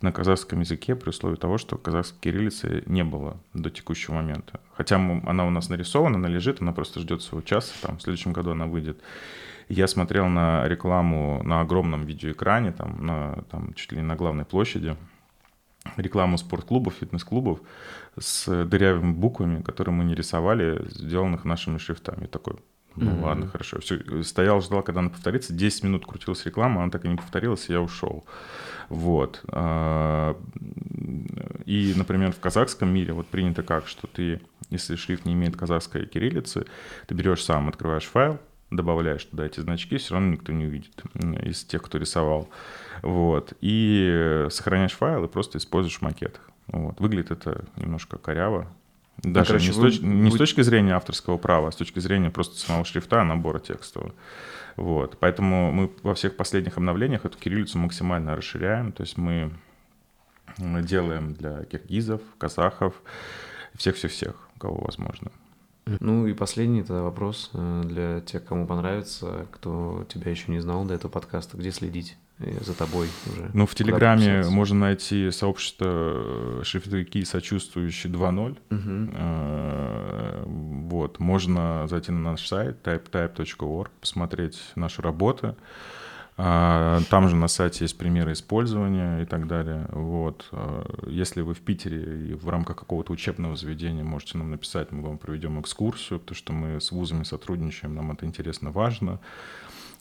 на 0.00 0.12
казахском 0.12 0.60
языке 0.60 0.94
при 0.94 1.10
условии 1.10 1.36
того, 1.36 1.58
что 1.58 1.76
казахской 1.76 2.18
кириллицы 2.20 2.82
не 2.86 3.04
было 3.04 3.36
до 3.52 3.70
текущего 3.70 4.14
момента. 4.14 4.60
Хотя 4.74 4.96
она 4.96 5.46
у 5.46 5.50
нас 5.50 5.68
нарисована, 5.68 6.16
она 6.16 6.28
лежит, 6.28 6.62
она 6.62 6.72
просто 6.72 7.00
ждет 7.00 7.22
своего 7.22 7.46
часа, 7.46 7.72
там 7.82 7.98
в 7.98 8.02
следующем 8.02 8.32
году 8.32 8.52
она 8.52 8.66
выйдет. 8.66 9.00
Я 9.68 9.86
смотрел 9.86 10.28
на 10.28 10.66
рекламу 10.66 11.42
на 11.44 11.60
огромном 11.60 12.06
видеоэкране, 12.06 12.72
там, 12.72 13.04
на, 13.04 13.44
там 13.50 13.74
чуть 13.74 13.92
ли 13.92 13.98
не 13.98 14.04
на 14.04 14.16
главной 14.16 14.46
площади, 14.46 14.96
рекламу 15.96 16.38
спортклубов, 16.38 16.94
фитнес-клубов 16.94 17.60
с 18.20 18.64
дырявыми 18.64 19.12
буквами, 19.12 19.62
которые 19.62 19.94
мы 19.94 20.04
не 20.04 20.14
рисовали, 20.14 20.84
сделанных 20.88 21.44
нашими 21.44 21.78
шрифтами. 21.78 22.26
такой, 22.26 22.56
ну 22.96 23.10
mm-hmm. 23.10 23.22
ладно, 23.22 23.46
хорошо. 23.46 23.80
Все, 23.80 24.22
стоял, 24.22 24.60
ждал, 24.60 24.82
когда 24.82 25.00
она 25.00 25.10
повторится. 25.10 25.52
10 25.52 25.84
минут 25.84 26.06
крутилась 26.06 26.44
реклама, 26.46 26.82
она 26.82 26.90
так 26.90 27.04
и 27.04 27.08
не 27.08 27.16
повторилась, 27.16 27.68
и 27.68 27.72
я 27.72 27.80
ушел. 27.80 28.24
Вот. 28.88 29.44
А, 29.48 30.36
и, 31.64 31.92
например, 31.96 32.32
в 32.32 32.40
казахском 32.40 32.88
мире 32.88 33.12
вот 33.12 33.26
принято 33.26 33.62
как, 33.62 33.86
что 33.86 34.06
ты, 34.06 34.40
если 34.70 34.96
шрифт 34.96 35.26
не 35.26 35.34
имеет 35.34 35.56
казахской 35.56 36.06
кириллицы, 36.06 36.66
ты 37.06 37.14
берешь 37.14 37.44
сам, 37.44 37.68
открываешь 37.68 38.06
файл, 38.06 38.38
добавляешь 38.70 39.24
туда 39.24 39.46
эти 39.46 39.60
значки, 39.60 39.96
все 39.98 40.14
равно 40.14 40.32
никто 40.32 40.52
не 40.52 40.66
увидит 40.66 41.02
из 41.42 41.64
тех, 41.64 41.82
кто 41.82 41.98
рисовал. 41.98 42.48
Вот. 43.02 43.52
И 43.60 44.46
сохраняешь 44.50 44.92
файл 44.92 45.24
и 45.24 45.28
просто 45.28 45.58
используешь 45.58 45.98
в 45.98 46.02
макетах. 46.02 46.50
Вот. 46.68 47.00
Выглядит 47.00 47.30
это 47.30 47.64
немножко 47.76 48.18
коряво. 48.18 48.68
Даже 49.18 49.54
ну, 49.54 49.58
короче, 49.58 49.66
не, 49.66 49.72
с 49.72 49.76
точ... 49.76 49.98
вы... 50.00 50.06
не 50.06 50.30
с 50.30 50.36
точки 50.36 50.60
зрения 50.60 50.94
авторского 50.94 51.38
права, 51.38 51.68
а 51.68 51.72
с 51.72 51.76
точки 51.76 51.98
зрения 51.98 52.30
просто 52.30 52.56
самого 52.56 52.84
шрифта, 52.84 53.24
набора 53.24 53.58
текстового. 53.58 54.14
Вот. 54.76 55.18
Поэтому 55.18 55.72
мы 55.72 55.90
во 56.02 56.14
всех 56.14 56.36
последних 56.36 56.76
обновлениях 56.76 57.24
эту 57.24 57.36
кириллицу 57.36 57.78
максимально 57.78 58.36
расширяем. 58.36 58.92
То 58.92 59.02
есть 59.02 59.16
мы 59.16 59.50
делаем 60.56 61.34
для 61.34 61.64
киргизов, 61.64 62.20
казахов, 62.38 62.94
всех-всех-всех, 63.74 64.48
кого 64.58 64.84
возможно. 64.84 65.30
Ну 66.00 66.26
и 66.26 66.34
последний 66.34 66.82
тогда 66.82 67.02
вопрос 67.02 67.50
э, 67.54 67.82
для 67.86 68.20
тех, 68.20 68.44
кому 68.44 68.66
понравится, 68.66 69.46
кто 69.50 70.04
тебя 70.08 70.30
еще 70.30 70.52
не 70.52 70.60
знал 70.60 70.84
до 70.84 70.94
этого 70.94 71.10
подкаста, 71.10 71.56
где 71.56 71.72
следить 71.72 72.18
за 72.38 72.74
тобой 72.74 73.08
уже? 73.30 73.50
Ну, 73.52 73.66
в 73.66 73.74
Телеграме 73.74 74.42
можно 74.44 74.78
найти 74.80 75.30
сообщество 75.30 75.86
э, 75.88 76.60
шрифтовики 76.64 77.24
сочувствующие 77.24 78.12
2.0. 78.12 78.50
Угу. 78.70 79.10
Э, 79.16 80.44
вот, 80.46 81.18
можно 81.18 81.86
зайти 81.88 82.12
на 82.12 82.30
наш 82.30 82.46
сайт 82.46 82.86
typetype.org, 82.86 83.90
посмотреть 84.00 84.60
наши 84.76 85.02
работы. 85.02 85.54
А, 86.40 87.00
там 87.10 87.28
же 87.28 87.34
на 87.34 87.48
сайте 87.48 87.84
есть 87.84 87.98
примеры 87.98 88.32
использования 88.32 89.22
и 89.22 89.26
так 89.26 89.48
далее. 89.48 89.86
Вот. 89.90 90.46
А, 90.52 90.86
если 91.08 91.40
вы 91.40 91.52
в 91.54 91.60
Питере 91.60 92.28
и 92.28 92.34
в 92.34 92.48
рамках 92.48 92.76
какого-то 92.76 93.12
учебного 93.12 93.56
заведения 93.56 94.04
можете 94.04 94.38
нам 94.38 94.52
написать, 94.52 94.92
мы 94.92 95.02
вам 95.02 95.18
проведем 95.18 95.60
экскурсию, 95.60 96.20
потому 96.20 96.36
что 96.36 96.52
мы 96.52 96.80
с 96.80 96.92
вузами 96.92 97.24
сотрудничаем, 97.24 97.96
нам 97.96 98.12
это 98.12 98.24
интересно, 98.24 98.70
важно. 98.70 99.18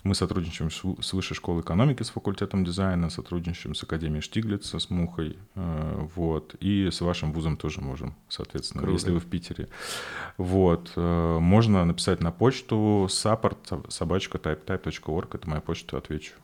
Мы 0.08 0.16
сотрудничаем 0.16 0.72
с 0.72 1.14
Высшей 1.14 1.36
школой 1.36 1.64
экономики, 1.64 2.02
с 2.02 2.10
факультетом 2.10 2.64
дизайна, 2.64 3.10
сотрудничаем 3.10 3.76
с 3.76 3.84
Академией 3.84 4.22
Штиглица, 4.22 4.80
с 4.80 4.90
Мухой, 4.90 5.38
э, 5.56 6.08
вот, 6.16 6.56
и 6.62 6.90
с 6.90 7.02
вашим 7.02 7.34
вузом 7.34 7.58
тоже 7.58 7.82
можем, 7.82 8.16
соответственно, 8.30 8.84
Круто. 8.84 8.94
если 8.94 9.12
вы 9.12 9.20
в 9.20 9.26
Питере. 9.26 9.68
Вот, 10.38 10.94
э, 10.96 11.38
можно 11.40 11.84
написать 11.84 12.22
на 12.22 12.32
почту 12.32 13.08
support 13.10 13.92
собачка 13.92 14.38
typetype.org, 14.38 15.36
это 15.36 15.50
моя 15.50 15.60
почта, 15.60 15.98
отвечу. 15.98 16.36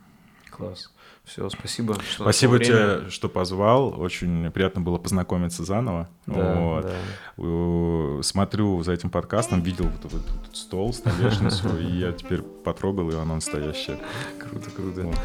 Класс. 0.51 0.91
Все, 1.25 1.49
спасибо. 1.49 1.95
Что 1.95 2.23
спасибо 2.23 2.59
тебе, 2.59 3.09
что 3.09 3.29
позвал. 3.29 3.99
Очень 3.99 4.51
приятно 4.51 4.81
было 4.81 4.97
познакомиться 4.97 5.63
заново. 5.63 6.09
Да, 6.25 6.55
вот. 6.55 6.91
да. 7.37 8.23
Смотрю 8.23 8.83
за 8.83 8.91
этим 8.91 9.09
подкастом, 9.09 9.61
видел 9.61 9.85
вот 9.85 10.11
этот, 10.11 10.27
этот 10.27 10.55
стол, 10.55 10.93
столешницу, 10.93 11.77
и 11.79 11.85
я 11.85 12.11
теперь 12.11 12.41
потрогал, 12.41 13.09
и 13.09 13.15
она 13.15 13.35
настоящая. 13.35 13.99
Круто, 14.37 14.69
круто. 14.69 15.01
Вот. 15.03 15.17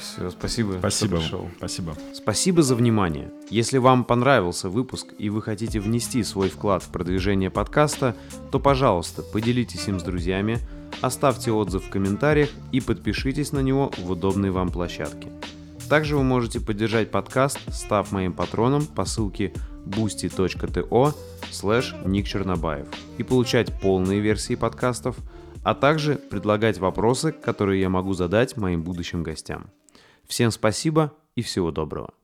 Все, 0.00 0.30
спасибо. 0.30 0.76
Спасибо. 0.78 1.20
Спасибо. 1.58 1.94
Спасибо 2.12 2.62
за 2.62 2.74
внимание. 2.74 3.30
Если 3.48 3.78
вам 3.78 4.04
понравился 4.04 4.68
выпуск 4.68 5.14
и 5.18 5.30
вы 5.30 5.40
хотите 5.40 5.78
внести 5.78 6.24
свой 6.24 6.48
вклад 6.48 6.82
в 6.82 6.88
продвижение 6.88 7.50
подкаста, 7.50 8.16
то, 8.50 8.58
пожалуйста, 8.58 9.22
поделитесь 9.22 9.86
им 9.86 10.00
с 10.00 10.02
друзьями, 10.02 10.58
оставьте 11.00 11.52
отзыв 11.52 11.84
в 11.84 11.90
комментариях 11.90 12.50
и 12.72 12.80
подпишитесь 12.80 13.52
на 13.52 13.60
него 13.60 13.92
в 13.98 14.10
удобной 14.10 14.50
вам 14.50 14.70
площадке. 14.70 15.28
Также 15.88 16.16
вы 16.16 16.22
можете 16.22 16.60
поддержать 16.60 17.10
подкаст, 17.10 17.60
став 17.72 18.10
моим 18.12 18.32
патроном 18.32 18.86
по 18.86 19.04
ссылке 19.04 19.52
boosty.to 19.84 21.14
slash 21.50 22.08
Ник 22.08 22.26
Чернобаев 22.26 22.86
и 23.18 23.22
получать 23.22 23.80
полные 23.80 24.20
версии 24.20 24.54
подкастов, 24.54 25.16
а 25.62 25.74
также 25.74 26.16
предлагать 26.16 26.78
вопросы, 26.78 27.32
которые 27.32 27.80
я 27.80 27.88
могу 27.88 28.14
задать 28.14 28.56
моим 28.56 28.82
будущим 28.82 29.22
гостям. 29.22 29.70
Всем 30.26 30.50
спасибо 30.50 31.12
и 31.36 31.42
всего 31.42 31.70
доброго. 31.70 32.14